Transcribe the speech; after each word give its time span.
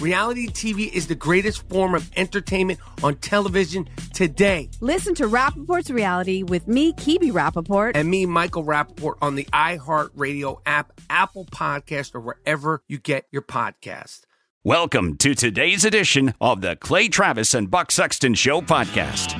Reality 0.00 0.48
TV 0.48 0.92
is 0.92 1.06
the 1.06 1.14
greatest 1.14 1.68
form 1.68 1.94
of 1.94 2.10
entertainment 2.16 2.80
on 3.02 3.14
television 3.16 3.88
today. 4.12 4.68
Listen 4.80 5.14
to 5.14 5.24
Rapaport's 5.28 5.90
Reality 5.90 6.42
with 6.42 6.66
me, 6.66 6.92
Kibi 6.94 7.30
Rapaport. 7.30 7.92
And 7.94 8.10
me, 8.10 8.26
Michael 8.26 8.64
Rapaport, 8.64 9.14
on 9.22 9.36
the 9.36 9.44
iHeartRadio 9.52 10.60
app, 10.66 11.00
Apple 11.08 11.44
Podcast, 11.46 12.14
or 12.14 12.20
wherever 12.20 12.82
you 12.88 12.98
get 12.98 13.26
your 13.30 13.42
podcast. 13.42 14.22
Welcome 14.64 15.16
to 15.18 15.34
today's 15.34 15.84
edition 15.84 16.34
of 16.40 16.60
the 16.60 16.74
Clay 16.76 17.08
Travis 17.08 17.54
and 17.54 17.70
Buck 17.70 17.90
Sexton 17.92 18.34
Show 18.34 18.62
podcast. 18.62 19.38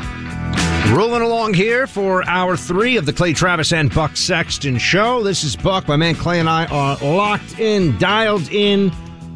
Rolling 0.95 1.23
along 1.23 1.55
here 1.55 1.87
for 1.87 2.23
hour 2.29 2.57
three 2.57 2.97
of 2.97 3.07
the 3.07 3.13
Clay 3.13 3.33
Travis 3.33 3.73
and 3.73 3.93
Buck 3.93 4.17
Sexton 4.17 4.79
Show. 4.79 5.23
This 5.23 5.43
is 5.43 5.57
Buck. 5.57 5.89
My 5.89 5.97
man 5.97 6.15
Clay 6.15 6.41
and 6.41 6.49
I 6.49 6.67
are 6.67 6.97
locked 6.99 7.59
in, 7.59 7.99
dialed 7.99 8.49
in 8.53 8.93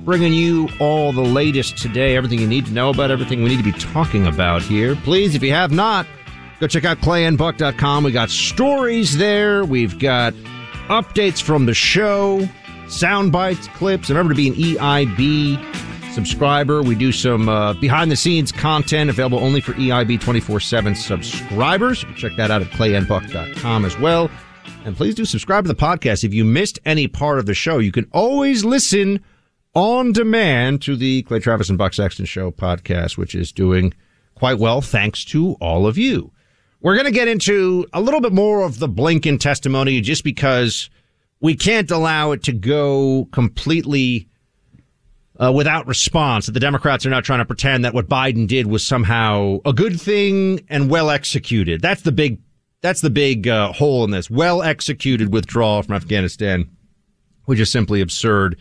bringing 0.09 0.33
you 0.33 0.67
all 0.81 1.13
the 1.13 1.21
latest 1.21 1.77
today, 1.77 2.17
everything 2.17 2.39
you 2.39 2.47
need 2.47 2.65
to 2.65 2.73
know 2.73 2.89
about 2.89 3.11
everything 3.11 3.43
we 3.43 3.51
need 3.51 3.63
to 3.63 3.63
be 3.63 3.79
talking 3.79 4.27
about 4.27 4.63
here. 4.63 4.97
Please, 4.97 5.35
if 5.35 5.43
you 5.43 5.53
have 5.53 5.71
not, 5.71 6.07
go 6.61 6.67
check 6.67 6.87
out 6.87 6.97
clayandbuck.com. 7.01 8.05
We 8.05 8.11
got 8.11 8.31
stories 8.31 9.19
there. 9.19 9.67
We've 9.67 9.99
got 9.99 10.33
updates 10.89 11.43
from 11.43 11.67
the 11.67 11.75
show, 11.75 12.49
sound 12.89 13.33
bites, 13.33 13.69
clips. 13.75 14.09
Remember 14.09 14.33
to 14.33 14.35
be 14.35 14.49
an 14.49 14.55
EIB 14.55 16.15
subscriber. 16.15 16.81
We 16.83 16.95
do 16.95 17.13
some 17.13 17.47
uh, 17.51 17.75
behind 17.75 18.11
the 18.11 18.17
scenes 18.17 18.51
content 18.51 19.11
available 19.11 19.41
only 19.41 19.61
for 19.61 19.75
EIB 19.75 20.23
24 20.23 20.59
7 20.59 20.95
subscribers. 20.95 22.07
Check 22.17 22.33
that 22.39 22.51
out 22.51 22.63
at 22.63 22.69
clayandbuck.com 22.69 23.85
as 23.85 23.99
well. 23.99 24.31
And 24.87 24.97
please 24.97 25.15
do 25.15 25.27
subscribe 25.27 25.65
to 25.65 25.69
the 25.69 25.75
podcast. 25.75 26.25
If 26.25 26.33
you 26.33 26.47
missed 26.47 26.79
any 26.87 27.09
part 27.09 27.39
of 27.39 27.45
the 27.45 27.53
show, 27.53 27.77
you 27.77 27.93
can 27.93 28.09
always 28.13 28.65
listen 28.65 29.23
on 29.79 30.11
demand 30.11 30.83
to 30.83 30.97
the 30.97 31.23
Clay 31.23 31.39
Travis 31.39 31.69
and 31.69 31.79
Buck 31.79 31.95
Sexton 31.95 32.25
Show 32.25 32.51
podcast, 32.51 33.17
which 33.17 33.33
is 33.33 33.53
doing 33.53 33.95
quite 34.35 34.59
well 34.59 34.81
thanks 34.81 35.25
to 35.27 35.53
all 35.61 35.87
of 35.87 35.97
you. 35.97 36.33
We're 36.81 36.95
going 36.95 37.07
to 37.07 37.13
get 37.13 37.29
into 37.29 37.87
a 37.93 38.01
little 38.01 38.21
bit 38.21 38.33
more 38.33 38.65
of 38.65 38.81
the 38.81 38.89
Blinken 38.89 39.39
testimony 39.39 40.01
just 40.01 40.25
because 40.25 40.91
we 41.41 41.55
can't 41.55 41.89
allow 41.93 42.33
it 42.33 42.43
to 42.45 42.53
go 42.53 43.29
completely 43.31 44.29
uh, 45.39 45.53
without 45.55 45.87
response. 45.87 46.47
That 46.47 46.53
the 46.53 46.61
Democrats 46.61 47.07
are 47.07 47.11
not 47.11 47.23
trying 47.23 47.39
to 47.39 47.45
pretend 47.45 47.85
that 47.85 47.95
what 47.95 48.09
Biden 48.09 48.49
did 48.49 48.67
was 48.67 48.85
somehow 48.85 49.59
a 49.65 49.73
good 49.73 50.01
thing 50.01 50.67
and 50.69 50.91
well 50.91 51.09
executed. 51.09 51.83
That's 51.83 52.03
the 52.03 52.11
big, 52.11 52.41
that's 52.81 53.01
the 53.01 53.11
big 53.11 53.47
uh, 53.47 53.73
hole 53.73 54.03
in 54.03 54.11
this. 54.11 54.29
Well 54.29 54.61
executed 54.61 55.33
withdrawal 55.33 55.85
from 55.85 55.95
Afghanistan, 55.95 56.69
which 57.45 57.61
is 57.61 57.71
simply 57.71 58.01
absurd. 58.01 58.59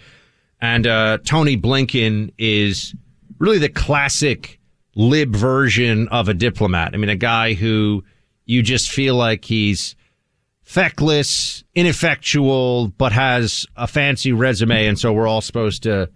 And 0.59 0.87
uh, 0.87 1.19
Tony 1.23 1.57
Blinken 1.57 2.33
is 2.37 2.95
really 3.39 3.59
the 3.59 3.69
classic 3.69 4.59
lib 4.95 5.35
version 5.35 6.07
of 6.07 6.27
a 6.27 6.33
diplomat. 6.33 6.93
I 6.93 6.97
mean, 6.97 7.09
a 7.09 7.15
guy 7.15 7.53
who 7.53 8.03
you 8.45 8.63
just 8.63 8.89
feel 8.89 9.15
like 9.15 9.45
he's 9.45 9.95
feckless, 10.63 11.63
ineffectual, 11.75 12.89
but 12.89 13.11
has 13.11 13.65
a 13.75 13.87
fancy 13.87 14.33
resume. 14.33 14.87
And 14.87 14.99
so 14.99 15.13
we're 15.13 15.27
all 15.27 15.41
supposed 15.41 15.83
to 15.83 16.09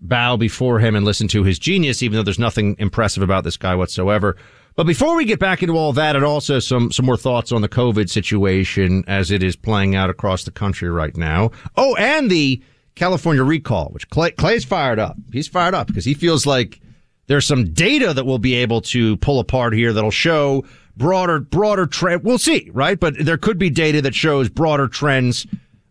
bow 0.00 0.36
before 0.36 0.80
him 0.80 0.94
and 0.96 1.04
listen 1.04 1.28
to 1.28 1.44
his 1.44 1.58
genius, 1.58 2.02
even 2.02 2.16
though 2.16 2.22
there's 2.22 2.38
nothing 2.38 2.76
impressive 2.78 3.22
about 3.22 3.44
this 3.44 3.56
guy 3.56 3.74
whatsoever. 3.74 4.36
But 4.74 4.86
before 4.86 5.16
we 5.16 5.24
get 5.24 5.38
back 5.38 5.62
into 5.62 5.74
all 5.74 5.94
that 5.94 6.16
and 6.16 6.24
also 6.24 6.58
some, 6.58 6.92
some 6.92 7.06
more 7.06 7.16
thoughts 7.16 7.52
on 7.52 7.62
the 7.62 7.68
COVID 7.68 8.10
situation 8.10 9.04
as 9.06 9.30
it 9.30 9.42
is 9.42 9.56
playing 9.56 9.94
out 9.94 10.10
across 10.10 10.44
the 10.44 10.50
country 10.50 10.90
right 10.90 11.16
now. 11.16 11.50
Oh, 11.76 11.96
and 11.96 12.30
the 12.30 12.60
California 12.96 13.44
recall, 13.44 13.90
which 13.90 14.08
Clay, 14.10 14.32
Clay's 14.32 14.64
fired 14.64 14.98
up. 14.98 15.16
He's 15.32 15.46
fired 15.46 15.74
up 15.74 15.86
because 15.86 16.04
he 16.04 16.14
feels 16.14 16.46
like 16.46 16.80
there's 17.28 17.46
some 17.46 17.72
data 17.72 18.12
that 18.14 18.26
we'll 18.26 18.38
be 18.38 18.54
able 18.54 18.80
to 18.80 19.16
pull 19.18 19.38
apart 19.38 19.74
here 19.74 19.92
that'll 19.92 20.10
show 20.10 20.64
broader, 20.96 21.38
broader 21.38 21.86
trend. 21.86 22.24
We'll 22.24 22.38
see, 22.38 22.70
right? 22.72 22.98
But 22.98 23.14
there 23.18 23.36
could 23.36 23.58
be 23.58 23.70
data 23.70 24.02
that 24.02 24.14
shows 24.14 24.48
broader 24.48 24.88
trends 24.88 25.46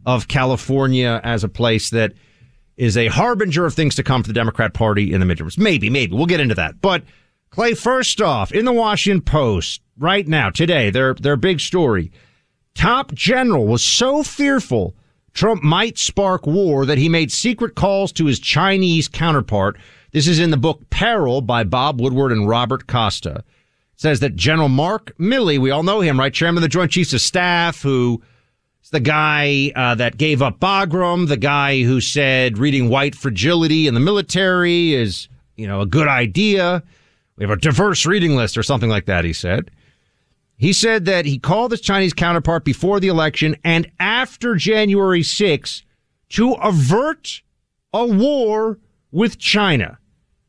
of 0.06 0.28
California 0.28 1.22
as 1.24 1.44
a 1.44 1.50
place 1.50 1.92
that 1.92 2.14
is 2.76 2.98
a 2.98 3.08
harbinger 3.08 3.66
of 3.66 3.74
things 3.74 3.96
to 3.96 4.04
come 4.04 4.24
for 4.24 4.28
the 4.28 4.34
Democrat 4.34 4.74
Party 4.74 5.14
in 5.14 5.22
the 5.22 5.26
midterms. 5.26 5.58
Maybe, 5.58 5.90
maybe 5.90 6.16
we'll 6.16 6.26
get 6.26 6.40
into 6.40 6.56
that. 6.56 6.82
But 6.82 7.04
Clay, 7.52 7.74
first 7.76 8.20
off, 8.20 8.52
in 8.52 8.66
the 8.66 8.74
Washington 8.74 9.22
Post 9.22 9.82
right 9.98 10.28
now, 10.28 10.50
today, 10.50 10.90
their, 10.90 11.14
their 11.14 11.38
big 11.38 11.60
story, 11.60 12.12
top 12.74 13.14
general 13.14 13.66
was 13.68 13.86
so 13.86 14.24
fearful 14.24 14.96
Trump 15.35 15.62
might 15.62 15.97
spark 15.97 16.47
war 16.47 16.85
that 16.85 16.97
he 16.97 17.09
made 17.09 17.29
secret 17.29 17.75
calls 17.75 18.13
to 18.13 18.25
his 18.25 18.40
Chinese 18.40 19.09
counterpart. 19.09 19.78
This 20.12 20.28
is 20.28 20.40
in 20.40 20.50
the 20.50 20.57
book 20.57 20.90
Peril 20.90 21.41
by 21.41 21.66
Bob 21.66 22.00
Woodward 22.00 22.31
and 22.31 22.47
Robert 22.47 22.88
Costa. 22.88 23.44
It 23.44 23.44
says 23.97 24.22
that 24.22 24.38
General 24.38 24.69
Mark 24.69 25.13
Milley, 25.19 25.59
we 25.59 25.72
all 25.72 25.84
know 25.84 26.00
him, 26.00 26.18
right? 26.18 26.34
Chairman 26.34 26.59
of 26.59 26.62
the 26.62 26.69
Joint 26.69 26.91
Chiefs 26.91 27.12
of 27.12 27.19
Staff, 27.19 27.81
who 27.81 28.23
is 28.81 28.91
the 28.91 29.01
guy 29.01 29.73
uh, 29.75 29.96
that 29.96 30.18
gave 30.18 30.41
up 30.41 30.62
Bagram, 30.62 31.28
the 31.28 31.35
guy 31.35 31.84
who 31.84 32.00
said 32.00 32.58
reading 32.58 32.88
white 32.88 33.14
fragility 33.14 33.88
in 33.88 33.93
the 33.93 33.99
military 33.99 34.93
is, 34.93 35.28
you 35.58 35.67
know, 35.67 35.81
a 35.81 35.85
good 35.85 36.08
idea. 36.08 36.81
We 37.35 37.43
have 37.43 37.52
a 37.52 37.58
diverse 37.58 38.05
reading 38.05 38.38
list 38.38 38.58
or 38.58 38.64
something 38.64 38.90
like 38.90 39.05
that, 39.08 39.26
he 39.26 39.34
said. 39.34 39.70
He 40.57 40.72
said 40.73 41.05
that 41.05 41.25
he 41.25 41.37
called 41.37 41.72
his 41.72 41.81
Chinese 41.81 42.13
counterpart 42.13 42.63
before 42.63 42.99
the 42.99 43.09
election 43.09 43.55
and 43.63 43.91
after 43.99 44.55
January 44.55 45.23
6 45.23 45.84
to 46.29 46.53
avert 46.53 47.41
a 47.93 48.05
war 48.05 48.79
with 49.11 49.37
China. 49.37 49.99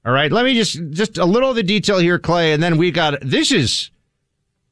All 0.04 0.12
right, 0.12 0.30
let 0.30 0.44
me 0.44 0.54
just 0.54 0.78
just 0.90 1.18
a 1.18 1.24
little 1.24 1.50
of 1.50 1.56
the 1.56 1.64
detail 1.64 1.98
here, 1.98 2.18
Clay, 2.18 2.52
and 2.52 2.62
then 2.62 2.76
we 2.76 2.92
got 2.92 3.18
this 3.20 3.50
is 3.50 3.90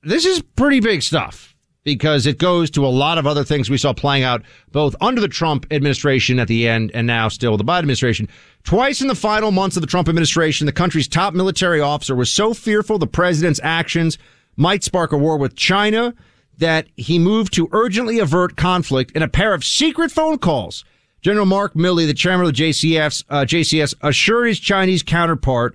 this 0.02 0.24
is 0.24 0.40
pretty 0.40 0.78
big 0.78 1.02
stuff 1.02 1.54
because 1.82 2.26
it 2.26 2.38
goes 2.38 2.70
to 2.70 2.86
a 2.86 2.88
lot 2.88 3.18
of 3.18 3.26
other 3.26 3.44
things 3.44 3.68
we 3.68 3.76
saw 3.76 3.92
playing 3.92 4.22
out 4.22 4.42
both 4.70 4.94
under 5.00 5.20
the 5.20 5.28
Trump 5.28 5.66
administration 5.70 6.38
at 6.38 6.48
the 6.48 6.66
end 6.68 6.90
and 6.94 7.06
now 7.06 7.28
still 7.28 7.56
the 7.56 7.64
Biden 7.64 7.80
administration. 7.80 8.28
Twice 8.62 9.02
in 9.02 9.08
the 9.08 9.14
final 9.14 9.50
months 9.50 9.76
of 9.76 9.82
the 9.82 9.86
Trump 9.86 10.08
administration, 10.08 10.66
the 10.66 10.72
country's 10.72 11.08
top 11.08 11.34
military 11.34 11.80
officer 11.80 12.14
was 12.14 12.32
so 12.32 12.54
fearful 12.54 12.98
the 12.98 13.06
president's 13.06 13.60
actions 13.62 14.18
might 14.56 14.84
spark 14.84 15.12
a 15.12 15.18
war 15.18 15.36
with 15.36 15.56
China, 15.56 16.14
that 16.58 16.86
he 16.96 17.18
moved 17.18 17.52
to 17.54 17.68
urgently 17.72 18.18
avert 18.18 18.56
conflict 18.56 19.10
in 19.12 19.22
a 19.22 19.28
pair 19.28 19.54
of 19.54 19.64
secret 19.64 20.10
phone 20.12 20.38
calls 20.38 20.84
General 21.24 21.46
Mark 21.46 21.72
Milley, 21.72 22.06
the 22.06 22.12
chairman 22.12 22.46
of 22.46 22.54
the 22.54 22.62
JCS, 22.62 23.24
uh, 23.30 23.46
JCS, 23.46 23.94
assured 24.02 24.48
his 24.48 24.60
Chinese 24.60 25.02
counterpart 25.02 25.74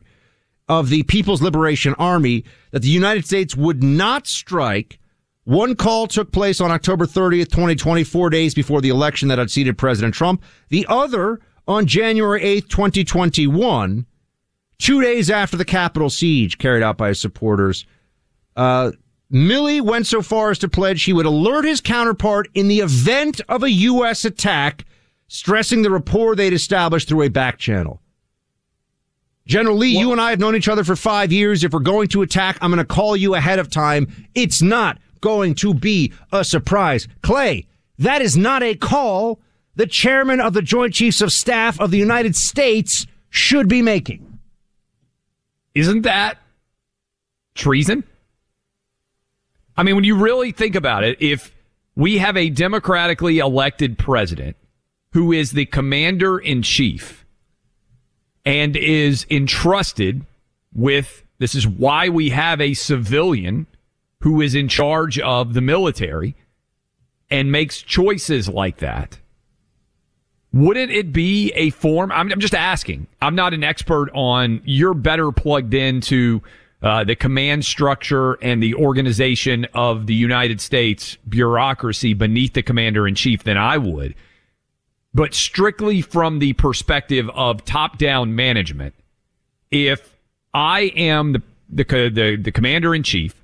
of 0.68 0.90
the 0.90 1.02
People's 1.04 1.42
Liberation 1.42 1.96
Army 1.96 2.46
that 2.70 2.84
the 2.84 2.90
United 2.90 3.26
States 3.26 3.56
would 3.56 3.82
not 3.82 4.28
strike. 4.28 5.00
One 5.46 5.76
call 5.76 6.06
took 6.06 6.32
place 6.32 6.62
on 6.62 6.70
October 6.70 7.08
30th, 7.08 7.50
2020, 7.50 8.04
four 8.04 8.30
days 8.30 8.54
before 8.54 8.80
the 8.80 8.90
election 8.90 9.28
that 9.30 9.40
unseated 9.40 9.76
President 9.76 10.14
Trump. 10.14 10.44
The 10.70 10.86
other 10.88 11.40
on 11.68 11.88
January 11.88 12.42
8th, 12.42 12.70
2021, 12.70 14.06
two 14.78 15.02
days 15.02 15.32
after 15.32 15.58
the 15.58 15.66
Capitol 15.66 16.12
siege 16.12 16.60
carried 16.60 16.84
out 16.84 16.98
by 17.00 17.08
his 17.08 17.20
supporters. 17.20 17.88
Uh, 18.60 18.92
Milley 19.32 19.80
went 19.80 20.06
so 20.06 20.22
far 20.22 20.52
as 20.52 20.60
to 20.60 20.68
pledge 20.68 21.04
he 21.04 21.14
would 21.14 21.26
alert 21.26 21.64
his 21.64 21.80
counterpart 21.80 22.50
in 22.54 22.68
the 22.68 22.80
event 22.80 23.40
of 23.48 23.64
a 23.64 23.72
U.S. 23.72 24.26
attack, 24.26 24.84
stressing 25.30 25.82
the 25.82 25.90
rapport 25.90 26.36
they'd 26.36 26.52
established 26.52 27.08
through 27.08 27.22
a 27.22 27.30
back 27.30 27.58
channel. 27.58 28.02
General 29.48 29.78
Li, 29.78 29.98
you 29.98 30.12
and 30.12 30.20
I 30.20 30.32
have 30.32 30.40
known 30.40 30.58
each 30.58 30.68
other 30.68 30.84
for 30.84 30.98
five 30.98 31.32
years. 31.32 31.64
If 31.64 31.72
we're 31.72 31.80
going 31.80 32.10
to 32.10 32.22
attack, 32.22 32.58
I'm 32.60 32.70
going 32.70 32.86
to 32.86 32.94
call 32.94 33.16
you 33.16 33.34
ahead 33.34 33.60
of 33.60 33.70
time. 33.70 34.28
It's 34.36 34.62
not 34.62 34.98
going 35.22 35.56
to 35.56 35.74
be 35.74 36.12
a 36.34 36.44
surprise. 36.44 37.08
Clay, 37.24 37.66
that 37.98 38.22
is 38.22 38.36
not 38.36 38.62
a 38.62 38.76
call 38.76 39.40
the 39.78 39.88
chairman 39.88 40.42
of 40.42 40.52
the 40.54 40.62
Joint 40.62 40.94
Chiefs 40.94 41.22
of 41.22 41.32
Staff 41.32 41.80
of 41.80 41.92
the 41.92 41.98
United 41.98 42.36
States 42.36 43.08
should 43.30 43.70
be 43.70 43.82
making. 43.82 44.38
Isn't 45.74 46.02
that 46.02 46.40
treason? 47.56 48.04
I 49.80 49.84
mean, 49.84 49.96
when 49.96 50.04
you 50.04 50.16
really 50.16 50.52
think 50.52 50.76
about 50.76 51.06
it, 51.06 51.22
if 51.22 51.56
we 51.96 52.18
have 52.18 52.36
a 52.36 52.50
democratically 52.50 53.40
elected 53.40 53.98
president 53.98 54.58
who 55.14 55.32
is 55.32 55.54
the 55.54 55.68
commander 55.68 56.38
in 56.38 56.64
chief 56.64 57.26
and 58.44 58.76
is 58.76 59.26
entrusted 59.30 60.26
with 60.74 61.24
this 61.38 61.56
is 61.56 61.66
why 61.66 62.10
we 62.10 62.32
have 62.32 62.60
a 62.60 62.74
civilian 62.74 63.68
who 64.20 64.42
is 64.42 64.54
in 64.54 64.68
charge 64.68 65.18
of 65.18 65.54
the 65.54 65.62
military 65.62 66.36
and 67.30 67.50
makes 67.50 67.82
choices 67.82 68.50
like 68.50 68.80
that. 68.80 69.18
Wouldn't 70.52 70.92
it 70.92 71.14
be 71.14 71.54
a 71.56 71.70
form? 71.70 72.12
I'm, 72.12 72.30
I'm 72.34 72.42
just 72.42 72.54
asking. 72.54 73.08
I'm 73.22 73.36
not 73.36 73.54
an 73.54 73.64
expert 73.64 74.10
on. 74.14 74.62
You're 74.66 74.94
better 74.94 75.32
plugged 75.32 75.74
into 75.74 76.42
uh, 76.82 77.04
the 77.04 77.16
command 77.16 77.66
structure 77.66 78.34
and 78.42 78.64
the 78.64 78.74
organization 78.76 79.66
of 79.74 80.08
the 80.08 80.14
United 80.14 80.62
States 80.62 81.18
bureaucracy 81.28 82.14
beneath 82.14 82.54
the 82.54 82.64
commander 82.64 83.08
in 83.08 83.16
chief 83.16 83.44
than 83.44 83.58
I 83.58 83.78
would. 83.78 84.16
But 85.14 85.34
strictly 85.34 86.02
from 86.02 86.40
the 86.40 86.54
perspective 86.54 87.30
of 87.34 87.66
top 87.66 87.98
down 87.98 88.36
management, 88.36 88.94
if 89.72 90.16
I 90.54 90.92
am 90.96 91.34
the, 91.34 91.44
the, 91.70 91.84
the, 91.84 92.38
the 92.42 92.52
commander 92.52 92.96
in 92.96 93.04
chief 93.04 93.36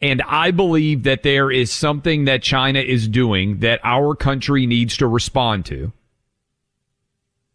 and 0.00 0.22
I 0.22 0.52
believe 0.52 1.02
that 1.02 1.24
there 1.24 1.50
is 1.50 1.72
something 1.72 2.24
that 2.24 2.42
China 2.42 2.78
is 2.78 3.08
doing 3.08 3.58
that 3.58 3.80
our 3.82 4.14
country 4.14 4.64
needs 4.64 4.96
to 4.98 5.06
respond 5.06 5.66
to, 5.66 5.92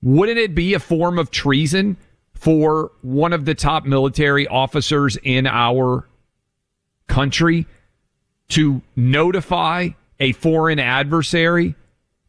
wouldn't 0.01 0.37
it 0.37 0.53
be 0.53 0.73
a 0.73 0.79
form 0.79 1.17
of 1.17 1.31
treason 1.31 1.97
for 2.43 2.91
one 3.03 3.31
of 3.31 3.45
the 3.45 3.55
top 3.55 3.85
military 3.85 4.45
officers 4.49 5.17
in 5.23 5.47
our 5.47 6.05
country 7.07 7.65
to 8.49 8.81
notify 8.97 9.87
a 10.19 10.33
foreign 10.33 10.77
adversary 10.77 11.73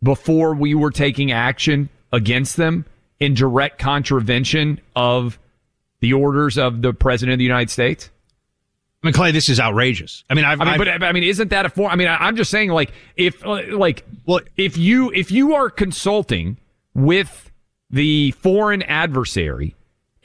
before 0.04 0.54
we 0.54 0.72
were 0.72 0.92
taking 0.92 1.32
action 1.32 1.88
against 2.12 2.56
them 2.56 2.84
in 3.18 3.34
direct 3.34 3.80
contravention 3.80 4.80
of 4.94 5.36
the 5.98 6.12
orders 6.12 6.58
of 6.58 6.80
the 6.80 6.92
president 6.92 7.32
of 7.32 7.38
the 7.38 7.44
United 7.44 7.70
States? 7.70 8.08
I 9.02 9.08
mean, 9.08 9.14
Clay, 9.14 9.32
this 9.32 9.48
is 9.48 9.58
outrageous. 9.58 10.22
I 10.30 10.34
mean, 10.34 10.44
I've, 10.44 10.60
I 10.60 10.64
mean, 10.64 10.88
I've, 10.88 11.00
but 11.00 11.02
I 11.02 11.10
mean, 11.10 11.24
isn't 11.24 11.48
that 11.48 11.66
a 11.66 11.70
form? 11.70 11.90
I 11.90 11.96
mean, 11.96 12.06
I, 12.06 12.28
am 12.28 12.36
just 12.36 12.52
saying, 12.52 12.70
like, 12.70 12.92
if, 13.16 13.44
uh, 13.44 13.62
like, 13.76 14.04
well, 14.26 14.42
if 14.56 14.76
you 14.76 15.10
if 15.10 15.32
you 15.32 15.56
are 15.56 15.70
consulting 15.70 16.56
with 16.94 17.50
the 17.90 18.30
foreign 18.30 18.82
adversary 18.82 19.74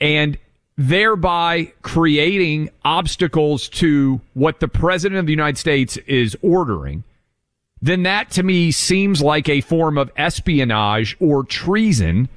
and 0.00 0.38
thereby 0.76 1.72
creating 1.82 2.70
obstacles 2.84 3.68
to 3.68 4.20
what 4.34 4.60
the 4.60 4.68
president 4.68 5.18
of 5.18 5.26
the 5.26 5.32
United 5.32 5.58
States 5.58 5.96
is 6.06 6.36
ordering, 6.42 7.04
then 7.82 8.02
that 8.04 8.30
to 8.30 8.42
me 8.42 8.70
seems 8.70 9.20
like 9.20 9.48
a 9.48 9.60
form 9.60 9.98
of 9.98 10.10
espionage 10.16 11.16
or 11.20 11.44
treason 11.44 12.28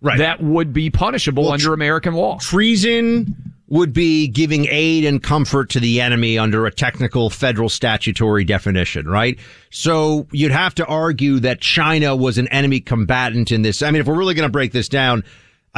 right. 0.00 0.18
that 0.18 0.42
would 0.42 0.72
be 0.72 0.90
punishable 0.90 1.44
well, 1.44 1.52
under 1.52 1.72
American 1.72 2.14
law. 2.14 2.38
Treason 2.38 3.34
would 3.68 3.92
be 3.92 4.28
giving 4.28 4.66
aid 4.70 5.04
and 5.04 5.22
comfort 5.22 5.68
to 5.70 5.80
the 5.80 6.00
enemy 6.00 6.38
under 6.38 6.66
a 6.66 6.70
technical 6.70 7.28
federal 7.28 7.68
statutory 7.68 8.44
definition, 8.44 9.06
right? 9.06 9.38
So 9.70 10.26
you'd 10.32 10.52
have 10.52 10.74
to 10.76 10.86
argue 10.86 11.38
that 11.40 11.60
China 11.60 12.16
was 12.16 12.38
an 12.38 12.48
enemy 12.48 12.80
combatant 12.80 13.52
in 13.52 13.62
this. 13.62 13.82
I 13.82 13.90
mean, 13.90 14.00
if 14.00 14.06
we're 14.06 14.16
really 14.16 14.34
going 14.34 14.48
to 14.48 14.52
break 14.52 14.72
this 14.72 14.88
down, 14.88 15.22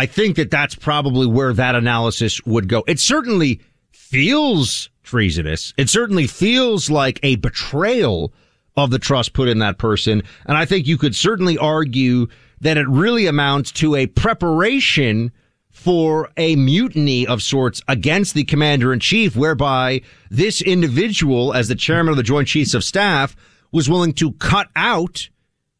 I 0.00 0.06
think 0.06 0.36
that 0.36 0.50
that's 0.50 0.74
probably 0.74 1.26
where 1.26 1.52
that 1.52 1.74
analysis 1.74 2.42
would 2.46 2.70
go. 2.70 2.84
It 2.86 2.98
certainly 2.98 3.60
feels 3.92 4.88
treasonous. 5.02 5.74
It 5.76 5.90
certainly 5.90 6.26
feels 6.26 6.88
like 6.88 7.20
a 7.22 7.36
betrayal 7.36 8.32
of 8.78 8.90
the 8.90 8.98
trust 8.98 9.34
put 9.34 9.46
in 9.46 9.58
that 9.58 9.76
person. 9.76 10.22
And 10.46 10.56
I 10.56 10.64
think 10.64 10.86
you 10.86 10.96
could 10.96 11.14
certainly 11.14 11.58
argue 11.58 12.28
that 12.62 12.78
it 12.78 12.88
really 12.88 13.26
amounts 13.26 13.72
to 13.72 13.94
a 13.94 14.06
preparation 14.06 15.32
for 15.68 16.30
a 16.38 16.56
mutiny 16.56 17.26
of 17.26 17.42
sorts 17.42 17.82
against 17.86 18.32
the 18.32 18.44
commander 18.44 18.94
in 18.94 19.00
chief, 19.00 19.36
whereby 19.36 20.00
this 20.30 20.62
individual, 20.62 21.52
as 21.52 21.68
the 21.68 21.74
chairman 21.74 22.12
of 22.12 22.16
the 22.16 22.22
Joint 22.22 22.48
Chiefs 22.48 22.72
of 22.72 22.84
Staff, 22.84 23.36
was 23.70 23.90
willing 23.90 24.14
to 24.14 24.32
cut 24.32 24.70
out 24.74 25.28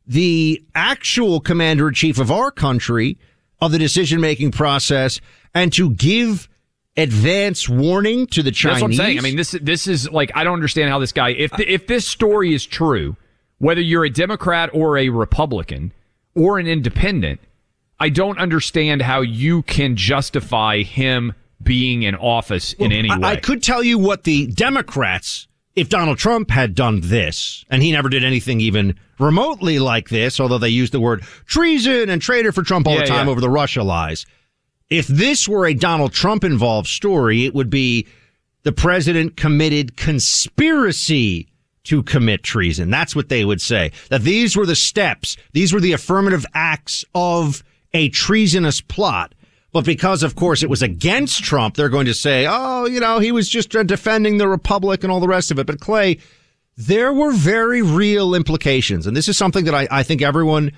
the 0.07 0.63
actual 0.75 1.41
commander 1.41 1.89
in 1.89 1.95
chief 1.95 2.19
of 2.19 2.31
our 2.31 2.51
country 2.51 3.17
of 3.61 3.73
the 3.73 3.79
decision 3.79 4.21
making 4.21 4.53
process 4.53 5.21
and 5.55 5.73
to 5.75 5.91
give 5.91 6.49
advance 6.97 7.69
warning 7.69 8.27
to 8.29 8.43
the 8.43 8.51
Chinese. 8.51 8.81
That's 8.81 8.83
what 8.83 8.91
I'm 8.91 8.97
saying. 8.97 9.19
I 9.19 9.23
mean, 9.23 9.37
this 9.37 9.53
this 9.63 9.87
is 9.87 10.11
like 10.11 10.31
I 10.35 10.45
don't 10.45 10.55
understand 10.55 10.91
how 10.91 10.99
this 10.99 11.13
guy. 11.13 11.31
If 11.31 11.53
the, 11.53 11.71
if 11.71 11.87
this 11.87 12.07
story 12.07 12.55
is 12.55 12.65
true, 12.65 13.17
whether 13.59 13.81
you're 13.81 14.05
a 14.05 14.11
Democrat 14.11 14.71
or 14.73 14.99
a 14.99 15.09
Republican 15.09 15.93
or 16.35 16.59
an 16.59 16.67
independent, 16.67 17.41
I 17.99 18.09
don't 18.09 18.39
understand 18.39 19.03
how 19.03 19.21
you 19.21 19.63
can 19.63 19.97
justify 19.97 20.83
him 20.83 21.35
being 21.63 22.03
in 22.03 22.15
office 22.15 22.73
in 22.75 22.93
any 22.93 23.11
way. 23.11 23.19
I, 23.23 23.33
I 23.33 23.37
could 23.37 23.63
tell 23.63 23.83
you 23.83 23.99
what 23.99 24.25
the 24.25 24.47
Democrats, 24.47 25.47
if 25.77 25.89
Donald 25.89 26.19
Trump 26.19 26.51
had 26.51 26.75
done 26.75 27.01
this, 27.03 27.65
and 27.71 27.83
he 27.83 27.93
never 27.93 28.09
did 28.09 28.25
anything 28.25 28.61
even 28.61 28.99
remotely 29.19 29.79
like 29.79 30.09
this, 30.09 30.41
although 30.41 30.59
they 30.59 30.69
use 30.69 30.91
the 30.91 31.01
word 31.01 31.23
treason 31.47 32.09
and 32.11 32.21
traitor 32.21 32.53
for 32.53 32.63
Trump 32.63 32.87
all 32.87 32.95
yeah, 32.95 33.01
the 33.01 33.07
time 33.07 33.27
yeah. 33.27 33.31
over 33.31 33.41
the 33.41 33.51
Russia 33.51 33.83
lies. 33.83 34.27
If 34.89 35.07
this 35.07 35.49
were 35.49 35.67
a 35.67 35.75
Donald 35.75 36.13
Trump 36.13 36.43
involved 36.43 36.89
story, 36.89 37.45
it 37.45 37.55
would 37.55 37.71
be 37.71 38.09
the 38.63 38.73
president 38.73 39.37
committed 39.37 39.97
conspiracy 39.97 41.49
to 41.85 42.03
commit 42.03 42.43
treason. 42.43 42.91
That's 42.91 43.17
what 43.17 43.29
they 43.29 43.45
would 43.45 43.61
say. 43.61 43.93
That 44.11 44.23
these 44.23 44.57
were 44.57 44.67
the 44.67 44.77
steps, 44.77 45.37
these 45.53 45.73
were 45.73 45.81
the 45.81 45.93
affirmative 45.93 46.45
acts 46.53 47.05
of 47.15 47.63
a 47.93 48.09
treasonous 48.11 48.81
plot. 48.81 49.35
But 49.73 49.85
because, 49.85 50.23
of 50.23 50.35
course, 50.35 50.63
it 50.63 50.71
was 50.71 50.83
against 50.83 51.45
Trump, 51.45 51.77
they're 51.77 51.89
going 51.89 52.07
to 52.07 52.15
say, 52.15 52.47
oh, 52.49 52.87
you 52.87 52.99
know, 52.99 53.21
he 53.21 53.31
was 53.31 53.49
just 53.49 53.75
uh, 53.77 53.83
defending 53.85 54.39
the 54.39 54.49
Republic 54.49 55.03
and 55.03 55.13
all 55.13 55.21
the 55.21 55.29
rest 55.29 55.51
of 55.51 55.59
it. 55.59 55.67
But 55.67 55.81
Clay, 55.81 56.19
there 56.77 57.13
were 57.13 57.33
very 57.33 57.83
real 57.83 58.35
implications. 58.35 59.07
And 59.07 59.17
this 59.17 59.29
is 59.29 59.39
something 59.39 59.65
that 59.67 59.75
I, 59.75 59.87
I 59.91 60.03
think 60.03 60.23
everyone 60.23 60.73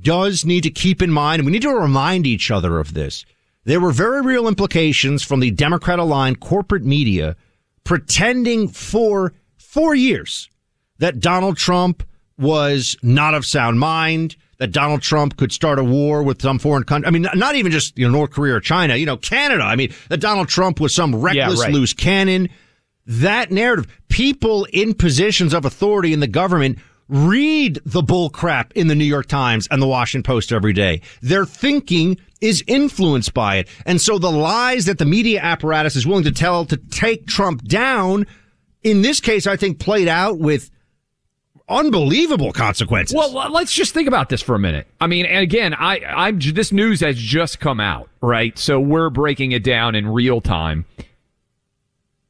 does 0.00 0.44
need 0.44 0.62
to 0.62 0.70
keep 0.70 1.02
in 1.02 1.10
mind. 1.10 1.40
And 1.40 1.46
we 1.46 1.52
need 1.52 1.62
to 1.62 1.74
remind 1.74 2.26
each 2.26 2.50
other 2.50 2.78
of 2.78 2.94
this. 2.94 3.24
There 3.64 3.80
were 3.80 3.90
very 3.90 4.22
real 4.22 4.46
implications 4.46 5.24
from 5.24 5.40
the 5.40 5.50
Democrat 5.50 5.98
aligned 5.98 6.38
corporate 6.38 6.84
media 6.84 7.34
pretending 7.82 8.68
for 8.68 9.32
four 9.56 9.94
years 9.94 10.48
that 10.98 11.18
Donald 11.18 11.56
Trump 11.56 12.04
was 12.38 12.96
not 13.02 13.34
of 13.34 13.44
sound 13.44 13.80
mind, 13.80 14.36
that 14.58 14.72
Donald 14.72 15.02
Trump 15.02 15.36
could 15.36 15.52
start 15.52 15.78
a 15.78 15.84
war 15.84 16.22
with 16.22 16.40
some 16.40 16.58
foreign 16.58 16.84
country. 16.84 17.08
I 17.08 17.10
mean, 17.10 17.26
not 17.34 17.56
even 17.56 17.72
just 17.72 17.96
you 17.98 18.06
know 18.06 18.12
North 18.12 18.30
Korea 18.30 18.54
or 18.54 18.60
China. 18.60 18.96
You 18.96 19.06
know, 19.06 19.16
Canada. 19.16 19.64
I 19.64 19.76
mean, 19.76 19.92
that 20.08 20.18
Donald 20.18 20.48
Trump 20.48 20.80
was 20.80 20.94
some 20.94 21.14
reckless 21.14 21.58
yeah, 21.58 21.64
right. 21.64 21.72
loose 21.72 21.92
cannon. 21.92 22.48
That 23.06 23.50
narrative, 23.50 23.86
people 24.08 24.66
in 24.72 24.94
positions 24.94 25.54
of 25.54 25.64
authority 25.64 26.12
in 26.12 26.20
the 26.20 26.26
government 26.26 26.78
read 27.08 27.78
the 27.84 28.02
bull 28.02 28.30
crap 28.30 28.72
in 28.72 28.88
the 28.88 28.94
New 28.94 29.04
York 29.04 29.26
Times 29.26 29.68
and 29.70 29.80
the 29.80 29.86
Washington 29.86 30.24
Post 30.24 30.52
every 30.52 30.72
day. 30.72 31.02
Their 31.22 31.44
thinking 31.44 32.18
is 32.40 32.64
influenced 32.66 33.32
by 33.32 33.56
it. 33.56 33.68
And 33.86 34.00
so 34.00 34.18
the 34.18 34.30
lies 34.30 34.86
that 34.86 34.98
the 34.98 35.04
media 35.04 35.40
apparatus 35.40 35.96
is 35.96 36.06
willing 36.06 36.24
to 36.24 36.32
tell 36.32 36.64
to 36.66 36.76
take 36.76 37.26
Trump 37.26 37.62
down, 37.62 38.26
in 38.82 39.02
this 39.02 39.20
case, 39.20 39.46
I 39.46 39.56
think 39.56 39.78
played 39.78 40.08
out 40.08 40.38
with 40.38 40.70
unbelievable 41.68 42.52
consequences. 42.52 43.16
Well, 43.16 43.32
let's 43.50 43.72
just 43.72 43.92
think 43.92 44.08
about 44.08 44.28
this 44.28 44.42
for 44.42 44.54
a 44.54 44.58
minute. 44.58 44.86
I 45.00 45.06
mean, 45.06 45.26
and 45.26 45.42
again, 45.42 45.74
I, 45.74 46.00
I'm 46.00 46.38
this 46.38 46.72
news 46.72 47.00
has 47.00 47.16
just 47.16 47.60
come 47.60 47.80
out, 47.80 48.08
right? 48.20 48.58
So 48.58 48.78
we're 48.80 49.10
breaking 49.10 49.52
it 49.52 49.64
down 49.64 49.94
in 49.94 50.08
real 50.08 50.40
time. 50.40 50.84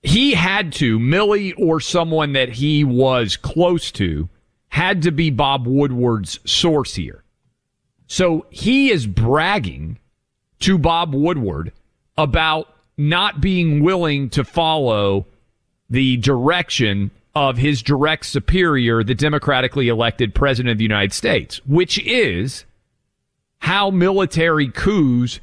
He 0.03 0.35
had 0.35 0.73
to, 0.75 0.99
Milley 0.99 1.53
or 1.59 1.81
someone 1.81 2.33
that 2.35 2.51
he 2.51 2.85
was 2.85 3.37
close 3.37 3.91
to, 3.93 4.29
had 4.69 5.03
to 5.03 5.11
be 5.11 5.31
Bob 5.31 5.67
Woodward's 5.67 6.39
source 6.45 6.95
here. 6.95 7.25
So 8.07 8.47
he 8.51 8.91
is 8.91 9.07
bragging 9.07 9.99
to 10.61 10.79
Bob 10.79 11.15
Woodward 11.15 11.73
about 12.17 12.69
not 12.97 13.41
being 13.41 13.83
willing 13.83 14.31
to 14.31 14.45
follow 14.45 15.27
the 15.91 16.17
direction 16.19 17.11
of 17.37 17.59
his 17.59 17.83
direct 17.83 18.25
superior, 18.25 19.05
the 19.05 19.15
democratically 19.15 19.89
elected 19.89 20.35
president 20.35 20.73
of 20.73 20.79
the 20.79 20.85
United 20.85 21.13
States, 21.13 21.59
which 21.67 21.99
is 21.99 22.65
how 23.59 23.91
military 23.91 24.69
coups 24.71 25.39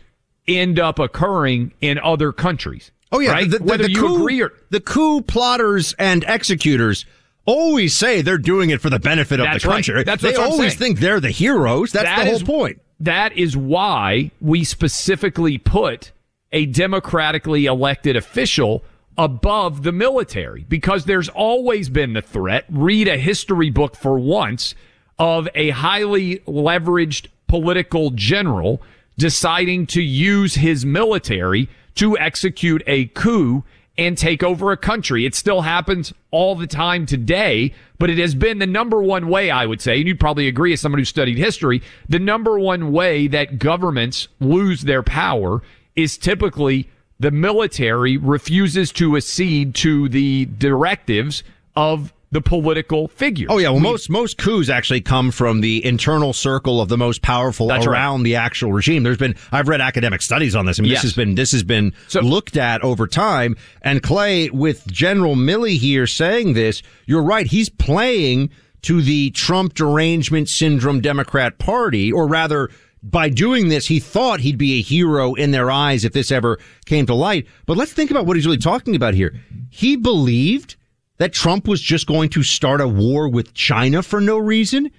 end 0.47 0.79
up 0.79 0.97
occurring 0.97 1.71
in 1.81 1.99
other 1.99 2.31
countries. 2.31 2.91
Oh 3.11 3.19
yeah, 3.19 3.31
right? 3.31 3.49
the, 3.49 3.59
the, 3.59 3.63
whether 3.63 3.83
the 3.83 3.91
you 3.91 3.99
coup, 3.99 4.15
agree 4.15 4.41
or 4.41 4.51
the 4.71 4.81
coup 4.81 5.21
plotters 5.21 5.93
and 5.99 6.25
executors 6.27 7.05
always 7.45 7.93
say 7.93 8.23
they're 8.23 8.39
doing 8.39 8.71
it 8.71 8.81
for 8.81 8.89
the 8.89 8.97
benefit 8.97 9.39
of 9.39 9.45
That's 9.45 9.63
the 9.63 9.69
right. 9.69 9.85
country. 9.85 10.03
That's 10.03 10.23
they 10.23 10.33
always 10.35 10.73
think 10.73 10.99
they're 10.99 11.19
the 11.19 11.29
heroes. 11.29 11.91
That's 11.91 12.05
That 12.05 12.19
the 12.19 12.25
whole 12.25 12.35
is- 12.37 12.43
point. 12.43 12.81
That 13.01 13.37
is 13.37 13.55
why 13.55 14.31
we 14.41 14.63
specifically 14.63 15.59
put 15.59 16.11
a 16.51 16.65
democratically 16.65 17.65
elected 17.65 18.15
official 18.15 18.83
above 19.17 19.83
the 19.83 19.91
military 19.91 20.65
because 20.67 21.05
there's 21.05 21.29
always 21.29 21.89
been 21.89 22.13
the 22.13 22.21
threat. 22.21 22.65
Read 22.69 23.07
a 23.07 23.17
history 23.17 23.69
book 23.69 23.95
for 23.95 24.19
once 24.19 24.75
of 25.19 25.47
a 25.55 25.69
highly 25.69 26.39
leveraged 26.39 27.27
political 27.47 28.09
general 28.11 28.81
deciding 29.17 29.85
to 29.85 30.01
use 30.01 30.55
his 30.55 30.85
military 30.85 31.69
to 31.95 32.17
execute 32.17 32.81
a 32.87 33.05
coup 33.05 33.63
and 33.97 34.17
take 34.17 34.41
over 34.41 34.71
a 34.71 34.77
country. 34.77 35.25
It 35.25 35.35
still 35.35 35.61
happens 35.61 36.13
all 36.31 36.55
the 36.55 36.65
time 36.65 37.05
today, 37.05 37.73
but 37.99 38.09
it 38.09 38.17
has 38.17 38.33
been 38.33 38.57
the 38.57 38.65
number 38.65 39.03
one 39.03 39.27
way, 39.27 39.51
I 39.51 39.67
would 39.67 39.81
say, 39.81 39.97
and 39.97 40.07
you'd 40.07 40.19
probably 40.19 40.47
agree 40.47 40.73
as 40.73 40.81
someone 40.81 40.99
who 40.99 41.05
studied 41.05 41.37
history, 41.37 41.83
the 42.09 42.19
number 42.19 42.57
one 42.57 42.91
way 42.91 43.27
that 43.27 43.59
governments 43.59 44.27
lose 44.39 44.81
their 44.81 45.03
power 45.03 45.61
is 45.95 46.17
typically 46.17 46.89
the 47.23 47.31
military 47.31 48.17
refuses 48.17 48.91
to 48.91 49.15
accede 49.17 49.73
to 49.75 50.09
the 50.09 50.45
directives 50.57 51.43
of 51.75 52.13
the 52.31 52.41
political 52.41 53.07
figure. 53.07 53.47
Oh 53.49 53.59
yeah, 53.59 53.69
well 53.69 53.79
most 53.79 54.09
most 54.09 54.37
coups 54.37 54.67
actually 54.67 55.01
come 55.01 55.29
from 55.31 55.61
the 55.61 55.85
internal 55.85 56.33
circle 56.33 56.81
of 56.81 56.89
the 56.89 56.97
most 56.97 57.21
powerful 57.21 57.67
That's 57.67 57.85
right. 57.85 57.93
around 57.93 58.23
the 58.23 58.35
actual 58.35 58.73
regime. 58.73 59.03
There's 59.03 59.17
been 59.17 59.35
I've 59.51 59.67
read 59.67 59.81
academic 59.81 60.21
studies 60.21 60.55
on 60.55 60.65
this. 60.65 60.79
I 60.79 60.81
mean 60.81 60.91
Yes. 60.91 61.03
this 61.03 61.11
has 61.11 61.15
been 61.15 61.35
this 61.35 61.51
has 61.51 61.63
been 61.63 61.93
looked 62.21 62.57
at 62.57 62.83
over 62.83 63.05
time. 63.07 63.55
And 63.83 64.01
Clay 64.03 64.49
with 64.49 64.85
General 64.87 65.35
Milley 65.35 65.77
here 65.77 66.07
saying 66.07 66.53
this, 66.53 66.81
you're 67.05 67.23
right, 67.23 67.45
he's 67.47 67.69
playing 67.69 68.49
to 68.81 69.01
the 69.01 69.29
Trump 69.31 69.75
derangement 69.75 70.49
syndrome 70.49 70.99
Democrat 71.01 71.57
Party, 71.59 72.11
or 72.11 72.27
rather 72.27 72.69
by 73.03 73.29
doing 73.29 73.67
this, 73.67 73.87
he 73.87 73.99
thought 73.99 74.39
he'd 74.39 74.57
be 74.57 74.79
a 74.79 74.81
hero 74.81 75.33
in 75.33 75.51
their 75.51 75.69
eyes 75.69 76.05
if 76.05 76.13
this 76.13 76.31
ever 76.31 76.57
came 76.85 77.05
to 77.07 77.13
light. 77.13 77.45
But 77.65 77.77
let's 77.77 77.91
think 77.91 78.09
about 78.09 78.25
what 78.25 78.37
he's 78.37 78.45
really 78.45 78.57
talking 78.57 78.95
about 78.95 79.13
here. 79.13 79.35
He 79.69 79.97
believed 79.97 80.77
that 81.17 81.33
Trump 81.33 81.67
was 81.67 81.81
just 81.81 82.07
going 82.07 82.29
to 82.29 82.43
start 82.43 82.81
a 82.81 82.87
war 82.87 83.27
with 83.27 83.53
China 83.53 84.01
for 84.01 84.21
no 84.21 84.37
reason. 84.37 84.89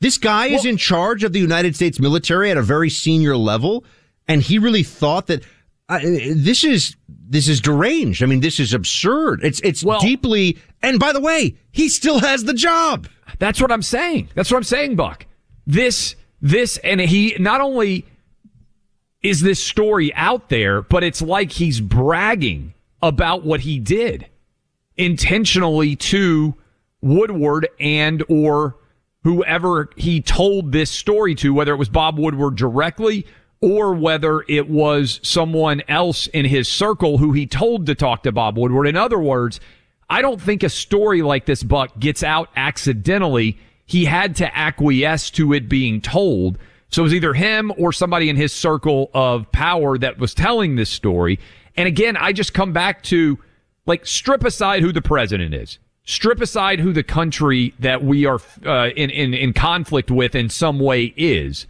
This 0.00 0.18
guy 0.18 0.46
is 0.46 0.64
in 0.64 0.76
charge 0.78 1.22
of 1.22 1.32
the 1.32 1.38
United 1.38 1.76
States 1.76 2.00
military 2.00 2.50
at 2.50 2.56
a 2.56 2.62
very 2.62 2.90
senior 2.90 3.36
level, 3.36 3.84
and 4.26 4.42
he 4.42 4.58
really 4.58 4.82
thought 4.82 5.28
that 5.28 5.44
uh, 5.88 6.00
this 6.02 6.64
is 6.64 6.96
this 7.08 7.48
is 7.48 7.60
deranged. 7.60 8.22
I 8.22 8.26
mean, 8.26 8.40
this 8.40 8.58
is 8.58 8.72
absurd. 8.74 9.44
It's 9.44 9.60
it's 9.60 9.84
deeply. 10.00 10.58
And 10.82 10.98
by 10.98 11.12
the 11.12 11.20
way, 11.20 11.56
he 11.70 11.88
still 11.88 12.18
has 12.18 12.44
the 12.44 12.54
job. 12.54 13.06
That's 13.38 13.60
what 13.60 13.70
I'm 13.70 13.82
saying. 13.82 14.30
That's 14.34 14.50
what 14.50 14.56
I'm 14.56 14.64
saying, 14.64 14.96
Buck. 14.96 15.26
This, 15.66 16.16
this, 16.42 16.76
and 16.78 17.00
he 17.00 17.36
not 17.38 17.60
only 17.60 18.04
is 19.22 19.40
this 19.40 19.60
story 19.62 20.12
out 20.14 20.48
there, 20.48 20.82
but 20.82 21.04
it's 21.04 21.22
like 21.22 21.52
he's 21.52 21.80
bragging 21.80 22.74
about 23.00 23.44
what 23.44 23.60
he 23.60 23.78
did 23.78 24.26
intentionally 24.96 25.96
to 25.96 26.54
Woodward 27.00 27.68
and 27.80 28.22
or 28.28 28.76
whoever 29.24 29.90
he 29.96 30.20
told 30.20 30.72
this 30.72 30.90
story 30.90 31.34
to, 31.36 31.54
whether 31.54 31.72
it 31.72 31.78
was 31.78 31.88
Bob 31.88 32.18
Woodward 32.18 32.56
directly 32.56 33.26
or 33.60 33.94
whether 33.94 34.44
it 34.48 34.68
was 34.68 35.20
someone 35.22 35.82
else 35.88 36.26
in 36.28 36.44
his 36.44 36.68
circle 36.68 37.18
who 37.18 37.32
he 37.32 37.46
told 37.46 37.86
to 37.86 37.94
talk 37.94 38.24
to 38.24 38.32
Bob 38.32 38.58
Woodward. 38.58 38.88
In 38.88 38.96
other 38.96 39.20
words, 39.20 39.60
I 40.10 40.20
don't 40.20 40.40
think 40.40 40.62
a 40.62 40.68
story 40.68 41.22
like 41.22 41.46
this, 41.46 41.62
Buck, 41.62 41.98
gets 41.98 42.22
out 42.22 42.50
accidentally. 42.56 43.58
He 43.92 44.06
had 44.06 44.36
to 44.36 44.56
acquiesce 44.56 45.28
to 45.32 45.52
it 45.52 45.68
being 45.68 46.00
told. 46.00 46.56
So 46.88 47.02
it 47.02 47.04
was 47.04 47.14
either 47.14 47.34
him 47.34 47.70
or 47.76 47.92
somebody 47.92 48.30
in 48.30 48.36
his 48.36 48.50
circle 48.50 49.10
of 49.12 49.52
power 49.52 49.98
that 49.98 50.16
was 50.16 50.32
telling 50.32 50.76
this 50.76 50.88
story. 50.88 51.38
And 51.76 51.86
again, 51.86 52.16
I 52.16 52.32
just 52.32 52.54
come 52.54 52.72
back 52.72 53.02
to 53.04 53.38
like 53.84 54.06
strip 54.06 54.44
aside 54.44 54.80
who 54.82 54.92
the 54.92 55.02
president 55.02 55.52
is. 55.52 55.78
Strip 56.04 56.40
aside 56.40 56.80
who 56.80 56.94
the 56.94 57.02
country 57.02 57.74
that 57.80 58.02
we 58.02 58.24
are 58.24 58.40
uh, 58.64 58.88
in, 58.96 59.10
in 59.10 59.34
in 59.34 59.52
conflict 59.52 60.10
with 60.10 60.34
in 60.34 60.48
some 60.48 60.78
way 60.78 61.12
is. 61.14 61.66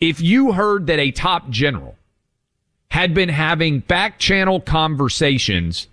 If 0.00 0.20
you 0.20 0.52
heard 0.52 0.86
that 0.88 0.98
a 0.98 1.12
top 1.12 1.48
general 1.48 1.96
had 2.90 3.14
been 3.14 3.30
having 3.30 3.78
back 3.80 4.18
channel 4.18 4.60
conversations 4.60 5.88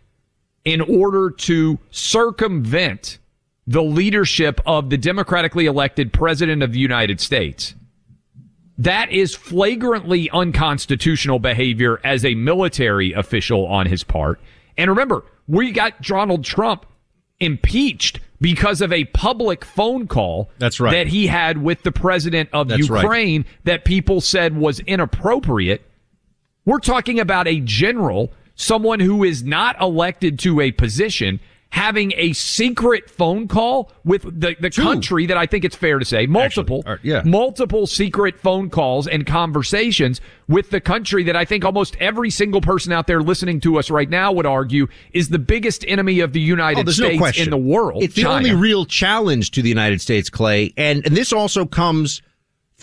in 0.66 0.82
order 0.82 1.30
to 1.30 1.80
circumvent 1.92 3.20
the 3.68 3.84
leadership 3.84 4.62
of 4.66 4.90
the 4.90 4.98
democratically 4.98 5.66
elected 5.66 6.14
president 6.14 6.62
of 6.62 6.72
the 6.72 6.80
United 6.80 7.20
States, 7.20 7.76
that 8.78 9.12
is 9.12 9.34
flagrantly 9.34 10.30
unconstitutional 10.32 11.40
behavior 11.40 12.00
as 12.04 12.26
a 12.26 12.36
military 12.36 13.14
official 13.14 13.66
on 13.66 13.86
his 13.88 14.04
part. 14.04 14.40
And 14.78 14.90
remember, 14.90 15.24
we 15.48 15.72
got 15.72 16.02
Donald 16.02 16.44
Trump 16.44 16.86
impeached 17.40 18.20
because 18.42 18.82
of 18.82 18.92
a 18.92 19.06
public 19.06 19.64
phone 19.64 20.08
call 20.08 20.50
That's 20.58 20.80
right. 20.80 20.92
that 20.92 21.08
he 21.08 21.28
had 21.28 21.58
with 21.58 21.84
the 21.84 21.92
president 21.92 22.50
of 22.52 22.68
That's 22.68 22.90
right. 22.90 23.02
Ukraine 23.02 23.46
that 23.64 23.86
people 23.86 24.22
said 24.22 24.58
was 24.58 24.80
inappropriate. 24.82 25.82
We're 26.66 26.80
talking 26.80 27.20
about 27.20 27.48
a 27.48 27.62
general, 27.62 28.34
someone 28.56 29.00
who 29.00 29.24
is 29.24 29.44
not 29.44 29.80
elected 29.80 30.38
to 30.40 30.60
a 30.60 30.72
position, 30.72 31.40
having 31.75 32.13
a 32.15 32.32
secret 32.32 33.10
phone 33.10 33.50
call 33.50 33.91
with 34.05 34.22
the, 34.24 34.55
the 34.62 34.70
country 34.70 35.25
that 35.25 35.36
I 35.36 35.46
think 35.46 35.65
it's 35.65 35.75
fair 35.75 36.00
to 36.00 36.05
say, 36.05 36.25
multiple, 36.25 36.84
or- 36.86 37.01
yeah. 37.03 37.22
multiple 37.25 37.86
secret 37.86 38.39
phone 38.39 38.70
calls 38.70 39.08
and 39.08 39.25
conversations 39.27 40.22
with 40.48 40.70
the 40.70 40.79
country 40.79 41.25
that 41.25 41.36
I 41.36 41.44
think 41.44 41.65
almost 41.65 41.98
every 42.00 42.29
single 42.29 42.62
person 42.62 42.94
out 42.94 43.08
there 43.08 43.22
listening 43.22 43.60
to 43.60 43.77
us 43.77 43.89
right 43.91 44.10
now 44.10 44.32
would 44.32 44.46
argue 44.46 44.88
is 45.12 45.27
the 45.27 45.38
biggest 45.38 45.84
enemy 45.86 46.22
of 46.22 46.32
the 46.32 46.39
United 46.39 46.88
Oh, 46.88 46.91
States 46.91 47.38
no 47.38 47.44
in 47.44 47.50
the 47.50 47.58
world. 47.58 48.01
It's 48.03 48.15
the 48.15 48.24
only 48.25 48.55
real 48.55 48.86
challenge 48.86 49.51
to 49.51 49.62
the 49.62 49.67
United 49.67 50.00
States, 50.00 50.29
Clay. 50.29 50.74
And, 50.77 51.05
and 51.05 51.17
this 51.17 51.34
also 51.34 51.65
comes 51.65 52.22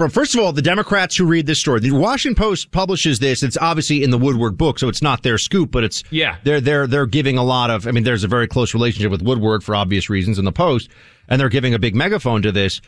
from, 0.03 0.11
first 0.11 0.35
of 0.35 0.41
all, 0.41 0.53
the 0.53 0.63
Democrats 0.63 1.17
who 1.17 1.25
read 1.25 1.47
this 1.47 1.59
story. 1.61 1.81
The 1.81 1.93
Washington 1.93 2.35
Post 2.35 2.71
publishes 2.73 3.19
this. 3.19 3.43
It's 3.43 3.57
obviously 3.59 4.03
in 4.03 4.11
the 4.11 4.19
Woodward 4.19 4.57
book, 4.59 4.79
so 4.79 4.89
it's 4.89 5.03
not 5.03 5.23
their 5.23 5.39
scoop, 5.39 5.71
but 5.71 5.85
it's, 5.85 6.03
Yeah. 6.11 6.37
they're, 6.45 6.61
they're, 6.61 6.87
they're 6.87 7.07
giving 7.07 7.39
a 7.39 7.43
lot 7.43 7.71
of, 7.71 7.87
I 7.87 7.91
mean, 7.93 8.05
there's 8.05 8.25
a 8.25 8.29
very 8.29 8.47
close 8.49 8.75
relationship 8.75 9.11
with 9.11 9.23
Woodward 9.23 9.63
for 9.65 9.75
obvious 9.75 10.11
reasons 10.11 10.39
in 10.39 10.45
the 10.45 10.53
Post, 10.53 10.89
and 11.29 11.41
they're 11.41 11.49
giving 11.49 11.75
a 11.75 11.79
big 11.79 11.95
megaphone 11.95 12.43
to 12.43 12.53
this. 12.53 12.81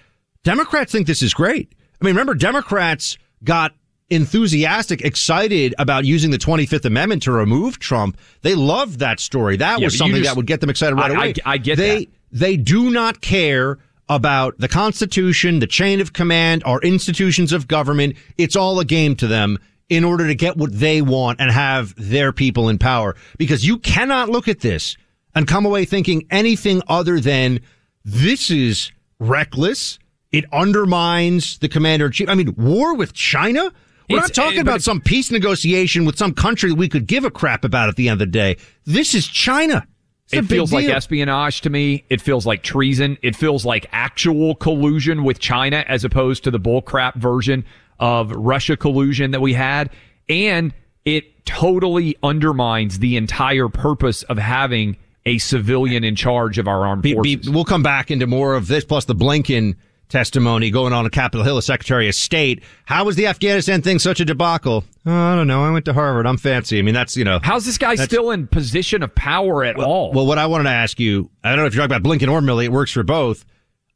Democrats 0.43 0.93
think 0.93 1.07
this 1.07 1.23
is 1.23 1.33
great. 1.35 1.73
I 2.01 2.05
mean, 2.05 2.15
remember, 2.15 2.35
Democrats 2.35 3.17
got 3.43 3.73
enthusiastic, 4.11 5.01
excited 5.03 5.75
about 5.79 6.05
using 6.05 6.31
the 6.31 6.39
25th 6.39 6.85
Amendment 6.85 7.23
to 7.23 7.33
remove 7.33 7.79
Trump. 7.79 8.19
They 8.43 8.55
loved 8.55 8.99
that 9.01 9.21
story. 9.21 9.57
That 9.57 9.81
Yeah, 9.81 9.87
was 9.87 9.97
something 9.99 10.17
just- 10.23 10.31
that 10.31 10.37
would 10.37 10.47
get 10.47 10.61
them 10.61 10.71
excited 10.71 10.95
right 10.97 11.11
I- 11.11 11.15
I- 11.15 11.17
away. 11.17 11.35
I 11.45 11.59
get 11.59 11.77
they, 11.79 11.99
that. 12.05 12.09
They 12.33 12.57
do 12.57 12.91
not 12.91 13.21
care 13.21 13.79
about 14.09 14.59
the 14.59 14.69
Constitution, 14.69 15.59
the 15.61 15.67
chain 15.67 16.01
of 16.01 16.13
command, 16.13 16.63
our 16.65 16.81
institutions 16.83 17.53
of 17.53 17.69
government. 17.69 18.17
It's 18.39 18.57
all 18.57 18.79
a 18.81 18.85
game 18.85 19.17
to 19.17 19.27
them 19.27 19.59
in 19.89 20.05
order 20.05 20.27
to 20.27 20.35
get 20.35 20.57
what 20.57 20.73
they 20.73 21.03
want 21.03 21.41
and 21.41 21.51
have 21.51 21.95
their 21.97 22.33
people 22.33 22.69
in 22.69 22.79
power. 22.79 23.17
Because 23.39 23.67
you 23.67 23.79
cannot 23.79 24.29
look 24.29 24.49
at 24.49 24.61
this 24.61 24.97
and 25.35 25.47
come 25.47 25.67
away 25.67 25.85
thinking 25.85 26.27
anything 26.31 26.83
other 26.89 27.21
than 27.21 27.61
this 28.05 28.51
is 28.51 28.93
reckless. 29.19 29.99
It 30.33 30.45
undermines 30.53 31.59
the 31.59 31.69
commander 31.69 32.07
in 32.07 32.13
chief. 32.13 32.29
I 32.29 32.35
mean, 32.35 32.55
war 32.57 32.95
with 32.95 33.13
China? 33.13 33.73
We're 34.11 34.19
It's- 34.19 34.37
not 34.37 34.45
talking 34.45 34.61
about 34.61 34.83
some 34.83 35.01
peace 35.01 35.31
negotiation 35.31 36.05
with 36.05 36.19
some 36.19 36.35
country 36.35 36.71
that 36.71 36.77
we 36.77 36.89
could 36.89 37.07
give 37.07 37.25
a 37.25 37.31
crap 37.31 37.65
about 37.65 37.89
at 37.89 37.97
the 37.97 38.09
end 38.09 38.21
of 38.21 38.27
the 38.27 38.33
day. 38.33 38.57
This 38.85 39.15
is 39.15 39.27
China. 39.27 39.87
It 40.39 40.45
feels 40.47 40.73
like 40.73 40.87
espionage 40.89 41.61
to 41.63 41.71
me. 41.71 42.05
It 42.11 42.21
feels 42.21 42.47
like 42.47 42.63
treason. 42.63 43.19
It 43.23 43.37
feels 43.37 43.65
like 43.65 43.87
actual 43.93 44.55
collusion 44.55 45.25
with 45.25 45.39
China 45.39 45.85
as 45.89 46.05
opposed 46.05 46.45
to 46.45 46.51
the 46.51 46.61
bullcrap 46.61 47.15
version 47.17 47.65
of 47.99 48.31
Russia 48.33 48.77
collusion 48.77 49.31
that 49.33 49.41
we 49.41 49.53
had. 49.55 49.91
And 50.29 50.75
it 51.05 51.45
totally 51.47 52.17
undermines 52.23 52.99
the 52.99 53.17
entire 53.17 53.69
purpose 53.69 54.23
of 54.25 54.39
having 54.39 54.97
a 55.27 55.39
civilian 55.39 56.05
in 56.05 56.17
charge 56.17 56.59
of 56.59 56.69
our 56.69 56.87
armed 56.87 57.03
Be- 57.03 57.15
forces. 57.15 57.37
be- 57.47 57.51
we'll 57.51 57.65
come 57.65 57.83
back 57.83 58.11
into 58.11 58.27
more 58.27 58.55
of 58.55 58.67
this, 58.67 58.85
plus 58.85 59.05
the 59.07 59.15
Blinken 59.15 59.77
testimony 60.09 60.71
going 60.71 60.93
on 60.93 61.07
at 61.07 61.13
Capitol 61.13 61.45
Hill 61.45 61.57
as 61.57 61.67
Secretary 61.67 62.09
of 62.09 62.15
State. 62.15 62.63
How 62.85 63.05
was 63.05 63.17
the 63.17 63.27
Afghanistan 63.27 63.83
thing 63.83 63.99
such 63.99 64.21
a 64.21 64.25
debacle? 64.25 64.85
Oh, 65.07 65.13
I 65.13 65.35
don't 65.35 65.47
know. 65.47 65.65
I 65.65 65.71
went 65.71 65.85
to 65.87 65.93
Harvard. 65.93 66.27
I'm 66.27 66.37
fancy. 66.37 66.79
I 66.79 66.83
mean, 66.83 66.95
that's, 66.95 67.17
you 67.17 67.25
know. 67.25 67.41
How's 67.43 67.65
this 67.67 67.79
guy 67.79 67.95
still 67.97 68.31
in 68.31 68.47
position 68.47 69.03
of 69.03 69.15
power 69.15 69.65
at 69.65 69.77
all? 69.77 70.13
Well, 70.13 70.27
what 70.27 70.39
I 70.39 70.47
wanted 70.47 70.65
to 70.65 70.71
ask 70.71 71.01
you, 71.01 71.31
I 71.43 71.51
don't 71.51 71.59
know 71.61 71.67
if 71.67 71.75
you're 71.75 71.87
talking 71.87 71.97
about 71.97 72.09
Blinken 72.09 72.31
or 72.31 72.41
Milley. 72.41 72.65
It 72.65 72.73
works 72.73 72.93
for 72.93 73.03
both. 73.03 73.45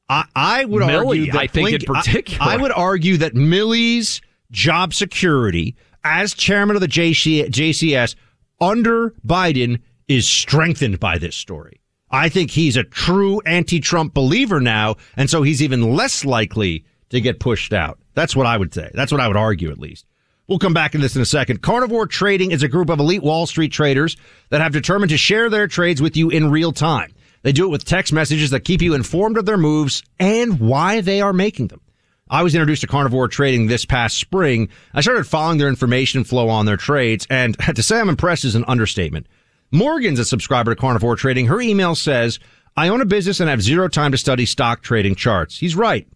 I, 0.09 0.25
I 0.35 0.65
would 0.65 0.83
Milley, 0.83 1.07
argue 1.07 1.33
that 1.33 1.39
I 1.39 1.47
think 1.47 1.71
in 1.71 1.79
Blink- 1.81 1.91
I- 1.91 2.01
particular. 2.01 2.43
I, 2.53 2.57
would 2.57 2.73
argue 2.73 3.17
that 3.19 3.35
Milley's 3.35 4.21
job 4.51 4.95
security 4.95 5.77
as 6.05 6.33
chairman 6.35 6.77
of 6.77 6.81
the 6.81 6.89
JC, 6.89 7.47
JCS 7.49 8.15
under 8.61 9.11
Biden 9.27 9.81
is 10.09 10.27
strengthened 10.27 10.99
by 10.99 11.19
this 11.19 11.37
story. 11.37 11.81
I 12.11 12.29
think 12.29 12.51
he's 12.51 12.77
a 12.77 12.85
true 12.85 13.41
anti-Trump 13.41 14.15
believer 14.15 14.61
now, 14.61 14.97
and 15.17 15.29
so 15.29 15.43
he's 15.43 15.63
even 15.63 15.95
less 15.95 16.25
likely 16.25 16.85
to 17.11 17.21
get 17.21 17.41
pushed 17.41 17.73
out. 17.73 17.99
That's 18.15 18.35
what 18.35 18.47
I 18.47 18.57
would 18.57 18.73
say. 18.73 18.91
That's 18.95 19.13
what 19.13 19.21
I 19.21 19.29
would 19.29 19.37
argue, 19.37 19.71
at 19.71 19.79
least. 19.79 20.07
We'll 20.47 20.59
come 20.59 20.73
back 20.73 20.93
to 20.93 20.99
this 20.99 21.15
in 21.15 21.21
a 21.21 21.27
second. 21.27 21.61
Carnivore 21.61 22.07
Trading 22.07 22.53
is 22.53 22.63
a 22.63 22.69
group 22.69 22.89
of 22.89 22.99
elite 23.01 23.23
Wall 23.23 23.47
Street 23.47 23.71
traders 23.71 24.17
that 24.49 24.63
have 24.63 24.73
determined 24.73 25.11
to 25.11 25.19
share 25.19 25.51
their 25.51 25.69
trades 25.69 26.01
with 26.01 26.17
you 26.17 26.31
in 26.31 26.51
real 26.51 26.73
time. 26.73 27.13
They 27.43 27.53
do 27.53 27.67
it 27.67 27.71
with 27.71 27.85
text 27.85 28.13
messages 28.13 28.51
that 28.51 28.61
keep 28.61 28.81
you 28.81 28.95
informed 28.95 29.37
of 29.37 29.45
their 29.45 29.59
moves 29.59 30.03
and 30.19 30.59
why 30.59 31.03
they 31.03 31.21
are 31.21 31.35
making 31.35 31.69
them. 31.69 31.83
I 32.31 32.43
was 32.43 32.55
introduced 32.55 32.81
to 32.83 32.87
carnivore 32.87 33.29
trading 33.29 33.67
this 33.67 33.85
past 33.85 34.19
spring. 34.19 34.69
I 34.93 35.01
started 35.01 35.27
following 35.27 35.59
their 35.59 35.69
information 35.69 36.25
flow 36.25 36.49
on 36.49 36.67
their 36.67 36.77
trades, 36.77 37.27
and 37.31 37.57
to 37.75 37.83
say 37.83 38.01
I'm 38.01 38.09
impressed 38.09 38.45
is 38.45 38.55
an 38.55 38.65
understatement. 38.67 39.27
Morgan's 39.71 40.19
a 40.19 40.25
subscriber 40.25 40.75
to 40.75 40.81
carnivore 40.81 41.17
trading. 41.17 41.47
Her 41.47 41.61
email 41.61 41.95
says, 41.95 42.39
I 42.77 42.89
own 42.89 43.01
a 43.01 43.07
business 43.07 43.41
and 43.41 43.51
have 43.51 43.63
zero 43.63 43.89
time 43.89 44.13
to 44.13 44.19
study 44.19 44.47
stock 44.47 44.83
trading 44.83 45.15
charts. 45.15 45.59
He's 45.59 45.77
right. 45.77 46.07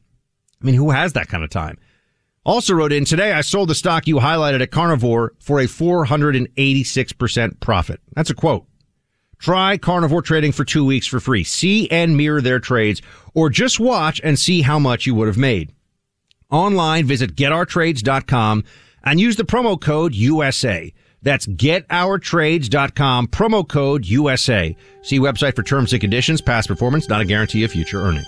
I 0.61 0.65
mean, 0.65 0.75
who 0.75 0.91
has 0.91 1.13
that 1.15 1.29
kind 1.29 1.45
of 1.45 1.51
time? 1.51 1.79
Also 2.45 2.75
wrote 2.75 2.93
in 2.93 3.05
today, 3.05 3.33
I 3.33 3.41
sold 3.41 3.69
the 3.69 3.75
stock 3.75 4.07
you 4.07 4.17
highlighted 4.17 4.63
at 4.63 4.71
Carnivore 4.71 5.33
for 5.39 5.61
a 5.61 5.65
486% 5.67 7.61
profit. 7.61 8.01
That's 8.15 8.31
a 8.31 8.35
quote. 8.35 8.67
Try 9.39 9.77
carnivore 9.77 10.23
trading 10.23 10.53
for 10.53 10.65
two 10.65 10.85
weeks 10.85 11.07
for 11.07 11.19
free. 11.19 11.43
See 11.43 11.91
and 11.91 12.17
mirror 12.17 12.41
their 12.41 12.61
trades 12.61 13.03
or 13.35 13.51
just 13.51 13.81
watch 13.81 14.21
and 14.23 14.39
see 14.39 14.63
how 14.63 14.79
much 14.79 15.05
you 15.05 15.17
would 15.17 15.27
have 15.27 15.37
made. 15.37 15.73
Online, 16.49 17.05
visit 17.07 17.35
getourtrades.com 17.35 18.63
and 19.03 19.21
use 19.21 19.35
the 19.35 19.45
promo 19.45 19.81
code 19.81 20.15
USA. 20.15 20.93
That's 21.23 21.47
getourtrades.com, 21.47 23.29
promo 23.29 23.69
code 23.69 24.07
USA. 24.07 24.77
See 25.03 25.19
website 25.19 25.57
for 25.57 25.63
terms 25.63 25.93
and 25.93 26.01
conditions. 26.01 26.41
Past 26.41 26.69
performance, 26.69 27.09
not 27.09 27.21
a 27.21 27.25
guarantee 27.25 27.65
of 27.65 27.73
future 27.73 28.01
earnings. 28.01 28.27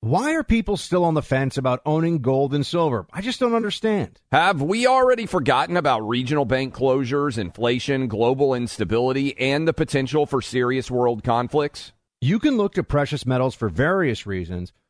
Why 0.00 0.36
are 0.36 0.42
people 0.44 0.78
still 0.78 1.04
on 1.04 1.12
the 1.12 1.22
fence 1.22 1.58
about 1.58 1.82
owning 1.84 2.22
gold 2.22 2.54
and 2.54 2.64
silver? 2.64 3.06
I 3.12 3.20
just 3.20 3.40
don't 3.40 3.54
understand. 3.54 4.18
Have 4.32 4.62
we 4.62 4.86
already 4.86 5.26
forgotten 5.26 5.76
about 5.76 6.08
regional 6.08 6.46
bank 6.46 6.72
closures, 6.72 7.36
inflation, 7.36 8.08
global 8.08 8.54
instability, 8.54 9.36
and 9.38 9.68
the 9.68 9.74
potential 9.74 10.24
for 10.24 10.40
serious 10.40 10.90
world 10.90 11.22
conflicts? 11.24 11.92
You 12.22 12.38
can 12.38 12.56
look 12.56 12.72
to 12.74 12.82
precious 12.82 13.26
metals 13.26 13.54
for 13.54 13.68
various 13.68 14.26
reasons. 14.26 14.72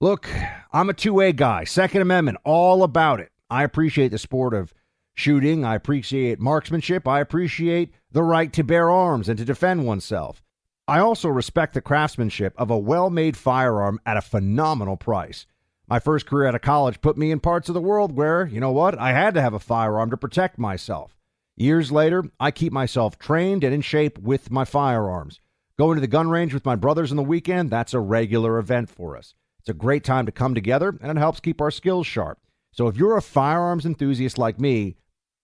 Look, 0.01 0.31
I'm 0.73 0.89
a 0.89 0.95
2A 0.95 1.37
guy. 1.37 1.65
Second 1.65 2.01
Amendment, 2.01 2.39
all 2.45 2.83
about 2.83 3.21
it. 3.21 3.31
I 3.49 3.63
appreciate 3.63 4.09
the 4.09 4.19
sport 4.19 4.55
of 4.55 4.75
shooting. 5.15 5.65
I 5.65 5.75
appreciate 5.75 6.41
marksmanship. 6.41 7.07
I 7.07 7.21
appreciate 7.21 7.93
the 8.11 8.23
right 8.23 8.53
to 8.53 8.65
bear 8.65 8.91
arms 8.91 9.29
and 9.29 9.39
to 9.39 9.45
defend 9.45 9.87
oneself. 9.87 10.43
I 10.89 11.01
also 11.01 11.29
respect 11.29 11.75
the 11.75 11.81
craftsmanship 11.81 12.55
of 12.57 12.71
a 12.71 12.79
well 12.79 13.11
made 13.11 13.37
firearm 13.37 14.01
at 14.07 14.17
a 14.17 14.23
phenomenal 14.23 14.97
price. 14.97 15.47
My 15.89 15.99
first 15.99 16.27
career 16.27 16.49
out 16.49 16.55
of 16.55 16.63
college 16.63 17.01
put 17.01 17.17
me 17.17 17.31
in 17.31 17.41
parts 17.41 17.69
of 17.69 17.75
the 17.75 17.81
world 17.81 18.17
where, 18.17 18.47
you 18.47 18.61
know 18.61 18.73
what, 18.73 18.99
I 18.99 19.13
had 19.13 19.35
to 19.35 19.43
have 19.43 19.55
a 19.55 19.61
firearm 19.61 20.11
to 20.11 20.17
protect 20.17 20.59
myself. 20.59 21.17
Years 21.57 21.91
later, 21.91 22.25
I 22.39 22.51
keep 22.51 22.73
myself 22.73 23.19
trained 23.19 23.65
and 23.65 23.73
in 23.73 23.81
shape 23.81 24.19
with 24.19 24.51
my 24.51 24.65
firearms. 24.65 25.41
Going 25.79 25.97
to 25.97 26.01
the 26.01 26.07
gun 26.07 26.29
range 26.29 26.53
with 26.53 26.65
my 26.65 26.77
brothers 26.77 27.11
on 27.11 27.17
the 27.17 27.23
weekend, 27.23 27.71
that's 27.71 27.95
a 27.95 28.01
regular 28.01 28.59
event 28.59 28.91
for 28.91 29.17
us. 29.17 29.35
It's 29.61 29.69
a 29.69 29.75
great 29.75 30.05
time 30.05 30.27
to 30.27 30.33
come 30.33 30.55
together 30.55 30.97
and 31.01 31.11
it 31.11 31.21
helps 31.21 31.41
keep 31.41 31.61
our 31.61 31.71
skills 31.71 32.07
sharp. 32.07 32.39
So 32.77 32.89
if 32.89 32.97
you're 32.99 33.17
a 33.17 33.23
firearms 33.23 33.87
enthusiast 33.87 34.37
like 34.37 34.61
me, 34.61 34.97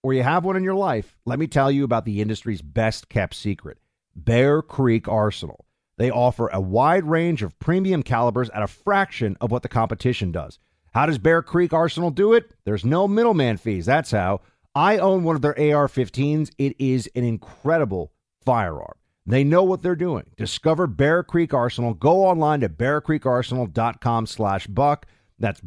or 0.03 0.13
you 0.13 0.23
have 0.23 0.45
one 0.45 0.57
in 0.57 0.65
your 0.65 0.75
life, 0.75 1.17
let 1.25 1.39
me 1.39 1.47
tell 1.47 1.71
you 1.71 1.83
about 1.83 2.05
the 2.05 2.21
industry's 2.21 2.61
best 2.61 3.09
kept 3.09 3.35
secret 3.35 3.79
Bear 4.15 4.61
Creek 4.61 5.09
Arsenal. 5.09 5.65
They 5.97 6.11
offer 6.11 6.49
a 6.49 6.61
wide 6.61 7.05
range 7.05 7.43
of 7.43 7.59
premium 7.59 8.03
calibers 8.03 8.51
at 8.51 8.63
a 8.63 8.67
fraction 8.67 9.39
of 9.41 9.51
what 9.51 9.63
the 9.63 9.69
competition 9.69 10.31
does. 10.31 10.59
How 10.93 11.07
does 11.07 11.17
Bear 11.17 11.41
Creek 11.41 11.73
Arsenal 11.73 12.11
do 12.11 12.35
it? 12.35 12.53
There's 12.67 12.85
no 12.85 13.09
middleman 13.09 13.57
fees. 13.57 13.87
That's 13.87 14.11
how. 14.11 14.43
I 14.75 14.99
own 14.99 15.25
one 15.25 15.37
of 15.37 15.41
their 15.41 15.59
AR 15.59 15.89
15s. 15.89 16.51
It 16.59 16.77
is 16.79 17.09
an 17.15 17.25
incredible 17.25 18.13
firearm. 18.45 18.99
They 19.25 19.43
know 19.43 19.63
what 19.63 19.81
they're 19.81 19.97
doing. 19.97 20.25
Discover 20.37 20.89
Bear 20.89 21.23
Creek 21.23 21.55
Arsenal. 21.55 21.95
Go 21.95 22.27
online 22.27 22.61
to 22.61 22.69
bearcreekarsenal.com 22.69 24.27
slash 24.27 24.67
buck. 24.67 25.07
That's 25.39 25.61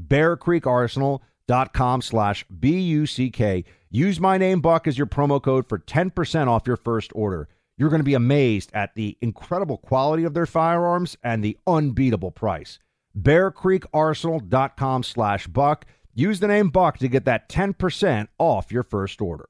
bearcreekarsenal.com 1.48 2.02
slash 2.02 2.46
B-U-C-K. 2.60 3.64
Use 3.90 4.20
my 4.20 4.38
name, 4.38 4.62
Buck, 4.62 4.88
as 4.88 4.98
your 4.98 5.08
promo 5.08 5.42
code 5.42 5.68
for 5.68 5.80
10% 5.80 6.48
off 6.48 6.68
your 6.68 6.78
first 6.78 7.12
order. 7.16 7.48
You're 7.78 7.90
going 7.90 8.00
to 8.00 8.04
be 8.04 8.14
amazed 8.14 8.72
at 8.74 8.96
the 8.96 9.18
incredible 9.22 9.78
quality 9.78 10.24
of 10.24 10.34
their 10.34 10.46
firearms 10.46 11.18
and 11.24 11.44
the 11.44 11.58
unbeatable 11.68 12.32
price. 12.32 12.80
BearCreekArsenal.com 13.20 15.04
slash 15.04 15.48
Buck. 15.48 15.86
Use 16.14 16.40
the 16.40 16.48
name 16.48 16.70
Buck 16.70 16.98
to 17.00 17.10
get 17.10 17.26
that 17.26 17.50
10% 17.50 18.28
off 18.40 18.72
your 18.72 18.84
first 18.84 19.22
order. 19.22 19.50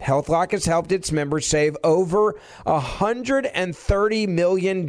HealthLock 0.00 0.52
has 0.52 0.66
helped 0.66 0.92
its 0.92 1.12
members 1.12 1.46
save 1.46 1.76
over 1.84 2.38
$130 2.66 4.28
million. 4.28 4.86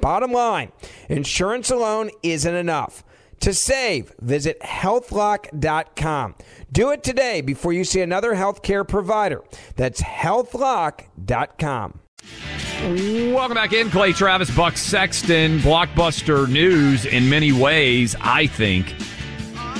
Bottom 0.00 0.32
line, 0.32 0.72
insurance 1.08 1.70
alone 1.70 2.10
isn't 2.22 2.54
enough. 2.54 3.02
To 3.40 3.52
save, 3.52 4.12
visit 4.20 4.60
healthlock.com. 4.60 6.34
Do 6.72 6.90
it 6.90 7.02
today 7.02 7.42
before 7.42 7.72
you 7.72 7.84
see 7.84 8.00
another 8.00 8.34
healthcare 8.34 8.86
provider. 8.86 9.42
That's 9.76 10.00
healthlock.com. 10.00 12.00
Welcome 12.82 13.54
back 13.54 13.72
in, 13.72 13.90
Clay 13.90 14.12
Travis, 14.12 14.54
Buck 14.54 14.76
Sexton. 14.76 15.58
Blockbuster 15.60 16.48
news 16.48 17.06
in 17.06 17.28
many 17.28 17.52
ways, 17.52 18.16
I 18.20 18.46
think, 18.46 18.94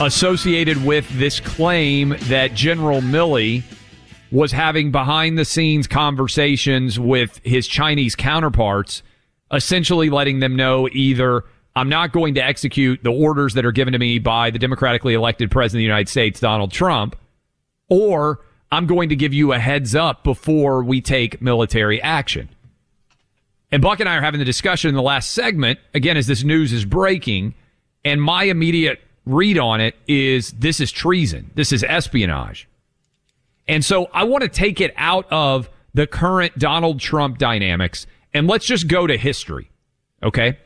associated 0.01 0.85
with 0.85 1.09
this 1.18 1.40
claim 1.40 2.14
that 2.22 2.55
General 2.55 3.01
Milley 3.01 3.62
was 4.30 4.52
having 4.52 4.90
behind 4.90 5.38
the 5.38 5.44
scenes 5.44 5.86
conversations 5.86 6.98
with 6.98 7.40
his 7.44 7.66
Chinese 7.66 8.14
counterparts, 8.14 9.02
essentially 9.52 10.10
letting 10.10 10.40
them 10.40 10.56
know 10.56 10.88
either 10.92 11.44
I'm 11.76 11.90
not 11.90 12.12
going 12.12 12.34
to 12.34 12.44
execute 12.44 13.02
the 13.02 13.12
orders 13.12 13.54
that 13.54 13.66
are 13.66 13.72
given 13.72 13.92
to 13.92 13.98
me 13.98 14.18
by 14.18 14.50
the 14.50 14.58
democratically 14.58 15.12
elected 15.12 15.50
president 15.50 15.76
of 15.76 15.80
the 15.80 15.84
United 15.84 16.08
States, 16.08 16.40
Donald 16.40 16.72
Trump, 16.72 17.16
or 17.90 18.40
I'm 18.72 18.86
going 18.86 19.10
to 19.10 19.16
give 19.16 19.34
you 19.34 19.52
a 19.52 19.58
heads 19.58 19.94
up 19.94 20.24
before 20.24 20.82
we 20.82 21.00
take 21.00 21.42
military 21.42 22.00
action. 22.00 22.48
And 23.70 23.82
Buck 23.82 24.00
and 24.00 24.08
I 24.08 24.16
are 24.16 24.22
having 24.22 24.38
the 24.38 24.44
discussion 24.44 24.88
in 24.88 24.94
the 24.94 25.02
last 25.02 25.32
segment, 25.32 25.78
again, 25.92 26.16
as 26.16 26.26
this 26.26 26.44
news 26.44 26.72
is 26.72 26.84
breaking. 26.84 27.54
And 28.04 28.22
my 28.22 28.44
immediate 28.44 29.00
read 29.26 29.58
on 29.58 29.80
it 29.80 29.96
is 30.06 30.52
this 30.52 30.80
is 30.80 30.90
treason. 30.90 31.50
This 31.54 31.72
is 31.72 31.84
espionage. 31.84 32.68
And 33.68 33.85
so 33.85 34.09
I 34.12 34.24
want 34.24 34.42
to 34.42 34.48
take 34.48 34.81
it 34.81 34.94
out 34.96 35.26
of 35.31 35.68
the 35.94 36.07
current 36.07 36.59
Donald 36.59 37.00
Trump 37.00 37.38
dynamics 37.38 38.07
and 38.33 38.46
let's 38.46 38.66
just 38.66 38.87
go 38.87 39.07
to 39.07 39.16
history. 39.16 39.70
Okay. 40.22 40.59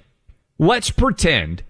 Let's 0.58 0.90
pretend 0.90 1.62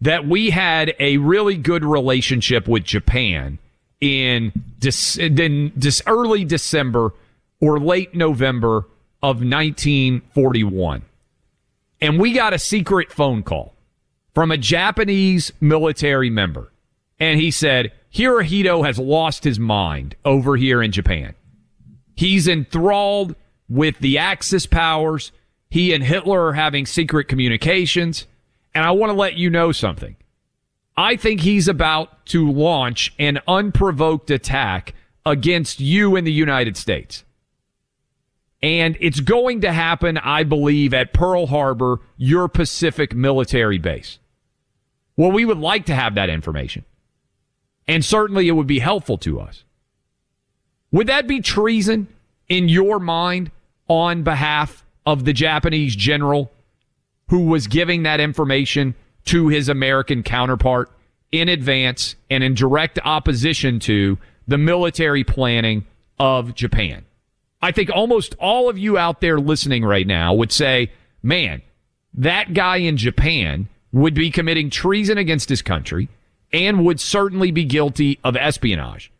that 0.00 0.26
we 0.26 0.50
had 0.50 0.94
a 0.98 1.18
really 1.18 1.56
good 1.56 1.84
relationship 1.84 2.66
with 2.66 2.84
Japan 2.84 3.58
in, 4.00 4.52
this, 4.80 5.16
in 5.16 5.72
this 5.76 6.02
early 6.06 6.44
December 6.44 7.12
or 7.60 7.78
late 7.78 8.14
November 8.14 8.86
of 9.22 9.36
1941. 9.36 11.02
And 12.00 12.18
we 12.18 12.32
got 12.32 12.52
a 12.52 12.58
secret 12.58 13.12
phone 13.12 13.42
call 13.42 13.74
from 14.34 14.50
a 14.50 14.58
Japanese 14.58 15.52
military 15.60 16.28
member. 16.28 16.72
And 17.20 17.40
he 17.40 17.50
said, 17.50 17.92
Hirohito 18.14 18.86
has 18.86 18.98
lost 18.98 19.42
his 19.42 19.58
mind 19.58 20.14
over 20.24 20.56
here 20.56 20.82
in 20.82 20.92
Japan. 20.92 21.34
He's 22.14 22.46
enthralled 22.46 23.34
with 23.68 23.98
the 23.98 24.18
Axis 24.18 24.66
powers. 24.66 25.32
He 25.68 25.92
and 25.92 26.04
Hitler 26.04 26.46
are 26.46 26.52
having 26.52 26.86
secret 26.86 27.26
communications. 27.26 28.26
And 28.72 28.84
I 28.84 28.92
want 28.92 29.10
to 29.10 29.18
let 29.18 29.34
you 29.34 29.50
know 29.50 29.72
something. 29.72 30.14
I 30.96 31.16
think 31.16 31.40
he's 31.40 31.66
about 31.66 32.24
to 32.26 32.48
launch 32.48 33.12
an 33.18 33.40
unprovoked 33.48 34.30
attack 34.30 34.94
against 35.26 35.80
you 35.80 36.14
in 36.14 36.24
the 36.24 36.32
United 36.32 36.76
States. 36.76 37.24
And 38.62 38.96
it's 39.00 39.20
going 39.20 39.60
to 39.62 39.72
happen, 39.72 40.18
I 40.18 40.44
believe, 40.44 40.94
at 40.94 41.12
Pearl 41.12 41.46
Harbor, 41.46 42.00
your 42.16 42.48
Pacific 42.48 43.12
military 43.12 43.78
base. 43.78 44.20
Well, 45.16 45.32
we 45.32 45.44
would 45.44 45.58
like 45.58 45.86
to 45.86 45.94
have 45.94 46.14
that 46.14 46.30
information. 46.30 46.84
And 47.86 48.04
certainly 48.04 48.48
it 48.48 48.52
would 48.52 48.66
be 48.66 48.78
helpful 48.78 49.18
to 49.18 49.40
us. 49.40 49.64
Would 50.92 51.08
that 51.08 51.26
be 51.26 51.40
treason 51.40 52.08
in 52.48 52.68
your 52.68 53.00
mind 53.00 53.50
on 53.88 54.22
behalf 54.22 54.84
of 55.04 55.24
the 55.24 55.32
Japanese 55.32 55.96
general 55.96 56.50
who 57.28 57.46
was 57.46 57.66
giving 57.66 58.04
that 58.04 58.20
information 58.20 58.94
to 59.26 59.48
his 59.48 59.68
American 59.68 60.22
counterpart 60.22 60.90
in 61.32 61.48
advance 61.48 62.14
and 62.30 62.44
in 62.44 62.54
direct 62.54 62.98
opposition 63.04 63.80
to 63.80 64.18
the 64.46 64.58
military 64.58 65.24
planning 65.24 65.84
of 66.18 66.54
Japan? 66.54 67.04
I 67.60 67.72
think 67.72 67.90
almost 67.90 68.34
all 68.38 68.68
of 68.68 68.78
you 68.78 68.98
out 68.98 69.20
there 69.20 69.40
listening 69.40 69.84
right 69.84 70.06
now 70.06 70.34
would 70.34 70.52
say, 70.52 70.92
man, 71.22 71.62
that 72.14 72.54
guy 72.54 72.76
in 72.76 72.96
Japan 72.96 73.68
would 73.90 74.14
be 74.14 74.30
committing 74.30 74.70
treason 74.70 75.18
against 75.18 75.48
his 75.48 75.62
country 75.62 76.08
and 76.54 76.84
would 76.84 77.00
certainly 77.00 77.50
be 77.50 77.64
guilty 77.64 78.20
of 78.22 78.36
espionage. 78.36 79.10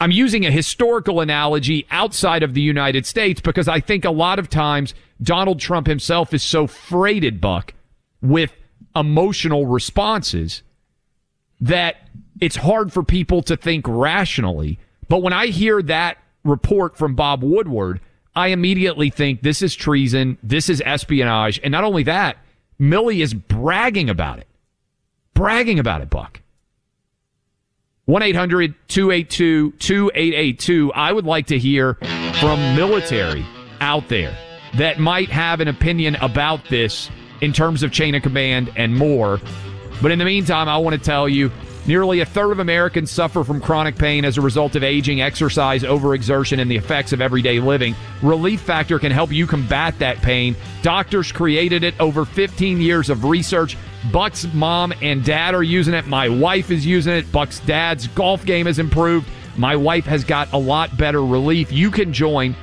I'm 0.00 0.10
using 0.10 0.44
a 0.44 0.50
historical 0.50 1.20
analogy 1.20 1.86
outside 1.90 2.42
of 2.42 2.54
the 2.54 2.62
United 2.62 3.06
States 3.06 3.40
because 3.40 3.68
I 3.68 3.80
think 3.80 4.04
a 4.04 4.10
lot 4.10 4.38
of 4.38 4.48
times 4.48 4.94
Donald 5.22 5.60
Trump 5.60 5.86
himself 5.86 6.34
is 6.34 6.42
so 6.42 6.66
freighted, 6.66 7.40
Buck, 7.40 7.74
with 8.22 8.52
emotional 8.94 9.66
responses 9.66 10.62
that 11.60 12.08
it's 12.40 12.56
hard 12.56 12.92
for 12.92 13.02
people 13.02 13.42
to 13.42 13.56
think 13.56 13.86
rationally. 13.86 14.78
But 15.08 15.22
when 15.22 15.32
I 15.32 15.46
hear 15.46 15.82
that 15.82 16.18
report 16.44 16.96
from 16.96 17.14
Bob 17.14 17.42
Woodward, 17.42 18.00
I 18.34 18.48
immediately 18.48 19.10
think 19.10 19.42
this 19.42 19.62
is 19.62 19.74
treason, 19.74 20.38
this 20.42 20.68
is 20.68 20.82
espionage, 20.84 21.60
and 21.62 21.72
not 21.72 21.84
only 21.84 22.02
that, 22.04 22.38
Milley 22.80 23.22
is 23.22 23.32
bragging 23.34 24.10
about 24.10 24.38
it. 24.38 24.46
Bragging 25.36 25.78
about 25.78 26.00
it, 26.00 26.08
Buck. 26.08 26.40
1 28.06 28.22
800 28.22 28.74
282 28.88 29.72
2882. 29.72 30.92
I 30.94 31.12
would 31.12 31.26
like 31.26 31.48
to 31.48 31.58
hear 31.58 31.98
from 32.40 32.58
military 32.74 33.44
out 33.80 34.08
there 34.08 34.34
that 34.78 34.98
might 34.98 35.28
have 35.28 35.60
an 35.60 35.68
opinion 35.68 36.14
about 36.16 36.64
this 36.70 37.10
in 37.42 37.52
terms 37.52 37.82
of 37.82 37.92
chain 37.92 38.14
of 38.14 38.22
command 38.22 38.72
and 38.76 38.96
more. 38.96 39.38
But 40.00 40.10
in 40.10 40.18
the 40.18 40.24
meantime, 40.24 40.70
I 40.70 40.78
want 40.78 40.94
to 40.94 41.02
tell 41.02 41.28
you 41.28 41.52
Nearly 41.86 42.18
a 42.18 42.26
third 42.26 42.50
of 42.50 42.58
Americans 42.58 43.12
suffer 43.12 43.44
from 43.44 43.60
chronic 43.60 43.96
pain 43.96 44.24
as 44.24 44.38
a 44.38 44.40
result 44.40 44.74
of 44.74 44.82
aging, 44.82 45.20
exercise, 45.20 45.84
overexertion, 45.84 46.60
and 46.60 46.68
the 46.68 46.76
effects 46.76 47.12
of 47.12 47.20
everyday 47.20 47.60
living. 47.60 47.94
Relief 48.22 48.60
Factor 48.60 48.98
can 48.98 49.12
help 49.12 49.30
you 49.30 49.46
combat 49.46 49.96
that 50.00 50.16
pain. 50.18 50.56
Doctors 50.82 51.30
created 51.30 51.84
it 51.84 51.94
over 52.00 52.24
15 52.24 52.80
years 52.80 53.08
of 53.08 53.24
research. 53.24 53.76
Buck's 54.12 54.52
mom 54.52 54.92
and 55.00 55.24
dad 55.24 55.54
are 55.54 55.62
using 55.62 55.94
it. 55.94 56.06
My 56.06 56.28
wife 56.28 56.72
is 56.72 56.84
using 56.84 57.12
it. 57.12 57.30
Buck's 57.30 57.60
dad's 57.60 58.08
golf 58.08 58.44
game 58.44 58.66
has 58.66 58.80
improved. 58.80 59.28
My 59.56 59.76
wife 59.76 60.06
has 60.06 60.24
got 60.24 60.52
a 60.52 60.58
lot 60.58 60.96
better 60.98 61.24
relief. 61.24 61.70
You 61.70 61.92
can 61.92 62.12
join 62.12 62.56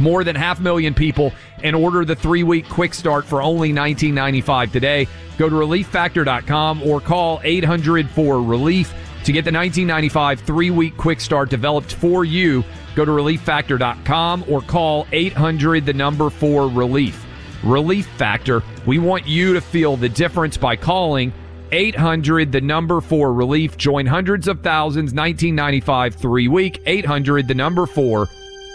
more 0.00 0.24
than 0.24 0.36
half 0.36 0.58
a 0.58 0.62
million 0.62 0.94
people 0.94 1.32
and 1.62 1.76
order 1.76 2.04
the 2.04 2.16
three 2.16 2.42
week 2.42 2.68
quick 2.68 2.94
start 2.94 3.24
for 3.24 3.42
only 3.42 3.72
$19.95 3.72 4.72
today. 4.72 5.06
Go 5.38 5.48
to 5.48 5.54
relieffactor.com 5.54 6.82
or 6.82 7.00
call 7.00 7.40
800 7.44 8.08
for 8.10 8.42
relief 8.42 8.92
to 9.24 9.32
get 9.32 9.44
the 9.44 9.52
1995 9.52 10.40
three 10.40 10.70
week 10.70 10.96
quick 10.96 11.20
start 11.20 11.50
developed 11.50 11.94
for 11.94 12.24
you. 12.24 12.64
Go 12.94 13.04
to 13.04 13.10
relieffactor.com 13.10 14.44
or 14.48 14.60
call 14.62 15.06
800 15.12 15.86
the 15.86 15.92
number 15.92 16.30
for 16.30 16.68
relief. 16.68 17.26
Relief 17.62 18.06
Factor. 18.16 18.62
We 18.86 18.98
want 18.98 19.26
you 19.26 19.54
to 19.54 19.60
feel 19.60 19.96
the 19.96 20.08
difference 20.08 20.56
by 20.56 20.76
calling 20.76 21.32
800 21.72 22.52
the 22.52 22.60
number 22.60 23.00
for 23.00 23.32
relief. 23.32 23.76
Join 23.76 24.06
hundreds 24.06 24.48
of 24.48 24.60
thousands 24.60 25.12
1995 25.12 26.14
three 26.14 26.48
week 26.48 26.82
800 26.86 27.46
the 27.46 27.54
number 27.54 27.86
for 27.86 28.28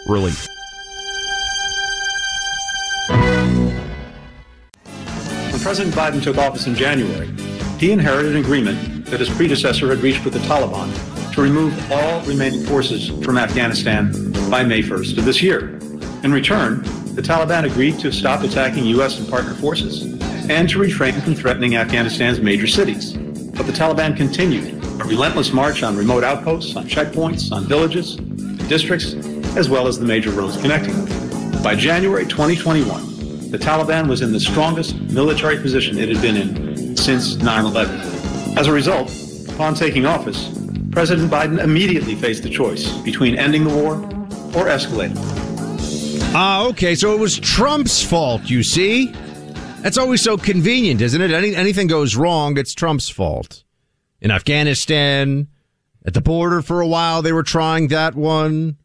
relief. 0.08 0.46
President 5.76 5.94
Biden 5.94 6.22
took 6.22 6.38
office 6.38 6.66
in 6.66 6.74
January, 6.74 7.28
he 7.78 7.92
inherited 7.92 8.34
an 8.34 8.42
agreement 8.42 9.04
that 9.04 9.20
his 9.20 9.28
predecessor 9.28 9.90
had 9.90 9.98
reached 9.98 10.24
with 10.24 10.32
the 10.32 10.38
Taliban 10.38 10.90
to 11.34 11.42
remove 11.42 11.92
all 11.92 12.22
remaining 12.22 12.64
forces 12.64 13.10
from 13.22 13.36
Afghanistan 13.36 14.10
by 14.48 14.64
May 14.64 14.80
1st 14.80 15.18
of 15.18 15.26
this 15.26 15.42
year. 15.42 15.76
In 16.22 16.32
return, 16.32 16.80
the 17.14 17.20
Taliban 17.20 17.70
agreed 17.70 17.98
to 17.98 18.10
stop 18.10 18.42
attacking 18.42 18.86
U.S. 18.86 19.18
and 19.18 19.28
partner 19.28 19.52
forces 19.52 20.04
and 20.48 20.66
to 20.70 20.78
refrain 20.78 21.12
from 21.20 21.34
threatening 21.34 21.76
Afghanistan's 21.76 22.40
major 22.40 22.66
cities. 22.66 23.12
But 23.12 23.66
the 23.66 23.72
Taliban 23.72 24.16
continued 24.16 24.82
a 24.98 25.04
relentless 25.04 25.52
march 25.52 25.82
on 25.82 25.94
remote 25.94 26.24
outposts, 26.24 26.74
on 26.74 26.88
checkpoints, 26.88 27.52
on 27.52 27.66
villages, 27.66 28.16
districts, 28.70 29.12
as 29.58 29.68
well 29.68 29.86
as 29.88 29.98
the 29.98 30.06
major 30.06 30.30
roads 30.30 30.56
connecting 30.56 31.04
them. 31.04 31.62
By 31.62 31.74
January 31.74 32.24
2021, 32.24 33.15
the 33.50 33.58
Taliban 33.58 34.08
was 34.08 34.22
in 34.22 34.32
the 34.32 34.40
strongest 34.40 34.96
military 35.00 35.56
position 35.56 35.98
it 35.98 36.08
had 36.08 36.20
been 36.20 36.36
in 36.36 36.96
since 36.96 37.36
9 37.36 37.64
11. 37.64 38.00
As 38.58 38.66
a 38.66 38.72
result, 38.72 39.12
upon 39.48 39.74
taking 39.74 40.04
office, 40.04 40.50
President 40.90 41.30
Biden 41.30 41.58
immediately 41.62 42.14
faced 42.14 42.42
the 42.42 42.50
choice 42.50 42.90
between 42.98 43.36
ending 43.36 43.64
the 43.64 43.74
war 43.74 43.94
or 44.56 44.68
escalating. 44.68 45.16
Ah, 46.34 46.64
okay. 46.66 46.94
So 46.94 47.12
it 47.12 47.20
was 47.20 47.38
Trump's 47.38 48.02
fault, 48.02 48.50
you 48.50 48.62
see? 48.62 49.12
That's 49.82 49.98
always 49.98 50.22
so 50.22 50.36
convenient, 50.36 51.00
isn't 51.00 51.20
it? 51.20 51.30
Any, 51.30 51.54
anything 51.54 51.86
goes 51.86 52.16
wrong, 52.16 52.58
it's 52.58 52.74
Trump's 52.74 53.08
fault. 53.08 53.62
In 54.20 54.30
Afghanistan, 54.30 55.48
at 56.04 56.14
the 56.14 56.20
border 56.20 56.62
for 56.62 56.80
a 56.80 56.86
while, 56.86 57.22
they 57.22 57.32
were 57.32 57.42
trying 57.42 57.88
that 57.88 58.14
one. 58.14 58.76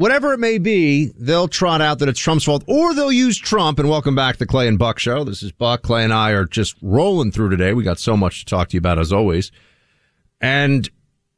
Whatever 0.00 0.32
it 0.32 0.40
may 0.40 0.56
be, 0.56 1.12
they'll 1.18 1.46
trot 1.46 1.82
out 1.82 1.98
that 1.98 2.08
it's 2.08 2.18
Trump's 2.18 2.44
fault, 2.44 2.64
or 2.66 2.94
they'll 2.94 3.12
use 3.12 3.36
Trump. 3.36 3.78
And 3.78 3.86
welcome 3.86 4.14
back 4.14 4.38
to 4.38 4.46
Clay 4.46 4.66
and 4.66 4.78
Buck 4.78 4.98
Show. 4.98 5.24
This 5.24 5.42
is 5.42 5.52
Buck. 5.52 5.82
Clay 5.82 6.04
and 6.04 6.12
I 6.14 6.30
are 6.30 6.46
just 6.46 6.74
rolling 6.80 7.30
through 7.30 7.50
today. 7.50 7.74
We 7.74 7.84
got 7.84 7.98
so 7.98 8.16
much 8.16 8.38
to 8.38 8.46
talk 8.46 8.70
to 8.70 8.76
you 8.76 8.78
about 8.78 8.98
as 8.98 9.12
always. 9.12 9.52
And 10.40 10.88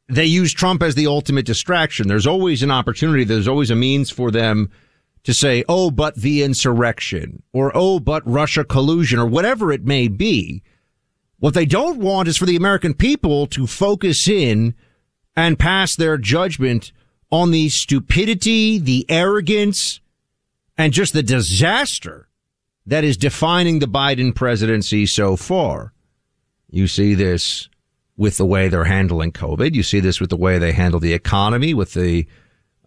they 0.09 0.27
use 0.27 0.53
Trump 0.53 0.81
as 0.81 0.94
the 0.94 1.09
ultimate 1.09 1.44
distraction. 1.44 2.07
There's 2.07 2.25
always 2.25 2.62
an 2.62 2.70
opportunity. 2.70 3.25
There's 3.25 3.48
always 3.48 3.72
a 3.72 3.75
means 3.75 4.11
for 4.11 4.31
them 4.31 4.70
to 5.25 5.35
say, 5.35 5.64
oh, 5.68 5.90
but 5.90 6.14
the 6.14 6.44
insurrection 6.44 7.42
or 7.53 7.72
oh, 7.75 7.98
but 7.98 8.22
Russia 8.25 8.62
collusion 8.62 9.18
or 9.18 9.27
whatever 9.27 9.72
it 9.72 9.85
may 9.85 10.07
be. 10.07 10.62
What 11.40 11.55
they 11.55 11.66
don't 11.66 11.98
want 11.98 12.29
is 12.29 12.38
for 12.38 12.46
the 12.46 12.55
American 12.55 12.94
people 12.94 13.48
to 13.48 13.66
focus 13.66 14.29
in 14.29 14.77
and 15.35 15.59
pass 15.59 15.96
their 15.96 16.16
judgment 16.16 16.92
on 17.33 17.51
the 17.51 17.71
stupidity, 17.71 18.79
the 18.79 19.07
arrogance, 19.09 20.01
and 20.77 20.92
just 20.92 21.14
the 21.14 21.23
disaster 21.23 22.29
that 22.87 23.05
is 23.05 23.16
defining 23.16 23.79
the 23.79 23.87
Biden 23.87 24.35
presidency 24.35 25.07
so 25.07 25.35
far. 25.35 25.95
You 26.71 26.87
see 26.87 27.14
this 27.14 27.68
with 28.16 28.37
the 28.37 28.45
way 28.45 28.68
they're 28.68 28.85
handling 28.85 29.33
COVID. 29.33 29.75
You 29.75 29.83
see 29.83 30.01
this 30.01 30.21
with 30.21 30.31
the 30.31 30.37
way 30.37 30.59
they 30.59 30.73
handle 30.73 31.01
the 31.01 31.14
economy, 31.14 31.75
with 31.75 31.95
the 31.95 32.27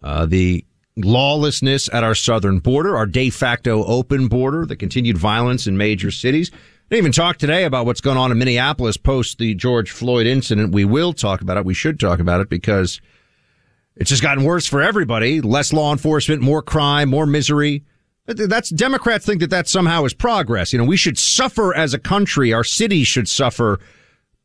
uh, 0.02 0.26
the 0.26 0.64
lawlessness 0.96 1.92
at 1.92 2.04
our 2.04 2.14
southern 2.14 2.58
border, 2.58 2.96
our 2.96 3.06
de 3.06 3.28
facto 3.30 3.84
open 3.84 4.28
border, 4.28 4.64
the 4.64 4.76
continued 4.76 5.18
violence 5.18 5.66
in 5.66 5.76
major 5.76 6.10
cities. 6.10 6.50
Didn't 6.88 6.98
even 6.98 7.12
talk 7.12 7.38
today 7.38 7.64
about 7.64 7.84
what's 7.84 8.00
going 8.00 8.16
on 8.16 8.30
in 8.30 8.38
Minneapolis 8.38 8.96
post 8.96 9.38
the 9.38 9.54
George 9.54 9.90
Floyd 9.90 10.26
incident. 10.26 10.72
We 10.72 10.84
will 10.84 11.12
talk 11.12 11.40
about 11.40 11.56
it. 11.56 11.64
We 11.64 11.74
should 11.74 11.98
talk 11.98 12.20
about 12.20 12.40
it 12.40 12.48
because 12.48 13.00
it's 13.96 14.10
just 14.10 14.22
gotten 14.22 14.44
worse 14.44 14.66
for 14.66 14.82
everybody. 14.82 15.40
Less 15.40 15.72
law 15.72 15.92
enforcement, 15.92 16.42
more 16.42 16.62
crime, 16.62 17.08
more 17.08 17.26
misery. 17.26 17.84
That's 18.26 18.70
Democrats 18.70 19.24
think 19.24 19.40
that 19.40 19.50
that 19.50 19.68
somehow 19.68 20.04
is 20.04 20.12
progress. 20.12 20.72
You 20.72 20.78
know, 20.78 20.84
we 20.84 20.96
should 20.96 21.16
suffer 21.16 21.74
as 21.74 21.94
a 21.94 21.98
country. 21.98 22.52
Our 22.52 22.64
cities 22.64 23.06
should 23.06 23.28
suffer, 23.28 23.78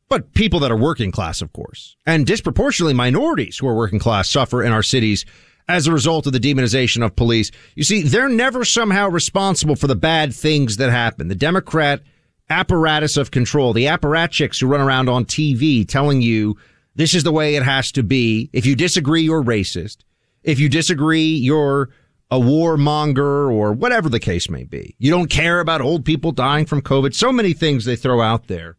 but 0.07 0.33
people 0.33 0.59
that 0.59 0.71
are 0.71 0.77
working 0.77 1.11
class, 1.11 1.41
of 1.41 1.51
course, 1.51 1.95
and 2.05 2.25
disproportionately 2.25 2.93
minorities 2.93 3.57
who 3.57 3.67
are 3.67 3.75
working 3.75 3.99
class 3.99 4.29
suffer 4.29 4.63
in 4.63 4.71
our 4.71 4.83
cities 4.83 5.25
as 5.67 5.87
a 5.87 5.91
result 5.91 6.27
of 6.27 6.33
the 6.33 6.39
demonization 6.39 7.03
of 7.03 7.15
police. 7.15 7.49
You 7.75 7.83
see, 7.83 8.03
they're 8.03 8.29
never 8.29 8.63
somehow 8.65 9.09
responsible 9.09 9.75
for 9.75 9.87
the 9.87 9.95
bad 9.95 10.33
things 10.33 10.77
that 10.77 10.91
happen. 10.91 11.27
The 11.27 11.35
Democrat 11.35 12.01
apparatus 12.49 13.17
of 13.17 13.31
control, 13.31 13.73
the 13.73 13.85
apparatchiks 13.85 14.59
who 14.59 14.67
run 14.67 14.81
around 14.81 15.09
on 15.09 15.25
TV 15.25 15.87
telling 15.87 16.21
you 16.21 16.57
this 17.01 17.13
is 17.13 17.23
the 17.23 17.31
way 17.31 17.55
it 17.55 17.63
has 17.63 17.91
to 17.93 18.03
be. 18.03 18.49
If 18.53 18.65
you 18.65 18.75
disagree, 18.75 19.23
you're 19.23 19.43
racist. 19.43 19.97
If 20.43 20.59
you 20.59 20.69
disagree, 20.69 21.33
you're 21.33 21.89
a 22.29 22.39
warmonger 22.39 23.51
or 23.51 23.73
whatever 23.73 24.07
the 24.07 24.19
case 24.19 24.49
may 24.49 24.63
be. 24.63 24.95
You 24.99 25.11
don't 25.11 25.29
care 25.29 25.59
about 25.59 25.81
old 25.81 26.05
people 26.05 26.31
dying 26.31 26.65
from 26.65 26.81
COVID. 26.81 27.13
So 27.13 27.31
many 27.31 27.53
things 27.53 27.85
they 27.85 27.95
throw 27.95 28.21
out 28.21 28.47
there. 28.47 28.77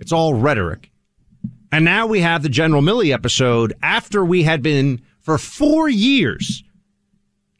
It's 0.00 0.12
all 0.12 0.34
rhetoric. 0.34 0.90
And 1.70 1.84
now 1.84 2.06
we 2.06 2.20
have 2.20 2.42
the 2.42 2.48
General 2.48 2.80
Milley 2.80 3.12
episode 3.12 3.74
after 3.82 4.24
we 4.24 4.44
had 4.44 4.62
been 4.62 5.02
for 5.20 5.36
four 5.38 5.88
years 5.88 6.62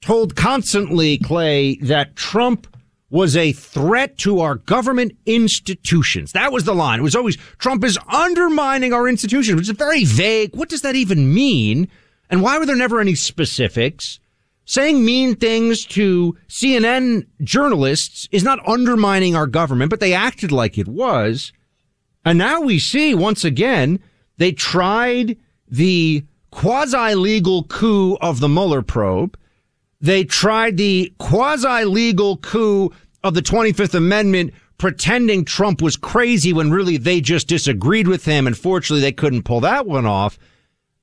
told 0.00 0.36
constantly, 0.36 1.18
Clay, 1.18 1.76
that 1.76 2.14
Trump 2.14 2.66
was 3.14 3.36
a 3.36 3.52
threat 3.52 4.18
to 4.18 4.40
our 4.40 4.56
government 4.56 5.16
institutions. 5.24 6.32
That 6.32 6.50
was 6.50 6.64
the 6.64 6.74
line. 6.74 6.98
It 6.98 7.04
was 7.04 7.14
always 7.14 7.36
Trump 7.58 7.84
is 7.84 7.96
undermining 8.08 8.92
our 8.92 9.08
institutions, 9.08 9.54
which 9.54 9.70
is 9.70 9.76
very 9.76 10.04
vague. 10.04 10.56
What 10.56 10.68
does 10.68 10.82
that 10.82 10.96
even 10.96 11.32
mean? 11.32 11.86
And 12.28 12.42
why 12.42 12.58
were 12.58 12.66
there 12.66 12.74
never 12.74 13.00
any 13.00 13.14
specifics? 13.14 14.18
Saying 14.64 15.04
mean 15.04 15.36
things 15.36 15.86
to 15.86 16.36
CNN 16.48 17.28
journalists 17.40 18.28
is 18.32 18.42
not 18.42 18.66
undermining 18.66 19.36
our 19.36 19.46
government, 19.46 19.90
but 19.90 20.00
they 20.00 20.12
acted 20.12 20.50
like 20.50 20.76
it 20.76 20.88
was. 20.88 21.52
And 22.24 22.36
now 22.36 22.62
we 22.62 22.80
see 22.80 23.14
once 23.14 23.44
again, 23.44 24.00
they 24.38 24.50
tried 24.50 25.36
the 25.68 26.24
quasi 26.50 27.14
legal 27.14 27.62
coup 27.62 28.16
of 28.20 28.40
the 28.40 28.48
Mueller 28.48 28.82
probe. 28.82 29.38
They 30.00 30.24
tried 30.24 30.78
the 30.78 31.14
quasi 31.18 31.84
legal 31.84 32.38
coup 32.38 32.90
of 33.24 33.34
the 33.34 33.42
25th 33.42 33.94
Amendment, 33.94 34.54
pretending 34.78 35.44
Trump 35.44 35.82
was 35.82 35.96
crazy 35.96 36.52
when 36.52 36.70
really 36.70 36.96
they 36.96 37.20
just 37.20 37.48
disagreed 37.48 38.06
with 38.06 38.24
him. 38.24 38.46
And 38.46 38.56
fortunately, 38.56 39.00
they 39.00 39.12
couldn't 39.12 39.42
pull 39.42 39.60
that 39.60 39.86
one 39.86 40.06
off. 40.06 40.38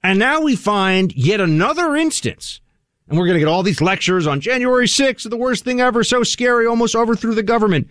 And 0.03 0.19
now 0.19 0.41
we 0.41 0.55
find 0.55 1.13
yet 1.13 1.41
another 1.41 1.95
instance. 1.95 2.61
And 3.09 3.17
we're 3.17 3.25
going 3.25 3.35
to 3.35 3.39
get 3.39 3.49
all 3.49 3.63
these 3.63 3.81
lectures 3.81 4.25
on 4.25 4.39
January 4.39 4.87
6th, 4.87 5.29
the 5.29 5.35
worst 5.35 5.65
thing 5.65 5.81
ever, 5.81 6.03
so 6.03 6.23
scary, 6.23 6.65
almost 6.65 6.95
overthrew 6.95 7.35
the 7.35 7.43
government. 7.43 7.89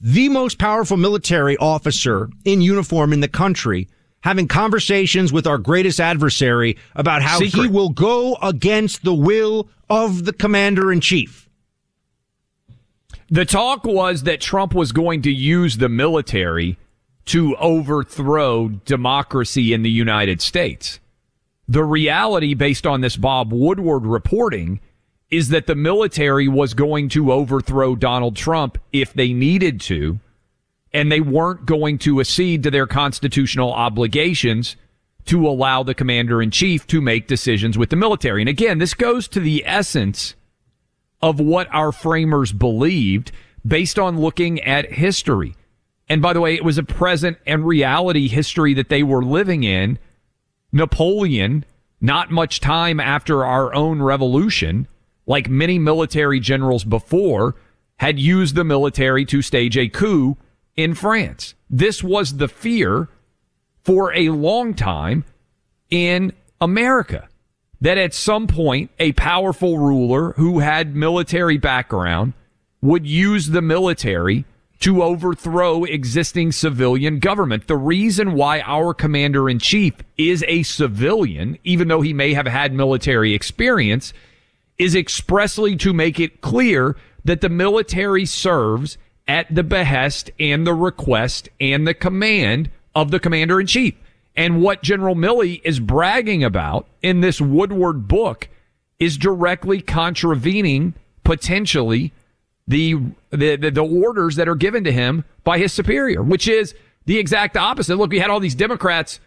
The 0.00 0.28
most 0.28 0.58
powerful 0.58 0.96
military 0.96 1.56
officer 1.56 2.28
in 2.44 2.60
uniform 2.60 3.12
in 3.12 3.20
the 3.20 3.28
country 3.28 3.88
having 4.22 4.48
conversations 4.48 5.32
with 5.32 5.46
our 5.46 5.58
greatest 5.58 6.00
adversary 6.00 6.78
about 6.94 7.22
how 7.22 7.38
Secret. 7.38 7.62
he 7.62 7.68
will 7.68 7.90
go 7.90 8.36
against 8.42 9.02
the 9.02 9.14
will 9.14 9.68
of 9.90 10.24
the 10.24 10.32
commander 10.32 10.92
in 10.92 11.00
chief. 11.00 11.48
The 13.32 13.46
talk 13.46 13.84
was 13.84 14.24
that 14.24 14.42
Trump 14.42 14.74
was 14.74 14.92
going 14.92 15.22
to 15.22 15.32
use 15.32 15.78
the 15.78 15.88
military 15.88 16.76
to 17.24 17.56
overthrow 17.56 18.68
democracy 18.68 19.72
in 19.72 19.82
the 19.82 19.90
United 19.90 20.42
States. 20.42 21.00
The 21.66 21.82
reality, 21.82 22.52
based 22.52 22.86
on 22.86 23.00
this 23.00 23.16
Bob 23.16 23.50
Woodward 23.50 24.04
reporting, 24.04 24.80
is 25.30 25.48
that 25.48 25.66
the 25.66 25.74
military 25.74 26.46
was 26.46 26.74
going 26.74 27.08
to 27.08 27.32
overthrow 27.32 27.96
Donald 27.96 28.36
Trump 28.36 28.76
if 28.92 29.14
they 29.14 29.32
needed 29.32 29.80
to 29.80 30.20
and 30.92 31.10
they 31.10 31.22
weren't 31.22 31.64
going 31.64 31.96
to 32.00 32.20
accede 32.20 32.62
to 32.64 32.70
their 32.70 32.86
constitutional 32.86 33.72
obligations 33.72 34.76
to 35.24 35.48
allow 35.48 35.82
the 35.82 35.94
commander 35.94 36.42
in 36.42 36.50
chief 36.50 36.86
to 36.88 37.00
make 37.00 37.28
decisions 37.28 37.78
with 37.78 37.88
the 37.88 37.96
military. 37.96 38.42
And 38.42 38.48
again, 38.50 38.76
this 38.76 38.92
goes 38.92 39.26
to 39.28 39.40
the 39.40 39.62
essence 39.64 40.34
of 41.22 41.38
what 41.38 41.68
our 41.72 41.92
framers 41.92 42.52
believed 42.52 43.32
based 43.66 43.98
on 43.98 44.20
looking 44.20 44.60
at 44.60 44.92
history. 44.92 45.54
And 46.08 46.20
by 46.20 46.32
the 46.32 46.40
way, 46.40 46.54
it 46.54 46.64
was 46.64 46.78
a 46.78 46.82
present 46.82 47.38
and 47.46 47.66
reality 47.66 48.28
history 48.28 48.74
that 48.74 48.88
they 48.88 49.02
were 49.02 49.24
living 49.24 49.62
in. 49.62 49.98
Napoleon, 50.72 51.64
not 52.00 52.30
much 52.30 52.60
time 52.60 52.98
after 52.98 53.44
our 53.44 53.74
own 53.74 54.02
revolution, 54.02 54.88
like 55.26 55.48
many 55.48 55.78
military 55.78 56.40
generals 56.40 56.84
before, 56.84 57.54
had 57.96 58.18
used 58.18 58.56
the 58.56 58.64
military 58.64 59.24
to 59.26 59.40
stage 59.42 59.78
a 59.78 59.88
coup 59.88 60.36
in 60.76 60.94
France. 60.94 61.54
This 61.70 62.02
was 62.02 62.36
the 62.36 62.48
fear 62.48 63.08
for 63.82 64.12
a 64.14 64.30
long 64.30 64.74
time 64.74 65.24
in 65.88 66.32
America 66.60 67.28
that 67.82 67.98
at 67.98 68.14
some 68.14 68.46
point 68.46 68.90
a 69.00 69.10
powerful 69.12 69.76
ruler 69.76 70.32
who 70.34 70.60
had 70.60 70.94
military 70.94 71.58
background 71.58 72.32
would 72.80 73.04
use 73.04 73.48
the 73.48 73.60
military 73.60 74.44
to 74.78 75.02
overthrow 75.02 75.82
existing 75.82 76.52
civilian 76.52 77.18
government. 77.18 77.66
The 77.66 77.76
reason 77.76 78.34
why 78.34 78.60
our 78.60 78.94
commander 78.94 79.50
in 79.50 79.58
chief 79.58 79.94
is 80.16 80.44
a 80.46 80.62
civilian, 80.62 81.58
even 81.64 81.88
though 81.88 82.02
he 82.02 82.12
may 82.12 82.34
have 82.34 82.46
had 82.46 82.72
military 82.72 83.34
experience, 83.34 84.12
is 84.78 84.94
expressly 84.94 85.74
to 85.76 85.92
make 85.92 86.20
it 86.20 86.40
clear 86.40 86.96
that 87.24 87.40
the 87.40 87.48
military 87.48 88.26
serves 88.26 88.96
at 89.26 89.52
the 89.52 89.64
behest 89.64 90.30
and 90.38 90.64
the 90.64 90.74
request 90.74 91.48
and 91.60 91.86
the 91.86 91.94
command 91.94 92.70
of 92.94 93.10
the 93.10 93.20
commander 93.20 93.60
in 93.60 93.66
chief. 93.66 93.94
And 94.36 94.62
what 94.62 94.82
General 94.82 95.14
Milley 95.14 95.60
is 95.64 95.78
bragging 95.78 96.42
about 96.42 96.86
in 97.02 97.20
this 97.20 97.40
Woodward 97.40 98.08
book 98.08 98.48
is 98.98 99.18
directly 99.18 99.80
contravening 99.80 100.94
potentially 101.24 102.12
the, 102.66 102.94
the, 103.30 103.56
the, 103.56 103.70
the 103.70 103.84
orders 103.84 104.36
that 104.36 104.48
are 104.48 104.54
given 104.54 104.84
to 104.84 104.92
him 104.92 105.24
by 105.44 105.58
his 105.58 105.72
superior, 105.72 106.22
which 106.22 106.48
is 106.48 106.74
the 107.04 107.18
exact 107.18 107.56
opposite. 107.56 107.96
Look, 107.96 108.10
we 108.10 108.20
had 108.20 108.30
all 108.30 108.40
these 108.40 108.54
Democrats 108.54 109.20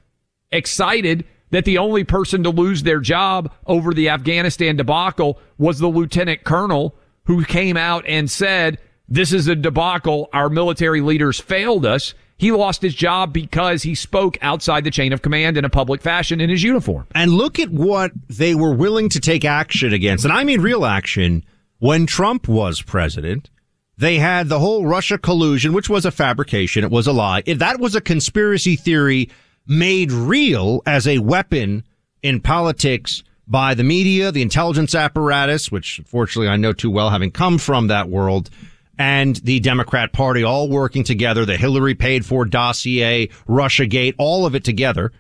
excited 0.51 1.25
that 1.51 1.65
the 1.65 1.77
only 1.77 2.03
person 2.03 2.43
to 2.43 2.49
lose 2.49 2.83
their 2.83 2.99
job 2.99 3.51
over 3.65 3.93
the 3.93 4.09
Afghanistan 4.09 4.75
debacle 4.75 5.39
was 5.57 5.79
the 5.79 5.87
lieutenant 5.87 6.43
colonel 6.43 6.95
who 7.25 7.43
came 7.43 7.77
out 7.77 8.05
and 8.07 8.29
said, 8.29 8.79
this 9.07 9.33
is 9.33 9.47
a 9.47 9.55
debacle. 9.55 10.29
Our 10.33 10.49
military 10.49 11.01
leaders 11.01 11.39
failed 11.39 11.85
us. 11.85 12.13
He 12.37 12.51
lost 12.51 12.81
his 12.81 12.93
job 12.93 13.31
because 13.31 13.83
he 13.83 13.95
spoke 13.95 14.37
outside 14.41 14.83
the 14.83 14.91
chain 14.91 15.13
of 15.13 15.21
command 15.21 15.57
in 15.57 15.63
a 15.63 15.69
public 15.69 16.01
fashion 16.01 16.41
in 16.41 16.49
his 16.49 16.63
uniform. 16.63 17.07
And 17.15 17.31
look 17.31 17.59
at 17.59 17.69
what 17.69 18.11
they 18.27 18.55
were 18.55 18.73
willing 18.73 19.07
to 19.09 19.19
take 19.19 19.45
action 19.45 19.93
against. 19.93 20.25
And 20.25 20.33
I 20.33 20.43
mean 20.43 20.61
real 20.61 20.85
action 20.85 21.45
when 21.79 22.05
Trump 22.05 22.47
was 22.47 22.81
president. 22.81 23.49
They 23.97 24.17
had 24.17 24.49
the 24.49 24.59
whole 24.59 24.85
Russia 24.85 25.17
collusion, 25.17 25.71
which 25.71 25.89
was 25.89 26.05
a 26.05 26.11
fabrication. 26.11 26.83
It 26.83 26.91
was 26.91 27.07
a 27.07 27.13
lie. 27.13 27.43
That 27.43 27.79
was 27.79 27.95
a 27.95 28.01
conspiracy 28.01 28.75
theory 28.75 29.29
made 29.67 30.11
real 30.11 30.81
as 30.85 31.07
a 31.07 31.19
weapon 31.19 31.85
in 32.21 32.41
politics 32.41 33.23
by 33.47 33.73
the 33.73 33.83
media, 33.83 34.31
the 34.31 34.41
intelligence 34.41 34.95
apparatus, 34.95 35.71
which 35.71 36.01
fortunately 36.05 36.49
I 36.49 36.57
know 36.57 36.73
too 36.73 36.89
well 36.91 37.09
having 37.09 37.31
come 37.31 37.57
from 37.57 37.87
that 37.87 38.09
world, 38.09 38.49
and 38.97 39.35
the 39.37 39.59
Democrat 39.59 40.13
Party 40.13 40.43
all 40.43 40.69
working 40.69 41.03
together, 41.03 41.45
the 41.45 41.57
Hillary 41.57 41.95
paid 41.95 42.25
for 42.25 42.45
dossier, 42.45 43.27
Russiagate, 43.47 44.15
all 44.17 44.45
of 44.45 44.55
it 44.55 44.63
together. 44.63 45.11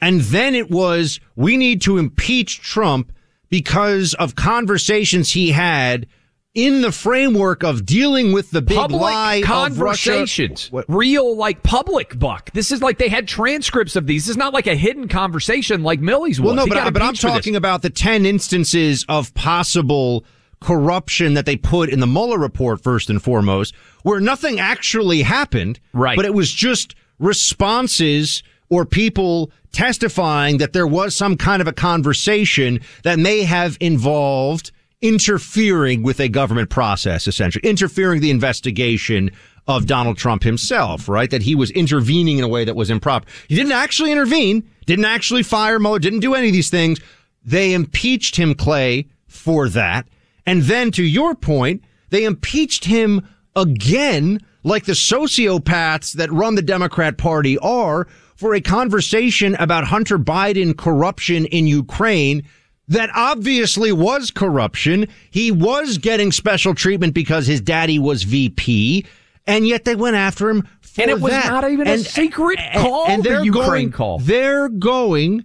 And 0.00 0.20
then 0.20 0.54
it 0.54 0.70
was, 0.70 1.18
we 1.36 1.56
need 1.56 1.82
to 1.82 1.98
impeach 1.98 2.60
Trump 2.60 3.12
because 3.48 4.14
of 4.14 4.34
conversations 4.36 5.32
he 5.32 5.50
had 5.50 6.06
in 6.54 6.80
the 6.80 6.90
framework 6.90 7.62
of 7.62 7.84
dealing 7.86 8.32
with 8.32 8.50
the 8.50 8.62
big 8.62 8.76
public 8.76 9.00
lie 9.00 9.42
conversations, 9.44 10.70
real 10.88 11.36
like 11.36 11.62
public 11.62 12.18
buck. 12.18 12.50
This 12.52 12.72
is 12.72 12.82
like 12.82 12.98
they 12.98 13.08
had 13.08 13.28
transcripts 13.28 13.96
of 13.96 14.06
these. 14.06 14.24
This 14.24 14.30
is 14.30 14.36
not 14.36 14.52
like 14.52 14.66
a 14.66 14.74
hidden 14.74 15.08
conversation 15.08 15.82
like 15.82 16.00
Milley's 16.00 16.40
was. 16.40 16.46
Well, 16.46 16.54
no, 16.56 16.64
He 16.64 16.70
but, 16.70 16.92
but 16.92 17.02
I'm 17.02 17.14
for 17.14 17.28
this. 17.28 17.32
talking 17.32 17.54
about 17.54 17.82
the 17.82 17.90
10 17.90 18.26
instances 18.26 19.04
of 19.08 19.32
possible 19.34 20.24
corruption 20.60 21.34
that 21.34 21.46
they 21.46 21.56
put 21.56 21.88
in 21.88 22.00
the 22.00 22.06
Mueller 22.06 22.38
report 22.38 22.82
first 22.82 23.10
and 23.10 23.22
foremost, 23.22 23.74
where 24.02 24.20
nothing 24.20 24.58
actually 24.58 25.22
happened. 25.22 25.78
Right. 25.92 26.16
But 26.16 26.24
it 26.24 26.34
was 26.34 26.52
just 26.52 26.94
responses 27.18 28.42
or 28.70 28.84
people 28.84 29.50
testifying 29.72 30.58
that 30.58 30.72
there 30.72 30.86
was 30.86 31.16
some 31.16 31.36
kind 31.36 31.62
of 31.62 31.68
a 31.68 31.72
conversation 31.72 32.80
that 33.02 33.18
may 33.18 33.42
have 33.42 33.76
involved 33.80 34.72
interfering 35.00 36.02
with 36.02 36.20
a 36.20 36.28
government 36.28 36.70
process, 36.70 37.26
essentially 37.28 37.68
interfering 37.68 38.20
the 38.20 38.30
investigation 38.30 39.30
of 39.68 39.86
Donald 39.86 40.16
Trump 40.16 40.42
himself, 40.42 41.08
right? 41.08 41.30
That 41.30 41.42
he 41.42 41.54
was 41.54 41.70
intervening 41.72 42.38
in 42.38 42.44
a 42.44 42.48
way 42.48 42.64
that 42.64 42.74
was 42.74 42.90
improper. 42.90 43.28
He 43.48 43.54
didn't 43.54 43.72
actually 43.72 44.10
intervene, 44.10 44.68
didn't 44.86 45.04
actually 45.04 45.42
fire 45.42 45.78
Mueller, 45.78 45.98
didn't 45.98 46.20
do 46.20 46.34
any 46.34 46.48
of 46.48 46.52
these 46.52 46.70
things. 46.70 47.00
They 47.44 47.74
impeached 47.74 48.36
him, 48.36 48.54
Clay, 48.54 49.06
for 49.26 49.68
that. 49.68 50.08
And 50.48 50.62
then 50.62 50.90
to 50.92 51.02
your 51.02 51.34
point, 51.34 51.84
they 52.08 52.24
impeached 52.24 52.86
him 52.86 53.28
again, 53.54 54.40
like 54.64 54.86
the 54.86 54.92
sociopaths 54.92 56.12
that 56.12 56.32
run 56.32 56.54
the 56.54 56.62
Democrat 56.62 57.18
Party 57.18 57.58
are, 57.58 58.06
for 58.34 58.54
a 58.54 58.60
conversation 58.60 59.56
about 59.56 59.84
Hunter 59.84 60.18
Biden 60.18 60.74
corruption 60.76 61.44
in 61.46 61.66
Ukraine 61.66 62.44
that 62.86 63.10
obviously 63.14 63.92
was 63.92 64.30
corruption. 64.30 65.06
He 65.30 65.52
was 65.52 65.98
getting 65.98 66.32
special 66.32 66.74
treatment 66.74 67.12
because 67.12 67.46
his 67.46 67.60
daddy 67.60 67.98
was 67.98 68.22
VP, 68.22 69.04
and 69.46 69.68
yet 69.68 69.84
they 69.84 69.96
went 69.96 70.16
after 70.16 70.48
him 70.48 70.66
for 70.80 71.02
And 71.02 71.10
it 71.10 71.20
was 71.20 71.32
that. 71.32 71.46
not 71.46 71.70
even 71.70 71.86
a 71.86 71.98
secret 71.98 72.58
call, 72.72 73.14
the 73.16 73.22
they're 73.22 73.44
Ukraine 73.44 73.64
going, 73.64 73.92
call. 73.92 74.18
They're 74.20 74.70
going 74.70 75.44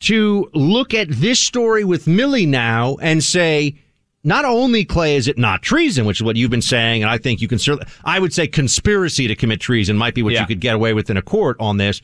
to 0.00 0.48
look 0.54 0.94
at 0.94 1.08
this 1.08 1.40
story 1.40 1.82
with 1.82 2.04
Milley 2.04 2.46
now 2.46 2.96
and 3.00 3.24
say, 3.24 3.80
not 4.24 4.44
only 4.44 4.84
Clay 4.84 5.16
is 5.16 5.28
it 5.28 5.36
not 5.38 5.62
treason, 5.62 6.06
which 6.06 6.18
is 6.18 6.22
what 6.24 6.36
you've 6.36 6.50
been 6.50 6.62
saying, 6.62 7.02
and 7.02 7.10
I 7.10 7.18
think 7.18 7.40
you 7.40 7.48
can 7.48 7.58
certainly, 7.58 7.86
I 8.04 8.18
would 8.18 8.32
say 8.32 8.46
conspiracy 8.46 9.28
to 9.28 9.36
commit 9.36 9.60
treason 9.60 9.96
might 9.96 10.14
be 10.14 10.22
what 10.22 10.32
Yeah. 10.32 10.40
you 10.40 10.46
could 10.46 10.60
get 10.60 10.74
away 10.74 10.94
with 10.94 11.10
in 11.10 11.16
a 11.16 11.22
court 11.22 11.56
on 11.60 11.76
this. 11.76 12.00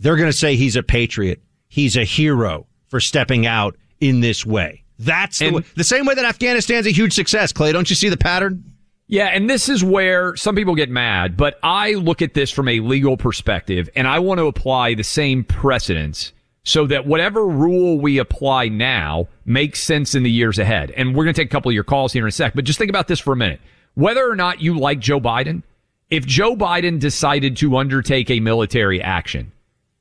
They're 0.00 0.16
going 0.16 0.30
to 0.30 0.36
say 0.36 0.56
he's 0.56 0.76
a 0.76 0.82
patriot. 0.82 1.42
He's 1.68 1.96
a 1.96 2.04
hero 2.04 2.66
for 2.88 3.00
stepping 3.00 3.46
out 3.46 3.76
in 4.00 4.20
this 4.20 4.44
way. 4.46 4.82
That's 4.98 5.38
the, 5.38 5.46
And- 5.46 5.56
way, 5.56 5.62
the 5.74 5.84
same 5.84 6.06
way 6.06 6.14
that 6.14 6.24
Afghanistan's 6.24 6.86
a 6.86 6.90
huge 6.90 7.12
success, 7.12 7.52
Clay. 7.52 7.72
Don't 7.72 7.90
you 7.90 7.96
see 7.96 8.08
the 8.08 8.16
pattern? 8.16 8.64
Yeah, 9.08 9.26
and 9.26 9.48
this 9.48 9.68
is 9.68 9.84
where 9.84 10.34
some 10.36 10.56
people 10.56 10.74
get 10.74 10.90
mad, 10.90 11.36
but 11.36 11.58
I 11.62 11.92
look 11.92 12.22
at 12.22 12.34
this 12.34 12.50
from 12.50 12.66
a 12.66 12.80
legal 12.80 13.16
perspective 13.16 13.88
and 13.94 14.08
I 14.08 14.18
want 14.18 14.38
to 14.38 14.46
apply 14.46 14.94
the 14.94 15.04
same 15.04 15.44
precedents 15.44 16.32
so 16.66 16.84
that 16.84 17.06
whatever 17.06 17.46
rule 17.46 17.96
we 18.00 18.18
apply 18.18 18.66
now 18.66 19.28
makes 19.44 19.80
sense 19.80 20.16
in 20.16 20.24
the 20.24 20.30
years 20.30 20.58
ahead. 20.58 20.90
And 20.90 21.14
we're 21.14 21.22
going 21.22 21.32
to 21.32 21.40
take 21.40 21.48
a 21.48 21.52
couple 21.52 21.70
of 21.70 21.74
your 21.74 21.84
calls 21.84 22.12
here 22.12 22.24
in 22.24 22.28
a 22.28 22.32
sec, 22.32 22.54
but 22.56 22.64
just 22.64 22.76
think 22.76 22.90
about 22.90 23.06
this 23.06 23.20
for 23.20 23.32
a 23.32 23.36
minute. 23.36 23.60
Whether 23.94 24.28
or 24.28 24.34
not 24.34 24.60
you 24.60 24.76
like 24.76 24.98
Joe 24.98 25.20
Biden, 25.20 25.62
if 26.10 26.26
Joe 26.26 26.56
Biden 26.56 26.98
decided 26.98 27.56
to 27.58 27.76
undertake 27.76 28.30
a 28.32 28.40
military 28.40 29.00
action 29.00 29.52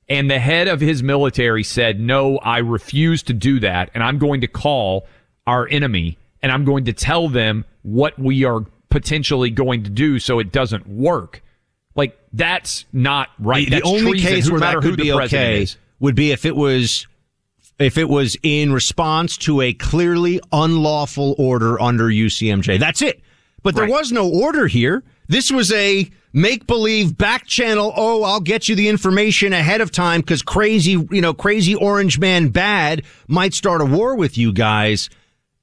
and 0.10 0.30
the 0.30 0.40
head 0.40 0.68
of 0.68 0.82
his 0.82 1.04
military 1.04 1.64
said, 1.64 2.00
no, 2.00 2.40
I 2.40 2.58
refuse 2.58 3.22
to 3.24 3.34
do 3.34 3.60
that. 3.60 3.92
And 3.94 4.04
I'm 4.04 4.18
going 4.18 4.42
to 4.42 4.48
call 4.48 5.06
our 5.46 5.68
enemy 5.68 6.18
and 6.42 6.52
I'm 6.52 6.66
going 6.66 6.86
to 6.86 6.94
tell 6.94 7.30
them 7.30 7.64
what 7.84 8.18
we 8.18 8.44
are 8.44 8.66
potentially 8.90 9.52
going 9.52 9.84
to 9.84 9.92
do 9.92 10.18
so 10.18 10.40
it 10.40 10.52
doesn't 10.52 10.88
work. 10.88 11.44
Like 11.96 12.18
that's 12.34 12.86
not 12.92 13.30
right. 13.38 13.66
The, 13.66 13.70
the 13.70 13.76
That's 13.78 13.88
only 13.88 14.12
treason, 14.14 14.30
case 14.30 14.46
no 14.48 14.54
where 14.54 14.60
matter 14.60 14.82
that 14.82 14.84
who 14.84 14.92
could 14.94 15.00
the 15.00 15.12
be 15.12 15.16
president 15.16 15.44
okay 15.44 15.62
is. 15.62 15.78
Would 16.00 16.16
be 16.16 16.32
if 16.32 16.46
it 16.46 16.56
was 16.56 17.08
if 17.78 17.98
it 17.98 18.08
was 18.08 18.38
in 18.42 18.72
response 18.72 19.36
to 19.36 19.60
a 19.62 19.74
clearly 19.74 20.40
unlawful 20.54 21.36
order 21.38 21.80
under 21.82 22.06
UCMJ. 22.06 22.80
That's 22.80 23.02
it. 23.02 23.22
But 23.64 23.76
there 23.76 23.84
Right. 23.84 23.92
was 23.92 24.12
no 24.14 24.30
order 24.30 24.68
here. 24.68 25.04
This 25.28 25.52
was 25.52 25.72
a 25.74 26.10
make 26.32 26.68
believe 26.68 27.18
back 27.18 27.48
channel. 27.48 27.94
Oh, 27.98 28.24
I'll 28.24 28.40
get 28.40 28.70
you 28.70 28.76
the 28.76 28.88
information 28.88 29.52
ahead 29.52 29.82
of 29.82 29.92
time 29.92 30.22
because 30.22 30.42
crazy, 30.42 30.92
you 30.92 31.20
know, 31.22 31.34
crazy 31.34 31.76
orange 31.76 32.18
man 32.20 32.48
bad 32.50 33.02
might 33.28 33.54
start 33.54 33.82
a 33.82 33.86
war 33.86 34.16
with 34.16 34.38
you 34.38 34.54
guys. 34.54 35.10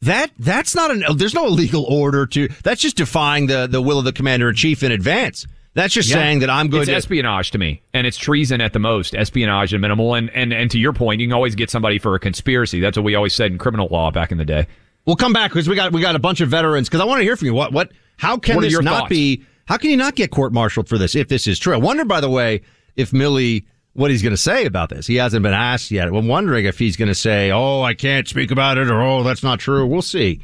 That 0.03 0.33
that's 0.39 0.75
not 0.75 0.91
an. 0.91 1.05
There's 1.17 1.33
no 1.35 1.47
legal 1.47 1.85
order 1.85 2.27
to. 2.27 2.49
That's 2.65 2.83
just 2.83 2.97
defying 2.97 3.47
the 3.47 3.67
the 3.69 3.81
will 3.81 3.99
of 4.01 4.05
the 4.05 4.13
commander 4.13 4.49
in 4.49 4.55
chief 4.57 4.83
in 4.83 4.91
advance. 4.93 5.47
That's 5.75 5.95
just 5.95 6.09
Yeah. 6.11 6.17
saying 6.17 6.41
that 6.41 6.51
I'm 6.51 6.69
going 6.69 6.83
it's 6.83 6.91
to. 6.91 6.95
espionage 6.97 7.51
to 7.53 7.59
me, 7.59 7.81
and 7.95 8.07
it's 8.07 8.19
treason 8.19 8.61
at 8.61 8.73
the 8.75 8.79
most, 8.79 9.15
espionage 9.15 9.73
at 9.73 9.81
minimal. 9.81 10.15
And, 10.15 10.29
and 10.31 10.53
and 10.53 10.71
to 10.71 10.79
your 10.79 10.93
point, 10.93 11.21
you 11.21 11.27
can 11.29 11.33
always 11.33 11.55
get 11.55 11.71
somebody 11.71 11.99
for 11.99 12.15
a 12.15 12.19
conspiracy. 12.19 12.79
That's 12.81 12.97
what 12.99 13.05
we 13.05 13.15
always 13.15 13.35
said 13.35 13.53
in 13.53 13.59
criminal 13.59 13.89
law 13.91 14.11
back 14.11 14.33
in 14.33 14.39
the 14.39 14.45
day. 14.45 14.67
We'll 15.07 15.17
come 15.17 15.33
back 15.33 15.51
because 15.51 15.69
we 15.69 15.75
got 15.75 15.93
we 15.93 16.01
got 16.03 16.15
a 16.15 16.19
bunch 16.19 16.41
of 16.43 16.49
veterans. 16.51 16.89
Because 16.89 17.01
I 17.01 17.05
want 17.05 17.21
to 17.21 17.25
hear 17.25 17.37
from 17.37 17.47
you. 17.47 17.55
What 17.55 17.73
what? 17.73 17.91
How 18.19 18.37
can 18.37 18.57
What 18.57 18.63
this 18.63 18.73
not 18.81 18.85
thoughts? 18.85 19.09
be? 19.09 19.45
How 19.65 19.79
can 19.79 19.91
you 19.91 19.97
not 19.97 20.15
get 20.15 20.31
court 20.31 20.53
martialed 20.53 20.89
for 20.89 20.99
this 20.99 21.15
if 21.15 21.29
this 21.29 21.47
is 21.47 21.59
true? 21.59 21.73
I 21.73 21.79
wonder, 21.79 22.05
by 22.05 22.21
the 22.21 22.29
way, 22.29 22.61
if 22.97 23.13
Milley 23.13 23.65
what 23.95 24.11
he's 24.11 24.23
going 24.23 24.33
to 24.33 24.37
say 24.39 24.65
about 24.65 24.89
this. 24.89 25.07
He 25.07 25.17
hasn't 25.17 25.43
been 25.43 25.53
asked 25.53 25.91
yet. 25.91 26.09
I'm 26.09 26.27
wondering 26.27 26.65
if 26.65 26.79
he's 26.79 26.97
going 26.97 27.09
to 27.09 27.15
say, 27.15 27.51
"Oh, 27.51 27.83
I 27.83 27.95
can't 27.95 28.27
speak 28.29 28.51
about 28.51 28.79
it," 28.79 28.89
or 28.91 29.01
"Oh, 29.03 29.23
that's 29.23 29.43
not 29.43 29.59
true." 29.59 29.87
We'll 29.87 30.03
see. 30.03 30.41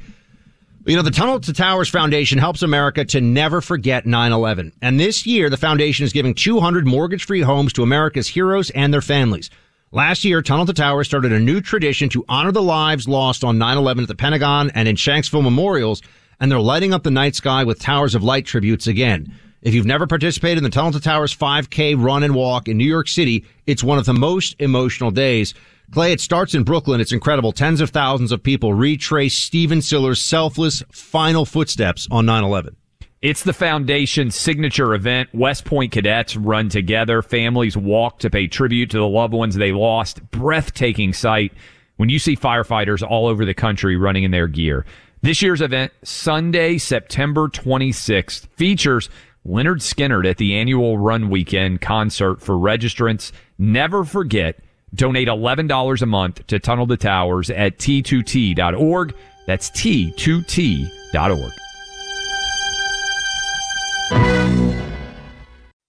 You 0.89 0.97
know, 0.97 1.03
the 1.03 1.11
Tunnel 1.11 1.39
to 1.41 1.53
Towers 1.53 1.91
Foundation 1.91 2.39
helps 2.39 2.63
America 2.63 3.05
to 3.05 3.21
never 3.21 3.61
forget 3.61 4.07
9-11. 4.07 4.73
And 4.81 4.99
this 4.99 5.27
year, 5.27 5.51
the 5.51 5.59
foundation 5.59 6.07
is 6.07 6.15
giving 6.15 6.33
200 6.33 6.87
mortgage-free 6.87 7.43
homes 7.43 7.75
to 7.75 7.83
America's 7.83 8.27
heroes 8.27 8.71
and 8.71 8.91
their 8.91 9.03
families. 9.03 9.51
Last 9.93 10.25
year, 10.25 10.41
Tunnel 10.41 10.65
to 10.65 10.73
Towers 10.73 11.07
started 11.07 11.31
a 11.31 11.39
new 11.39 11.61
tradition 11.61 12.09
to 12.09 12.25
honor 12.27 12.53
the 12.53 12.63
lives 12.63 13.07
lost 13.07 13.45
on 13.45 13.59
9-11 13.59 14.01
at 14.01 14.09
the 14.09 14.15
Pentagon 14.15 14.71
and 14.75 14.89
in 14.89 14.97
Shanksville 14.97 15.45
memorials, 15.45 16.01
and 16.41 16.51
they're 16.51 16.59
lighting 16.59 16.95
up 16.95 17.03
the 17.03 17.11
night 17.11 17.35
sky 17.35 17.65
with 17.65 17.81
Towers 17.81 18.15
of 18.15 18.25
Light 18.25 18.47
tributes 18.47 18.87
again. 18.87 19.31
If 19.61 19.75
you've 19.75 19.85
never 19.85 20.07
participated 20.07 20.57
in 20.57 20.65
the 20.65 20.71
Tunnel 20.71 20.93
to 20.93 21.01
Towers 21.01 21.37
5K 21.37 22.03
run 22.03 22.23
and 22.23 22.35
walk 22.35 22.67
in 22.67 22.79
New 22.79 22.89
York 22.89 23.09
City, 23.09 23.45
it's 23.67 23.85
one 23.85 23.99
of 23.99 24.07
the 24.07 24.15
most 24.15 24.57
emotional 24.59 25.11
days. 25.11 25.53
Clay, 25.91 26.13
it 26.13 26.21
starts 26.21 26.55
in 26.55 26.65
Brooklyn. 26.65 27.01
It's 27.01 27.13
incredible. 27.13 27.53
Tens 27.53 27.81
of 27.81 27.91
thousands 27.91 28.31
of 28.31 28.43
people 28.43 28.75
retrace 28.75 29.37
Stephen 29.37 29.81
Siller's 29.81 30.23
selfless 30.23 30.83
final 30.91 31.45
footsteps 31.47 32.07
on 32.11 32.27
9-11. 32.27 32.75
It's 33.21 33.43
the 33.43 33.53
foundation's 33.53 34.37
signature 34.37 34.95
event. 34.95 35.31
West 35.35 35.65
Point 35.65 35.91
cadets 35.91 36.37
run 36.37 36.69
together. 36.69 37.23
Families 37.23 37.77
walk 37.77 38.21
to 38.21 38.31
pay 38.31 38.47
tribute 38.47 38.91
to 38.91 38.99
the 38.99 39.09
loved 39.09 39.35
ones 39.35 39.57
they 39.57 39.73
lost. 39.73 40.31
Breathtaking 40.31 41.13
sight 41.13 41.53
when 41.97 42.11
you 42.11 42.19
see 42.19 42.37
firefighters 42.37 43.03
all 43.03 43.27
over 43.27 43.45
the 43.45 43.55
country 43.55 43.97
running 43.97 44.25
in 44.25 44.31
their 44.31 44.47
gear. 44.47 44.85
This 45.21 45.43
year's 45.43 45.61
event, 45.61 45.93
Sunday, 46.05 46.79
September 46.79 47.49
26th, 47.49 48.47
features 48.57 49.11
Lynyrd 49.45 49.81
Skynyrd 49.81 50.29
at 50.29 50.37
the 50.37 50.55
annual 50.55 50.97
Run 50.99 51.29
Weekend 51.29 51.81
concert 51.81 52.41
for 52.41 52.55
registrants. 52.55 53.33
Never 53.59 54.05
forget, 54.05 54.61
donate 54.95 55.29
$11 55.29 56.03
a 56.03 56.07
month 56.07 56.47
to 56.47 56.59
Tunnel 56.59 56.87
to 56.87 56.97
Towers 56.97 57.51
at 57.51 57.79
t2t.org. 57.79 59.15
That's 59.47 59.71
t2t.org. 59.71 61.53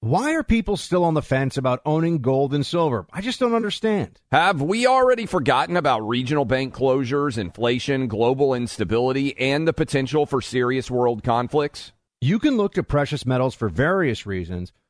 Why 0.02 0.34
are 0.34 0.43
people 0.43 0.78
still 0.78 1.04
on 1.04 1.14
the 1.14 1.22
fence 1.22 1.58
about 1.58 1.82
owning 1.86 2.22
gold 2.22 2.54
and 2.54 2.66
silver? 2.66 3.06
I 3.12 3.22
just 3.22 3.39
don't 3.39 3.54
understand. 3.54 4.20
Have 4.32 4.62
we 4.62 4.88
already 4.88 5.26
forgotten 5.26 5.78
about 5.78 6.08
regional 6.08 6.45
bank 6.45 6.74
closures, 6.74 7.38
inflation, 7.38 8.08
global 8.08 8.54
instability, 8.54 9.38
and 9.38 9.68
the 9.68 9.74
potential 9.74 10.26
for 10.26 10.41
serious 10.41 10.89
world 10.89 11.24
conflicts? 11.24 11.91
You 12.22 12.39
can 12.39 12.58
look 12.58 12.74
to 12.74 12.84
precious 12.84 13.26
metals 13.26 13.56
for 13.56 13.70
various 13.70 14.26
reasons. 14.26 14.72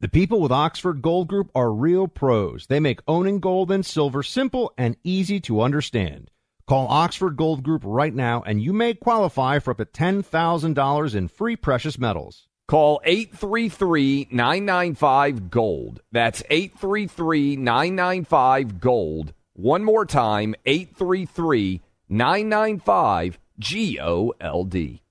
The 0.00 0.08
people 0.08 0.40
with 0.40 0.50
Oxford 0.50 1.02
Gold 1.02 1.28
Group 1.28 1.50
are 1.54 1.70
real 1.70 2.08
pros. 2.08 2.66
They 2.68 2.80
make 2.80 3.00
owning 3.06 3.38
gold 3.38 3.70
and 3.70 3.84
silver 3.84 4.22
simple 4.22 4.72
and 4.78 4.96
easy 5.04 5.40
to 5.40 5.60
understand. 5.60 6.30
Call 6.66 6.88
Oxford 6.88 7.36
Gold 7.36 7.62
Group 7.62 7.82
right 7.84 8.14
now 8.14 8.42
and 8.46 8.62
you 8.62 8.72
may 8.72 8.94
qualify 8.94 9.58
for 9.58 9.72
up 9.72 9.76
to 9.76 9.84
$10,000 9.84 11.14
in 11.14 11.28
free 11.28 11.54
precious 11.54 11.98
metals. 11.98 12.48
Call 12.66 13.02
833 13.04 14.28
995 14.30 15.50
Gold. 15.50 16.00
That's 16.10 16.42
833 16.48 17.56
995 17.56 18.80
Gold. 18.80 19.34
One 19.52 19.84
more 19.84 20.06
time 20.06 20.54
833 20.64 21.82
995 22.08 23.38
G 23.58 24.00
O 24.00 24.32
L 24.40 24.64
D. 24.64 25.02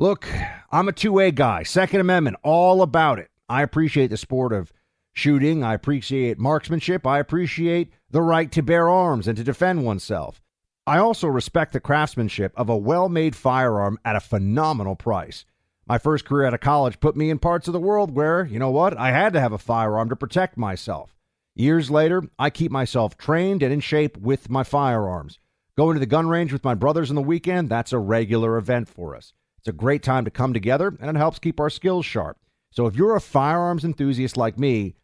Look, 0.00 0.26
I'm 0.72 0.88
a 0.88 0.92
two 0.92 1.12
way 1.12 1.32
guy. 1.32 1.64
Second 1.64 2.00
Amendment, 2.00 2.38
all 2.42 2.80
about 2.80 3.18
it. 3.18 3.28
I 3.48 3.62
appreciate 3.62 4.08
the 4.08 4.16
sport 4.16 4.52
of 4.52 4.72
shooting. 5.12 5.64
I 5.64 5.74
appreciate 5.74 6.38
marksmanship. 6.38 7.06
I 7.06 7.18
appreciate 7.18 7.92
the 8.10 8.22
right 8.22 8.50
to 8.52 8.62
bear 8.62 8.88
arms 8.88 9.28
and 9.28 9.36
to 9.36 9.44
defend 9.44 9.84
oneself. 9.84 10.40
I 10.86 10.98
also 10.98 11.26
respect 11.26 11.72
the 11.72 11.80
craftsmanship 11.80 12.52
of 12.56 12.68
a 12.68 12.76
well 12.76 13.08
made 13.08 13.34
firearm 13.34 13.98
at 14.04 14.16
a 14.16 14.20
phenomenal 14.20 14.94
price. 14.94 15.44
My 15.88 15.98
first 15.98 16.24
career 16.24 16.46
out 16.46 16.54
of 16.54 16.60
college 16.60 17.00
put 17.00 17.16
me 17.16 17.30
in 17.30 17.38
parts 17.38 17.68
of 17.68 17.72
the 17.72 17.80
world 17.80 18.14
where, 18.14 18.44
you 18.44 18.58
know 18.58 18.70
what, 18.70 18.96
I 18.96 19.10
had 19.10 19.32
to 19.32 19.40
have 19.40 19.52
a 19.52 19.58
firearm 19.58 20.08
to 20.10 20.16
protect 20.16 20.56
myself. 20.56 21.16
Years 21.54 21.90
later, 21.90 22.24
I 22.38 22.50
keep 22.50 22.70
myself 22.70 23.16
trained 23.16 23.62
and 23.62 23.72
in 23.72 23.80
shape 23.80 24.16
with 24.16 24.50
my 24.50 24.62
firearms. 24.62 25.38
Going 25.76 25.94
to 25.94 26.00
the 26.00 26.06
gun 26.06 26.28
range 26.28 26.52
with 26.52 26.64
my 26.64 26.74
brothers 26.74 27.10
on 27.10 27.16
the 27.16 27.22
weekend, 27.22 27.68
that's 27.68 27.92
a 27.92 27.98
regular 27.98 28.56
event 28.56 28.88
for 28.88 29.14
us. 29.16 29.32
It's 29.58 29.68
a 29.68 29.72
great 29.72 30.02
time 30.02 30.24
to 30.24 30.30
come 30.30 30.52
together 30.52 30.96
and 31.00 31.08
it 31.08 31.16
helps 31.18 31.38
keep 31.38 31.58
our 31.60 31.70
skills 31.70 32.04
sharp. 32.04 32.38
So 32.70 32.86
if 32.86 32.96
you're 32.96 33.16
a 33.16 33.20
firearms 33.20 33.84
enthusiast 33.84 34.36
like 34.36 34.58
me, 34.58 34.96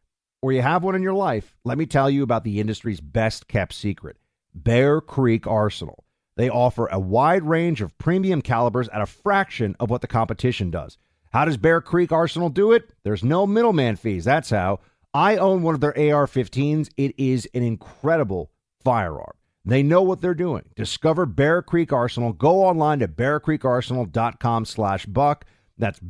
or 0.42 0.52
you 0.52 0.60
have 0.60 0.82
one 0.82 0.94
in 0.94 1.02
your 1.02 1.14
life, 1.14 1.56
let 1.64 1.78
me 1.78 1.86
tell 1.86 2.10
you 2.10 2.22
about 2.22 2.44
the 2.44 2.60
industry's 2.60 3.00
best 3.00 3.48
kept 3.48 3.72
secret 3.72 4.18
Bear 4.54 5.00
Creek 5.00 5.46
Arsenal. 5.46 6.04
They 6.36 6.48
offer 6.48 6.86
a 6.86 6.98
wide 6.98 7.44
range 7.44 7.80
of 7.80 7.96
premium 7.98 8.42
calibers 8.42 8.88
at 8.88 9.00
a 9.00 9.06
fraction 9.06 9.76
of 9.78 9.90
what 9.90 10.00
the 10.00 10.06
competition 10.06 10.70
does. 10.70 10.98
How 11.32 11.44
does 11.44 11.56
Bear 11.56 11.80
Creek 11.80 12.12
Arsenal 12.12 12.48
do 12.48 12.72
it? 12.72 12.92
There's 13.04 13.24
no 13.24 13.46
middleman 13.46 13.96
fees. 13.96 14.24
That's 14.24 14.50
how. 14.50 14.80
I 15.14 15.36
own 15.36 15.62
one 15.62 15.74
of 15.74 15.80
their 15.80 15.96
AR 15.96 16.26
15s. 16.26 16.90
It 16.96 17.14
is 17.18 17.48
an 17.54 17.62
incredible 17.62 18.50
firearm. 18.82 19.32
They 19.64 19.82
know 19.82 20.02
what 20.02 20.20
they're 20.20 20.34
doing. 20.34 20.64
Discover 20.74 21.26
Bear 21.26 21.62
Creek 21.62 21.92
Arsenal. 21.92 22.32
Go 22.32 22.64
online 22.64 22.98
to 22.98 23.08
bearcreekarsenal.com 23.08 24.64
slash 24.64 25.06
buck. 25.06 25.44
That's 25.78 26.00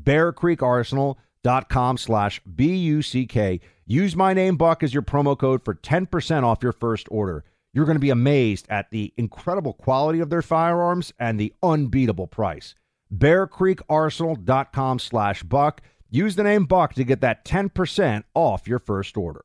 bearcreekarsenal.com 1.42 1.96
slash 1.98 2.40
B-U-C-K. 2.54 3.60
Use 3.86 4.16
my 4.16 4.32
name, 4.32 4.56
Buck, 4.56 4.82
as 4.82 4.94
your 4.94 5.02
promo 5.02 5.38
code 5.38 5.64
for 5.64 5.74
10% 5.74 6.42
off 6.44 6.62
your 6.62 6.72
first 6.72 7.06
order. 7.10 7.44
You're 7.74 7.86
going 7.86 7.96
to 7.96 8.00
be 8.00 8.10
amazed 8.10 8.66
at 8.68 8.90
the 8.90 9.12
incredible 9.16 9.72
quality 9.72 10.20
of 10.20 10.30
their 10.30 10.42
firearms 10.42 11.12
and 11.18 11.38
the 11.38 11.54
unbeatable 11.62 12.26
price. 12.26 12.74
BearCreekArsenal.com 13.14 14.98
slash 14.98 15.42
Buck. 15.42 15.80
Use 16.10 16.36
the 16.36 16.42
name 16.42 16.66
Buck 16.66 16.94
to 16.94 17.04
get 17.04 17.22
that 17.22 17.44
10% 17.44 18.24
off 18.34 18.68
your 18.68 18.78
first 18.78 19.16
order. 19.16 19.44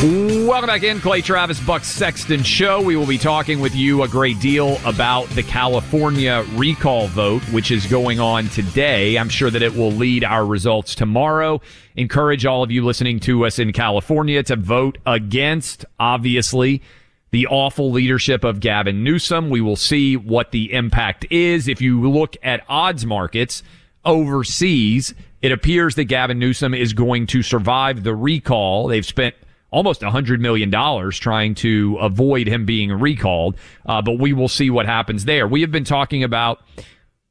Welcome 0.00 0.68
back 0.68 0.84
in, 0.84 1.00
Clay 1.00 1.22
Travis, 1.22 1.58
Buck 1.58 1.82
Sexton 1.82 2.44
Show. 2.44 2.80
We 2.80 2.94
will 2.94 3.04
be 3.04 3.18
talking 3.18 3.58
with 3.58 3.74
you 3.74 4.04
a 4.04 4.08
great 4.08 4.38
deal 4.38 4.78
about 4.84 5.28
the 5.30 5.42
California 5.42 6.44
recall 6.54 7.08
vote, 7.08 7.42
which 7.50 7.72
is 7.72 7.84
going 7.84 8.20
on 8.20 8.46
today. 8.50 9.18
I'm 9.18 9.28
sure 9.28 9.50
that 9.50 9.60
it 9.60 9.74
will 9.74 9.90
lead 9.90 10.22
our 10.22 10.46
results 10.46 10.94
tomorrow. 10.94 11.60
Encourage 11.96 12.46
all 12.46 12.62
of 12.62 12.70
you 12.70 12.84
listening 12.84 13.18
to 13.20 13.44
us 13.44 13.58
in 13.58 13.72
California 13.72 14.40
to 14.44 14.54
vote 14.54 14.98
against, 15.04 15.84
obviously, 15.98 16.80
the 17.32 17.48
awful 17.48 17.90
leadership 17.90 18.44
of 18.44 18.60
Gavin 18.60 19.02
Newsom. 19.02 19.50
We 19.50 19.60
will 19.60 19.74
see 19.74 20.16
what 20.16 20.52
the 20.52 20.72
impact 20.74 21.26
is. 21.28 21.66
If 21.66 21.80
you 21.80 22.08
look 22.08 22.36
at 22.44 22.62
odds 22.68 23.04
markets 23.04 23.64
overseas, 24.04 25.12
it 25.42 25.50
appears 25.50 25.96
that 25.96 26.04
Gavin 26.04 26.38
Newsom 26.38 26.72
is 26.72 26.92
going 26.92 27.26
to 27.26 27.42
survive 27.42 28.04
the 28.04 28.14
recall. 28.14 28.86
They've 28.86 29.04
spent 29.04 29.34
almost 29.70 30.00
$100 30.00 30.40
million 30.40 30.70
trying 31.12 31.54
to 31.56 31.98
avoid 32.00 32.46
him 32.46 32.64
being 32.64 32.90
recalled. 32.92 33.56
Uh, 33.86 34.00
but 34.02 34.18
we 34.18 34.32
will 34.32 34.48
see 34.48 34.70
what 34.70 34.86
happens 34.86 35.24
there. 35.24 35.46
We 35.46 35.60
have 35.60 35.70
been 35.70 35.84
talking 35.84 36.24
about 36.24 36.60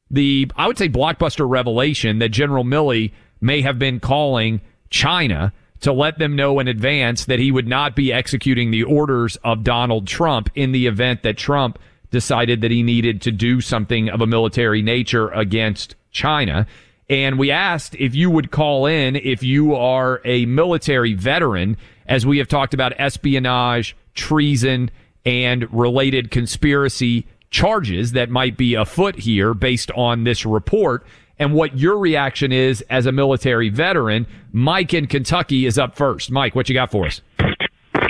the, 0.10 0.50
I 0.56 0.68
would 0.68 0.78
say, 0.78 0.90
blockbuster 0.90 1.50
revelation 1.50 2.20
that 2.20 2.30
General 2.30 2.64
Milley 2.64 3.12
may 3.42 3.62
have 3.62 3.80
been 3.80 4.00
calling 4.00 4.62
China 4.90 5.54
to 5.82 5.94
let 5.94 6.18
them 6.18 6.36
know 6.36 6.60
in 6.60 6.68
advance 6.68 7.26
that 7.26 7.40
he 7.40 7.52
would 7.52 7.68
not 7.68 7.96
be 7.96 8.12
executing 8.12 8.72
the 8.72 8.84
orders 8.84 9.36
of 9.44 9.64
Donald 9.64 10.08
Trump 10.08 10.50
in 10.56 10.72
the 10.72 10.88
event 10.88 11.24
that 11.24 11.38
Trump 11.38 11.78
decided 12.10 12.62
that 12.62 12.72
he 12.72 12.84
needed 12.84 13.22
to 13.22 13.32
do 13.32 13.62
something 13.62 14.10
of 14.10 14.22
a 14.22 14.28
military 14.28 14.82
nature 14.82 15.30
against 15.30 15.96
China. 16.12 16.66
And 17.10 17.38
we 17.38 17.52
asked 17.52 17.96
if 17.96 18.16
you 18.16 18.30
would 18.30 18.52
call 18.52 18.86
in 18.86 19.16
if 19.16 19.44
you 19.44 19.76
are 19.76 20.22
a 20.26 20.46
military 20.46 21.14
veteran 21.14 21.78
as 22.08 22.26
we 22.26 22.38
have 22.38 22.48
talked 22.48 22.74
about 22.74 22.94
espionage, 22.98 23.96
treason, 24.14 24.90
and 25.26 25.72
related 25.74 26.32
conspiracy 26.32 27.28
charges 27.50 28.14
that 28.14 28.30
might 28.30 28.58
be 28.58 28.74
afoot 28.76 29.16
here 29.16 29.54
based 29.54 29.92
on 29.92 30.24
this 30.24 30.46
report 30.46 31.06
and 31.40 31.54
what 31.54 31.78
your 31.78 31.98
reaction 31.98 32.52
is 32.52 32.82
as 32.90 33.06
a 33.06 33.12
military 33.12 33.70
veteran. 33.70 34.26
Mike 34.52 34.94
in 34.94 35.08
Kentucky 35.08 35.66
is 35.66 35.78
up 35.78 35.96
first. 35.96 36.32
Mike, 36.32 36.56
what 36.56 36.68
you 36.70 36.74
got 36.76 36.92
for 36.92 37.06
us? 37.06 37.22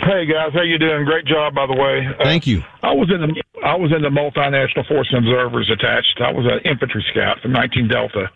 Hey 0.07 0.25
guys, 0.25 0.53
how 0.53 0.61
you 0.61 0.77
doing? 0.77 1.03
Great 1.03 1.25
job, 1.25 1.53
by 1.53 1.65
the 1.65 1.73
way. 1.73 2.07
Uh, 2.07 2.23
Thank 2.23 2.47
you. 2.47 2.63
I 2.81 2.93
was 2.93 3.11
in 3.13 3.19
the 3.19 3.43
I 3.65 3.75
was 3.75 3.91
in 3.91 4.01
the 4.01 4.09
multinational 4.09 4.87
force 4.87 5.13
observers 5.15 5.69
attached. 5.69 6.21
I 6.23 6.31
was 6.31 6.45
an 6.45 6.59
infantry 6.69 7.03
scout 7.11 7.41
from 7.41 7.51
19 7.51 7.89
Delta, 7.89 8.29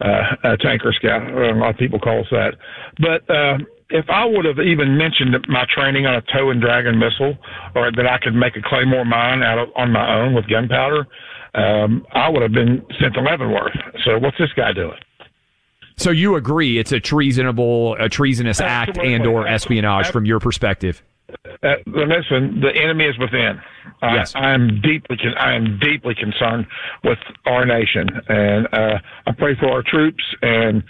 uh, 0.00 0.22
a 0.44 0.56
tanker 0.56 0.92
scout. 0.94 1.28
A 1.30 1.52
lot 1.52 1.70
of 1.70 1.76
people 1.76 1.98
call 1.98 2.20
us 2.20 2.26
that. 2.30 2.54
But 2.98 3.28
uh, 3.28 3.58
if 3.92 4.08
I 4.08 4.24
would 4.24 4.44
have 4.44 4.58
even 4.58 4.96
mentioned 4.96 5.36
my 5.48 5.66
training 5.72 6.06
on 6.06 6.14
a 6.14 6.22
tow 6.22 6.50
and 6.50 6.60
dragon 6.60 6.98
missile, 6.98 7.36
or 7.74 7.92
that 7.92 8.06
I 8.06 8.18
could 8.18 8.34
make 8.34 8.56
a 8.56 8.62
claymore 8.62 9.04
mine 9.04 9.42
out 9.42 9.58
of, 9.58 9.68
on 9.76 9.92
my 9.92 10.14
own 10.18 10.34
with 10.34 10.48
gunpowder, 10.48 11.06
um, 11.54 12.06
I 12.12 12.28
would 12.28 12.42
have 12.42 12.52
been 12.52 12.84
sent 13.00 13.14
to 13.14 13.20
Leavenworth. 13.20 13.76
So 14.04 14.18
what's 14.18 14.38
this 14.38 14.52
guy 14.56 14.72
doing? 14.72 14.98
So 15.96 16.10
you 16.10 16.36
agree 16.36 16.78
it's 16.78 16.92
a 16.92 17.00
treasonable, 17.00 17.96
a 18.00 18.08
treasonous 18.08 18.60
act 18.60 18.98
and 18.98 19.26
or 19.26 19.46
espionage 19.46 20.10
from 20.10 20.24
your 20.24 20.40
perspective? 20.40 21.02
Uh, 21.62 21.74
listen, 21.86 22.60
the 22.60 22.72
enemy 22.74 23.04
is 23.04 23.18
within. 23.18 23.60
I, 24.00 24.14
Yes. 24.14 24.32
I 24.34 24.52
am 24.52 24.80
deeply, 24.80 25.16
con- 25.16 25.34
I 25.38 25.54
am 25.54 25.78
deeply 25.78 26.14
concerned 26.14 26.66
with 27.04 27.18
our 27.46 27.64
nation, 27.64 28.08
and 28.28 28.66
uh, 28.72 28.98
I 29.26 29.32
pray 29.32 29.54
for 29.54 29.68
our 29.70 29.82
troops 29.82 30.24
and 30.42 30.82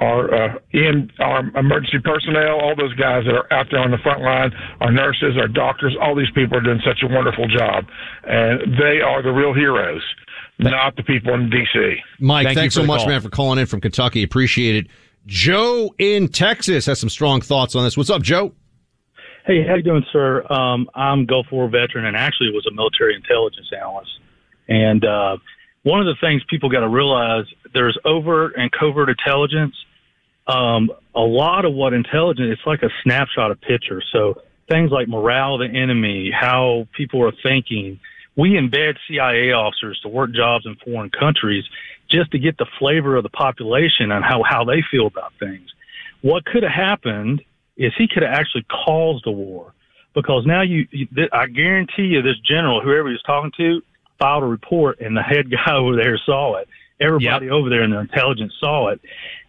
our 0.00 0.34
uh, 0.34 0.58
in 0.72 1.10
our 1.18 1.40
emergency 1.58 1.98
personnel, 2.02 2.58
all 2.60 2.74
those 2.76 2.94
guys 2.94 3.24
that 3.26 3.34
are 3.34 3.52
out 3.52 3.66
there 3.70 3.80
on 3.80 3.90
the 3.90 3.98
front 3.98 4.22
line, 4.22 4.50
our 4.80 4.90
nurses, 4.90 5.36
our 5.38 5.48
doctors, 5.48 5.94
all 6.00 6.14
these 6.14 6.30
people 6.34 6.56
are 6.56 6.62
doing 6.62 6.80
such 6.84 7.02
a 7.02 7.06
wonderful 7.06 7.46
job, 7.48 7.84
and 8.24 8.78
they 8.78 9.00
are 9.00 9.22
the 9.22 9.30
real 9.30 9.52
heroes, 9.52 10.02
not 10.58 10.96
the 10.96 11.02
people 11.02 11.34
in 11.34 11.50
D.C. 11.50 11.96
Mike, 12.18 12.46
Thank 12.46 12.58
thanks 12.58 12.74
so 12.74 12.84
much, 12.84 13.00
call. 13.00 13.08
man, 13.08 13.20
for 13.20 13.30
calling 13.30 13.58
in 13.58 13.66
from 13.66 13.80
Kentucky. 13.80 14.22
Appreciate 14.22 14.76
it. 14.76 14.86
Joe 15.26 15.94
in 15.98 16.28
Texas 16.28 16.86
has 16.86 16.98
some 16.98 17.10
strong 17.10 17.40
thoughts 17.40 17.74
on 17.74 17.84
this. 17.84 17.96
What's 17.96 18.10
up, 18.10 18.22
Joe? 18.22 18.52
Hey, 19.46 19.66
how 19.66 19.74
you 19.74 19.82
doing, 19.82 20.04
sir? 20.12 20.44
Um, 20.50 20.88
I'm 20.94 21.26
Gulf 21.26 21.46
War 21.50 21.68
veteran 21.68 22.04
and 22.04 22.16
actually 22.16 22.50
was 22.50 22.66
a 22.70 22.74
military 22.74 23.14
intelligence 23.14 23.68
analyst. 23.76 24.10
And 24.68 25.04
uh, 25.04 25.36
one 25.82 26.00
of 26.00 26.06
the 26.06 26.16
things 26.20 26.42
people 26.48 26.68
got 26.68 26.80
to 26.80 26.88
realize 26.88 27.44
there's 27.74 27.98
overt 28.04 28.52
and 28.56 28.70
covert 28.70 29.08
intelligence. 29.08 29.74
Um, 30.46 30.90
a 31.14 31.20
lot 31.20 31.64
of 31.64 31.74
what 31.74 31.92
intelligence 31.92 32.56
it's 32.58 32.66
like 32.66 32.82
a 32.82 32.90
snapshot 33.02 33.50
of 33.50 33.60
picture. 33.60 34.02
So 34.12 34.42
things 34.68 34.90
like 34.90 35.08
morale 35.08 35.54
of 35.54 35.60
the 35.60 35.78
enemy, 35.78 36.30
how 36.30 36.88
people 36.96 37.22
are 37.24 37.32
thinking. 37.42 38.00
We 38.36 38.50
embed 38.50 38.96
CIA 39.08 39.52
officers 39.52 40.00
to 40.02 40.08
work 40.08 40.32
jobs 40.32 40.64
in 40.64 40.76
foreign 40.76 41.10
countries 41.10 41.64
just 42.08 42.30
to 42.32 42.38
get 42.38 42.56
the 42.58 42.66
flavor 42.78 43.16
of 43.16 43.22
the 43.22 43.28
population 43.28 44.10
and 44.10 44.24
how, 44.24 44.42
how 44.42 44.64
they 44.64 44.82
feel 44.90 45.06
about 45.06 45.32
things. 45.38 45.68
What 46.22 46.44
could 46.44 46.62
have 46.62 46.72
happened 46.72 47.42
is 47.76 47.92
he 47.96 48.08
could 48.08 48.22
have 48.22 48.32
actually 48.32 48.66
caused 48.84 49.26
a 49.26 49.30
war 49.30 49.72
because 50.14 50.44
now 50.46 50.62
you, 50.62 50.86
you 50.90 51.06
I 51.32 51.46
guarantee 51.46 52.04
you 52.04 52.22
this 52.22 52.38
general, 52.38 52.80
whoever 52.80 53.08
he 53.08 53.12
was 53.12 53.22
talking 53.22 53.52
to, 53.56 53.82
filed 54.18 54.42
a 54.42 54.46
report 54.46 55.00
and 55.00 55.16
the 55.16 55.22
head 55.22 55.50
guy 55.66 55.74
over 55.74 55.96
there 55.96 56.18
saw 56.24 56.56
it. 56.56 56.68
Everybody 57.00 57.48
over 57.48 57.70
there 57.70 57.82
in 57.82 57.90
the 57.90 57.98
intelligence 57.98 58.52
saw 58.60 58.88
it. 58.88 59.00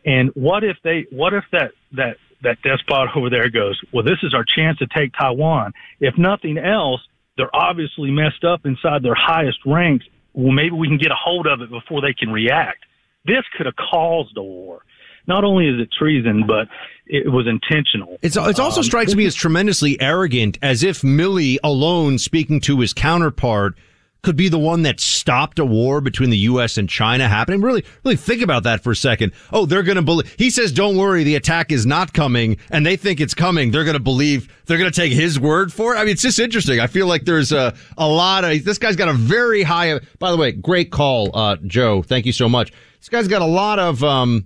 And 0.05 0.29
what 0.33 0.63
if 0.63 0.77
they, 0.83 1.05
what 1.11 1.33
if 1.33 1.43
that, 1.51 1.71
that, 1.93 2.17
that 2.43 2.61
despot 2.63 3.09
over 3.15 3.29
there 3.29 3.49
goes, 3.49 3.79
well, 3.93 4.03
this 4.03 4.17
is 4.23 4.33
our 4.33 4.43
chance 4.43 4.77
to 4.79 4.87
take 4.87 5.13
Taiwan. 5.13 5.73
If 5.99 6.17
nothing 6.17 6.57
else, 6.57 7.01
they're 7.37 7.55
obviously 7.55 8.11
messed 8.11 8.43
up 8.43 8.65
inside 8.65 9.03
their 9.03 9.15
highest 9.15 9.59
ranks. 9.65 10.05
Well, 10.33 10.51
maybe 10.51 10.71
we 10.71 10.87
can 10.87 10.97
get 10.97 11.11
a 11.11 11.15
hold 11.15 11.45
of 11.45 11.61
it 11.61 11.69
before 11.69 12.01
they 12.01 12.13
can 12.13 12.31
react. 12.31 12.85
This 13.25 13.43
could 13.55 13.67
have 13.67 13.75
caused 13.75 14.35
a 14.37 14.41
war. 14.43 14.81
Not 15.27 15.43
only 15.43 15.67
is 15.67 15.79
it 15.79 15.89
treason, 15.91 16.45
but 16.47 16.67
it 17.05 17.31
was 17.31 17.45
intentional. 17.47 18.17
It's, 18.23 18.35
it 18.35 18.59
also 18.59 18.79
Um, 18.79 18.83
strikes 18.83 19.13
me 19.13 19.25
as 19.25 19.35
tremendously 19.35 20.01
arrogant, 20.01 20.57
as 20.63 20.81
if 20.81 21.01
Milley 21.01 21.57
alone 21.63 22.17
speaking 22.17 22.59
to 22.61 22.79
his 22.79 22.91
counterpart 22.91 23.77
could 24.23 24.35
be 24.35 24.49
the 24.49 24.59
one 24.59 24.83
that 24.83 24.99
stopped 24.99 25.57
a 25.59 25.65
war 25.65 25.99
between 25.99 26.29
the 26.29 26.37
U.S. 26.37 26.77
and 26.77 26.87
China 26.87 27.27
happening. 27.27 27.61
Really, 27.61 27.83
really 28.03 28.15
think 28.15 28.41
about 28.41 28.63
that 28.63 28.83
for 28.83 28.91
a 28.91 28.95
second. 28.95 29.31
Oh, 29.51 29.65
they're 29.65 29.83
going 29.83 29.95
to 29.95 30.01
believe. 30.01 30.33
He 30.37 30.49
says, 30.49 30.71
"Don't 30.71 30.97
worry, 30.97 31.23
the 31.23 31.35
attack 31.35 31.71
is 31.71 31.85
not 31.85 32.13
coming," 32.13 32.57
and 32.69 32.85
they 32.85 32.95
think 32.95 33.19
it's 33.19 33.33
coming. 33.33 33.71
They're 33.71 33.83
going 33.83 33.95
to 33.95 33.99
believe. 33.99 34.53
They're 34.65 34.77
going 34.77 34.91
to 34.91 34.95
take 34.95 35.11
his 35.11 35.39
word 35.39 35.73
for 35.73 35.95
it. 35.95 35.97
I 35.97 36.03
mean, 36.03 36.13
it's 36.13 36.21
just 36.21 36.39
interesting. 36.39 36.79
I 36.79 36.87
feel 36.87 37.07
like 37.07 37.25
there's 37.25 37.51
a 37.51 37.73
a 37.97 38.07
lot 38.07 38.43
of. 38.43 38.63
This 38.63 38.77
guy's 38.77 38.95
got 38.95 39.09
a 39.09 39.13
very 39.13 39.63
high. 39.63 39.99
By 40.19 40.31
the 40.31 40.37
way, 40.37 40.51
great 40.51 40.91
call, 40.91 41.35
uh, 41.35 41.57
Joe. 41.65 42.01
Thank 42.01 42.25
you 42.25 42.33
so 42.33 42.47
much. 42.47 42.71
This 42.99 43.09
guy's 43.09 43.27
got 43.27 43.41
a 43.41 43.45
lot 43.45 43.79
of. 43.79 44.03
um 44.03 44.45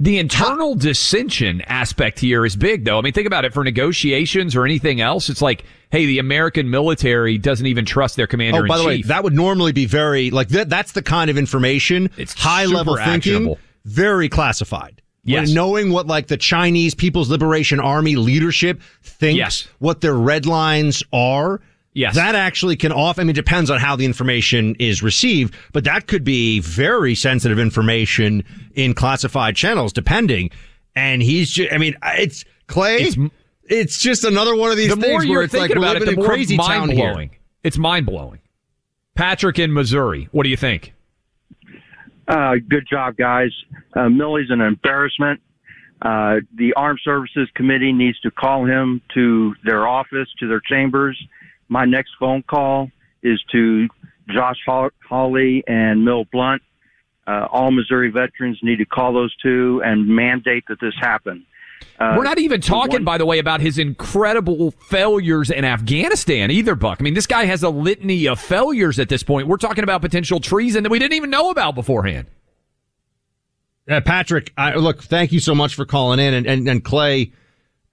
The 0.00 0.18
internal 0.18 0.74
dissension 0.74 1.60
aspect 1.62 2.18
here 2.18 2.44
is 2.44 2.56
big, 2.56 2.84
though. 2.84 2.98
I 2.98 3.02
mean, 3.02 3.12
think 3.12 3.28
about 3.28 3.44
it 3.44 3.54
for 3.54 3.62
negotiations 3.62 4.56
or 4.56 4.64
anything 4.64 5.00
else. 5.00 5.28
It's 5.28 5.40
like, 5.40 5.64
hey, 5.90 6.04
the 6.06 6.18
American 6.18 6.68
military 6.68 7.38
doesn't 7.38 7.66
even 7.66 7.84
trust 7.84 8.16
their 8.16 8.26
commander 8.26 8.64
Oh, 8.64 8.66
by 8.66 8.78
the 8.78 8.84
way, 8.84 9.02
that 9.02 9.22
would 9.22 9.34
normally 9.34 9.70
be 9.70 9.86
very 9.86 10.30
like 10.30 10.48
that. 10.48 10.68
That's 10.68 10.92
the 10.92 11.02
kind 11.02 11.30
of 11.30 11.38
information. 11.38 12.10
It's 12.16 12.34
high 12.34 12.64
level 12.64 12.96
thinking, 12.96 13.54
very 13.84 14.28
classified. 14.28 15.00
Yes. 15.22 15.46
When 15.46 15.54
knowing 15.54 15.90
what 15.92 16.06
like 16.08 16.26
the 16.26 16.36
Chinese 16.36 16.94
People's 16.94 17.30
Liberation 17.30 17.78
Army 17.78 18.16
leadership 18.16 18.82
thinks, 19.02 19.38
Yes. 19.38 19.68
what 19.78 20.00
their 20.00 20.14
red 20.14 20.44
lines 20.44 21.02
are. 21.12 21.60
Yes. 21.94 22.16
That 22.16 22.34
actually 22.34 22.76
can 22.76 22.90
off. 22.90 23.20
I 23.20 23.22
mean, 23.22 23.30
it 23.30 23.34
depends 23.34 23.70
on 23.70 23.78
how 23.78 23.94
the 23.94 24.04
information 24.04 24.74
is 24.80 25.02
received, 25.02 25.54
but 25.72 25.84
that 25.84 26.08
could 26.08 26.24
be 26.24 26.58
very 26.58 27.14
sensitive 27.14 27.58
information 27.58 28.42
in 28.74 28.94
classified 28.94 29.54
channels, 29.54 29.92
depending. 29.92 30.50
And 30.96 31.22
he's 31.22 31.50
just, 31.50 31.72
I 31.72 31.78
mean, 31.78 31.96
it's 32.02 32.44
Clay. 32.66 33.08
It's, 33.66 33.98
just 33.98 34.24
another 34.24 34.56
one 34.56 34.70
of 34.70 34.76
these 34.76 34.88
the 34.88 34.96
things 34.96 35.06
more 35.06 35.18
where 35.18 35.26
you're 35.26 35.42
it's 35.44 35.54
like 35.54 35.70
thinking 35.70 35.78
we're 35.80 35.86
about 35.86 35.96
it, 35.96 36.00
living 36.00 36.14
the 36.16 36.20
in 36.20 36.26
more 36.26 36.34
crazy 36.34 36.56
town 36.56 36.88
mind 36.88 36.92
here. 36.92 37.12
blowing. 37.12 37.30
It's 37.62 37.78
mind 37.78 38.06
blowing. 38.06 38.40
Patrick 39.14 39.58
in 39.60 39.72
Missouri, 39.72 40.28
what 40.32 40.42
do 40.42 40.50
you 40.50 40.56
think? 40.56 40.92
Uh, 42.26 42.54
good 42.68 42.86
job, 42.90 43.16
guys. 43.16 43.50
Uh, 43.94 44.08
Milley's 44.08 44.50
an 44.50 44.60
embarrassment. 44.60 45.40
Uh, 46.02 46.36
the 46.54 46.72
Armed 46.76 47.00
Services 47.04 47.48
Committee 47.54 47.92
needs 47.92 48.18
to 48.20 48.30
call 48.30 48.66
him 48.66 49.00
to 49.14 49.54
their 49.64 49.86
office, 49.86 50.28
to 50.40 50.48
their 50.48 50.60
chambers. 50.60 51.18
My 51.68 51.84
next 51.84 52.12
phone 52.18 52.42
call 52.42 52.90
is 53.22 53.42
to 53.52 53.88
Josh 54.30 54.58
Haw- 54.66 54.90
Hawley 55.08 55.64
and 55.66 56.04
Mill 56.04 56.24
Blunt. 56.32 56.62
Uh, 57.26 57.46
all 57.50 57.70
Missouri 57.70 58.10
veterans 58.10 58.58
need 58.62 58.76
to 58.76 58.84
call 58.84 59.14
those 59.14 59.34
two 59.42 59.80
and 59.84 60.06
mandate 60.06 60.64
that 60.68 60.78
this 60.80 60.94
happen. 61.00 61.46
Uh, 61.98 62.14
We're 62.16 62.24
not 62.24 62.38
even 62.38 62.60
the 62.60 62.66
talking, 62.66 62.92
one- 62.96 63.04
by 63.04 63.18
the 63.18 63.26
way, 63.26 63.38
about 63.38 63.60
his 63.60 63.78
incredible 63.78 64.72
failures 64.72 65.50
in 65.50 65.64
Afghanistan 65.64 66.50
either, 66.50 66.74
Buck. 66.74 66.98
I 67.00 67.02
mean, 67.02 67.14
this 67.14 67.26
guy 67.26 67.44
has 67.46 67.62
a 67.62 67.70
litany 67.70 68.26
of 68.28 68.38
failures 68.40 68.98
at 68.98 69.08
this 69.08 69.22
point. 69.22 69.48
We're 69.48 69.56
talking 69.56 69.84
about 69.84 70.00
potential 70.02 70.40
treason 70.40 70.82
that 70.82 70.90
we 70.90 70.98
didn't 70.98 71.14
even 71.14 71.30
know 71.30 71.50
about 71.50 71.74
beforehand. 71.74 72.26
Uh, 73.88 74.00
Patrick, 74.00 74.52
I, 74.56 74.74
look, 74.74 75.02
thank 75.02 75.32
you 75.32 75.40
so 75.40 75.54
much 75.54 75.74
for 75.74 75.84
calling 75.84 76.18
in. 76.18 76.34
And, 76.34 76.46
and, 76.46 76.68
and 76.68 76.84
Clay, 76.84 77.32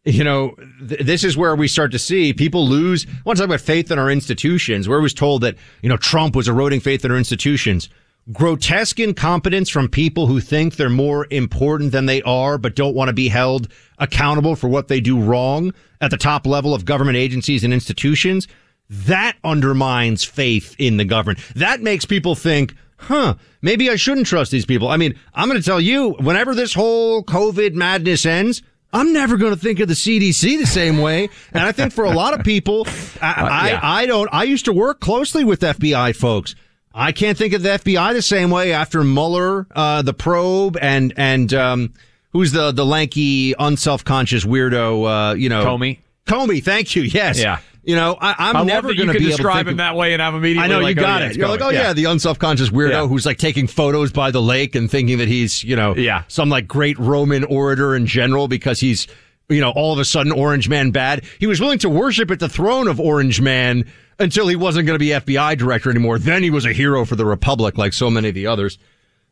you 0.03 0.23
know, 0.23 0.55
th- 0.87 1.01
this 1.01 1.23
is 1.23 1.37
where 1.37 1.55
we 1.55 1.67
start 1.67 1.91
to 1.91 1.99
see 1.99 2.33
people 2.33 2.67
lose. 2.67 3.05
I 3.05 3.21
want 3.23 3.37
to 3.37 3.43
talk 3.43 3.49
about 3.49 3.61
faith 3.61 3.91
in 3.91 3.99
our 3.99 4.09
institutions. 4.09 4.89
Where 4.89 4.99
it 4.99 5.03
was 5.03 5.13
told 5.13 5.41
that, 5.41 5.55
you 5.81 5.89
know, 5.89 5.97
Trump 5.97 6.35
was 6.35 6.47
eroding 6.47 6.79
faith 6.79 7.05
in 7.05 7.11
our 7.11 7.17
institutions. 7.17 7.89
Grotesque 8.31 8.99
incompetence 8.99 9.69
from 9.69 9.89
people 9.89 10.27
who 10.27 10.39
think 10.39 10.75
they're 10.75 10.89
more 10.89 11.27
important 11.31 11.91
than 11.91 12.05
they 12.05 12.21
are, 12.21 12.57
but 12.57 12.75
don't 12.75 12.95
want 12.95 13.09
to 13.09 13.13
be 13.13 13.29
held 13.29 13.67
accountable 13.97 14.55
for 14.55 14.67
what 14.67 14.87
they 14.87 15.01
do 15.01 15.19
wrong 15.19 15.73
at 16.01 16.11
the 16.11 16.17
top 16.17 16.45
level 16.45 16.73
of 16.73 16.85
government 16.85 17.17
agencies 17.17 17.63
and 17.63 17.73
institutions. 17.73 18.47
That 18.89 19.37
undermines 19.43 20.23
faith 20.23 20.75
in 20.77 20.97
the 20.97 21.05
government. 21.05 21.39
That 21.55 21.81
makes 21.81 22.05
people 22.05 22.35
think, 22.35 22.75
huh, 22.97 23.35
maybe 23.61 23.89
I 23.89 23.95
shouldn't 23.95 24.27
trust 24.27 24.51
these 24.51 24.65
people. 24.65 24.89
I 24.89 24.97
mean, 24.97 25.15
I'm 25.33 25.47
going 25.47 25.59
to 25.59 25.65
tell 25.65 25.81
you, 25.81 26.11
whenever 26.19 26.53
this 26.53 26.73
whole 26.73 27.23
COVID 27.23 27.73
madness 27.73 28.25
ends, 28.25 28.61
I'm 28.93 29.13
never 29.13 29.37
going 29.37 29.53
to 29.53 29.59
think 29.59 29.79
of 29.79 29.87
the 29.87 29.93
CDC 29.93 30.59
the 30.59 30.65
same 30.65 30.97
way. 30.97 31.29
And 31.53 31.63
I 31.63 31.71
think 31.71 31.93
for 31.93 32.03
a 32.03 32.11
lot 32.11 32.33
of 32.33 32.45
people, 32.45 32.85
I, 33.21 33.69
yeah. 33.69 33.79
I, 33.81 34.01
I 34.01 34.05
don't, 34.05 34.29
I 34.31 34.43
used 34.43 34.65
to 34.65 34.73
work 34.73 34.99
closely 34.99 35.43
with 35.43 35.61
FBI 35.61 36.15
folks. 36.15 36.55
I 36.93 37.13
can't 37.13 37.37
think 37.37 37.53
of 37.53 37.63
the 37.63 37.69
FBI 37.69 38.13
the 38.13 38.21
same 38.21 38.49
way 38.49 38.73
after 38.73 39.01
Mueller, 39.03 39.65
uh, 39.71 40.01
the 40.01 40.13
probe 40.13 40.77
and, 40.81 41.13
and, 41.15 41.53
um, 41.53 41.93
who's 42.33 42.51
the, 42.51 42.71
the 42.71 42.85
lanky, 42.85 43.53
unself-conscious 43.57 44.43
weirdo, 44.43 45.31
uh, 45.31 45.33
you 45.35 45.47
know. 45.47 45.65
Comey. 45.65 45.99
Comey, 46.25 46.63
thank 46.63 46.95
you. 46.95 47.03
Yes. 47.03 47.39
Yeah. 47.39 47.59
You 47.83 47.95
know, 47.95 48.15
I, 48.21 48.35
I'm 48.37 48.57
I 48.57 48.63
never 48.63 48.93
going 48.93 49.07
to 49.07 49.13
be 49.13 49.25
describe 49.25 49.67
him 49.67 49.77
that 49.77 49.95
way, 49.95 50.13
and 50.13 50.21
I'm 50.21 50.35
immediately 50.35 50.63
I 50.65 50.67
know 50.67 50.79
like, 50.81 50.97
you 50.97 51.01
oh, 51.01 51.05
got 51.05 51.21
yeah, 51.21 51.27
it. 51.29 51.35
You're 51.35 51.47
like, 51.47 51.61
oh 51.61 51.69
Comey. 51.69 51.73
yeah. 51.73 51.93
the 51.93 52.05
unself-conscious 52.05 52.69
weirdo 52.69 52.91
Yeah. 52.91 53.07
who's 53.07 53.25
like 53.25 53.39
taking 53.39 53.65
photos 53.65 54.11
by 54.11 54.29
the 54.29 54.41
lake 54.41 54.75
and 54.75 54.89
thinking 54.89 55.17
that 55.17 55.27
he's, 55.27 55.63
you 55.63 55.75
know, 55.75 55.95
Yeah. 55.95 56.23
some 56.27 56.49
like 56.49 56.67
great 56.67 56.99
Roman 56.99 57.43
orator 57.43 57.95
in 57.95 58.05
general 58.05 58.47
because 58.47 58.79
he's, 58.79 59.07
you 59.49 59.61
know, 59.61 59.71
all 59.71 59.93
of 59.93 59.99
a 59.99 60.05
sudden 60.05 60.31
Orange 60.31 60.69
Man 60.69 60.91
bad. 60.91 61.23
He 61.39 61.47
was 61.47 61.59
willing 61.59 61.79
to 61.79 61.89
worship 61.89 62.29
at 62.29 62.39
the 62.39 62.49
throne 62.49 62.87
of 62.87 62.99
Orange 62.99 63.41
Man 63.41 63.85
until 64.19 64.47
he 64.47 64.55
wasn't 64.55 64.85
going 64.85 64.95
to 64.95 64.99
be 64.99 65.09
FBI 65.09 65.57
director 65.57 65.89
anymore. 65.89 66.19
Then 66.19 66.43
he 66.43 66.51
was 66.51 66.65
a 66.65 66.73
hero 66.73 67.03
for 67.03 67.15
the 67.15 67.25
Republic, 67.25 67.79
like 67.79 67.93
so 67.93 68.11
many 68.11 68.29
of 68.29 68.35
the 68.35 68.45
others. 68.45 68.77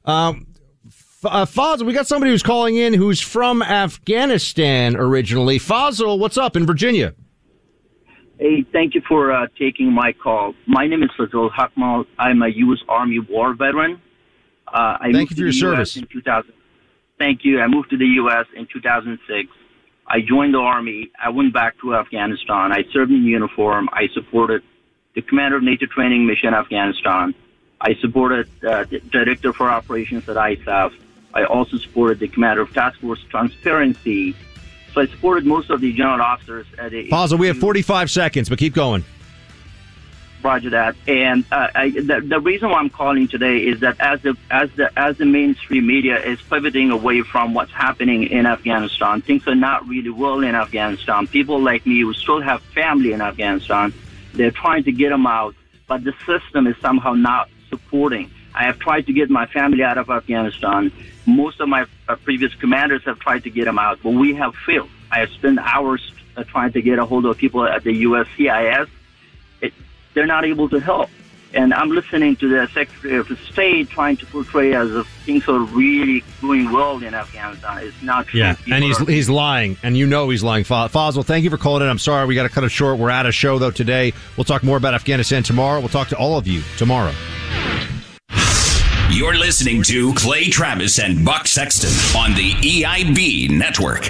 Um, 0.05 0.47
uh, 1.23 1.45
we 1.85 1.93
got 1.93 2.07
somebody 2.07 2.31
who's 2.31 2.41
calling 2.41 2.77
in 2.77 2.93
who's 2.93 3.21
from 3.21 3.61
Afghanistan 3.61 4.95
originally. 4.95 5.59
Fazil, 5.59 6.17
what's 6.17 6.37
up 6.37 6.55
in 6.55 6.65
Virginia? 6.65 7.13
Hey, 8.39 8.63
thank 8.71 8.95
you 8.95 9.01
for 9.05 9.33
uh, 9.33 9.47
taking 9.59 9.91
my 9.91 10.13
call. 10.13 10.55
My 10.65 10.87
name 10.87 11.03
is 11.03 11.09
Fazil 11.17 11.49
Hakmal. 11.49 12.05
I'm 12.17 12.41
a 12.41 12.47
U.S. 12.47 12.79
Army 12.87 13.19
war 13.19 13.53
veteran. 13.53 14.01
Uh, 14.65 14.71
I 14.97 15.11
Thank 15.11 15.15
moved 15.15 15.31
you 15.31 15.35
for 15.35 15.35
to 15.35 15.41
your 15.41 15.51
the 15.51 15.85
service. 15.85 15.97
US 15.97 16.01
in 16.03 16.07
2000. 16.07 16.53
Thank 17.17 17.43
you. 17.43 17.59
I 17.59 17.67
moved 17.67 17.89
to 17.89 17.97
the 17.97 18.05
U.S. 18.05 18.45
in 18.55 18.65
2006. 18.71 19.49
I 20.07 20.21
joined 20.21 20.53
the 20.53 20.59
Army. 20.59 21.11
I 21.21 21.29
went 21.31 21.53
back 21.53 21.81
to 21.81 21.95
Afghanistan. 21.95 22.71
I 22.71 22.85
served 22.93 23.11
in 23.11 23.23
uniform. 23.25 23.89
I 23.91 24.07
supported 24.13 24.63
the 25.15 25.21
commander 25.21 25.57
of 25.57 25.63
NATO 25.63 25.85
training 25.87 26.25
mission 26.25 26.53
Afghanistan. 26.53 27.35
I 27.81 27.95
supported 27.95 28.47
uh, 28.63 28.85
the 28.85 29.01
director 29.01 29.51
for 29.51 29.69
operations 29.69 30.29
at 30.29 30.37
ISAF. 30.37 30.93
I 31.33 31.43
also 31.43 31.75
supported 31.75 32.19
the 32.19 32.29
commander 32.29 32.61
of 32.61 32.73
task 32.73 33.01
force 33.01 33.21
transparency. 33.29 34.33
So 34.93 35.01
I 35.01 35.07
supported 35.07 35.45
most 35.45 35.69
of 35.69 35.81
the 35.81 35.93
general 35.93 36.21
officers 36.21 36.65
at 36.77 36.93
a 36.93 37.07
Fazil, 37.09 37.37
we 37.37 37.47
have 37.47 37.57
45 37.57 38.09
seconds, 38.09 38.49
but 38.49 38.57
keep 38.57 38.73
going. 38.73 39.03
Roger 40.41 40.69
that. 40.69 40.95
And 41.05 41.43
uh, 41.51 41.67
I, 41.75 41.89
the, 41.89 42.23
the 42.25 42.39
reason 42.39 42.69
why 42.69 42.79
I'm 42.79 42.89
calling 42.89 43.27
today 43.27 43.57
is 43.57 43.81
that 43.81 43.99
as 43.99 44.21
the 44.21 44.37
as 44.49 44.71
the 44.71 44.89
as 44.97 45.17
the 45.17 45.25
mainstream 45.25 45.85
media 45.85 46.17
is 46.23 46.41
pivoting 46.41 46.91
away 46.91 47.21
from 47.23 47.53
what's 47.53 47.73
happening 47.73 48.23
in 48.23 48.45
Afghanistan, 48.45 49.21
things 49.21 49.45
are 49.47 49.55
not 49.55 49.85
really 49.87 50.09
well 50.09 50.41
in 50.41 50.55
Afghanistan. 50.55 51.27
People 51.27 51.61
like 51.61 51.85
me 51.85 51.99
who 51.99 52.13
still 52.13 52.41
have 52.41 52.61
family 52.61 53.11
in 53.11 53.19
Afghanistan, 53.21 53.93
they're 54.33 54.51
trying 54.51 54.85
to 54.85 54.93
get 54.93 55.09
them 55.09 55.27
out, 55.27 55.55
but 55.87 56.05
the 56.05 56.13
system 56.25 56.67
is 56.67 56.77
somehow 56.77 57.13
not 57.13 57.49
supporting. 57.69 58.31
I 58.59 58.63
have 58.63 58.77
tried 58.79 59.05
to 59.07 59.13
get 59.13 59.29
my 59.29 59.45
family 59.45 59.83
out 59.83 59.97
of 59.97 60.09
Afghanistan. 60.09 60.91
Most 61.25 61.61
of 61.61 61.69
my 61.69 61.85
uh, 62.09 62.17
previous 62.17 62.53
commanders 62.55 63.01
have 63.05 63.17
tried 63.19 63.43
to 63.45 63.49
get 63.49 63.65
them 63.65 63.79
out, 63.79 63.99
but 64.03 64.09
we 64.11 64.33
have 64.35 64.53
failed. 64.65 64.89
I 65.09 65.19
have 65.19 65.29
spent 65.29 65.59
hours 65.59 66.11
uh, 66.35 66.43
trying 66.43 66.73
to 66.73 66.81
get 66.81 66.99
a 66.99 67.05
hold 67.05 67.25
of 67.25 67.37
people 67.37 67.63
at 67.65 67.85
the 67.85 68.03
USCIS. 68.03 68.89
It, 69.61 69.73
they're 70.13 70.25
not 70.27 70.43
able 70.43 70.67
to 70.69 70.79
help. 70.79 71.09
And 71.53 71.73
I'm 71.73 71.89
listening 71.89 72.35
to 72.35 72.49
the 72.49 72.67
Secretary 72.67 73.17
of 73.17 73.27
State 73.49 73.89
trying 73.89 74.17
to 74.17 74.25
portray 74.25 74.73
as 74.75 74.91
if 74.91 75.07
things 75.25 75.47
are 75.47 75.59
really 75.61 76.23
going 76.41 76.69
well 76.71 77.01
in 77.01 77.13
Afghanistan. 77.15 77.77
It's 77.81 78.01
not 78.03 78.27
true. 78.27 78.41
Yeah, 78.41 78.53
People 78.55 78.73
and 78.73 78.83
he's 78.83 79.01
are- 79.01 79.05
he's 79.05 79.29
lying, 79.29 79.77
and 79.81 79.97
you 79.97 80.05
know 80.05 80.29
he's 80.29 80.43
lying. 80.43 80.65
Fa- 80.65 80.89
Fazil, 80.89 81.23
thank 81.23 81.43
you 81.45 81.49
for 81.49 81.57
calling 81.57 81.81
in. 81.81 81.89
I'm 81.89 81.97
sorry 81.97 82.27
we 82.27 82.35
got 82.35 82.43
to 82.43 82.49
cut 82.49 82.65
it 82.65 82.69
short. 82.69 82.99
We're 82.99 83.09
out 83.09 83.25
of 83.25 83.33
show 83.33 83.57
though 83.57 83.71
today. 83.71 84.13
We'll 84.37 84.43
talk 84.43 84.63
more 84.63 84.77
about 84.77 84.93
Afghanistan 84.93 85.41
tomorrow. 85.43 85.79
We'll 85.79 85.89
talk 85.89 86.09
to 86.09 86.17
all 86.17 86.37
of 86.37 86.45
you 86.45 86.61
tomorrow. 86.77 87.13
You're 89.11 89.35
listening 89.35 89.81
to 89.83 90.13
Clay 90.13 90.49
Travis 90.49 90.99
and 90.99 91.25
Buck 91.25 91.47
Sexton 91.47 91.89
on 92.15 92.35
the 92.35 92.51
EIB 92.61 93.49
network. 93.49 94.07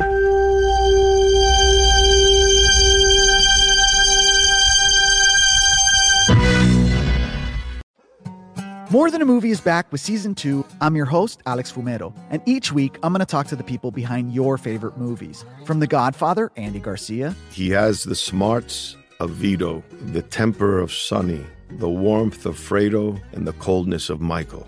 More 8.91 9.09
Than 9.09 9.21
a 9.21 9.25
Movie 9.25 9.51
is 9.51 9.61
back 9.61 9.89
with 9.91 10.01
season 10.01 10.35
two. 10.35 10.65
I'm 10.81 10.95
your 10.95 11.05
host, 11.05 11.41
Alex 11.45 11.71
Fumero, 11.71 12.13
and 12.29 12.41
each 12.45 12.73
week 12.73 12.97
I'm 13.01 13.13
going 13.13 13.19
to 13.19 13.25
talk 13.25 13.47
to 13.47 13.55
the 13.55 13.63
people 13.63 13.91
behind 13.91 14.33
your 14.33 14.57
favorite 14.57 14.97
movies. 14.97 15.45
From 15.65 15.79
The 15.79 15.87
Godfather, 15.87 16.51
Andy 16.57 16.79
Garcia, 16.79 17.35
He 17.51 17.69
has 17.69 18.03
the 18.03 18.15
smarts 18.15 18.97
of 19.19 19.29
Vito, 19.31 19.81
the 20.07 20.23
temper 20.23 20.79
of 20.79 20.91
Sonny, 20.91 21.45
the 21.69 21.89
warmth 21.89 22.45
of 22.45 22.57
Fredo, 22.57 23.21
and 23.31 23.47
the 23.47 23.53
coldness 23.53 24.09
of 24.09 24.19
Michael. 24.19 24.67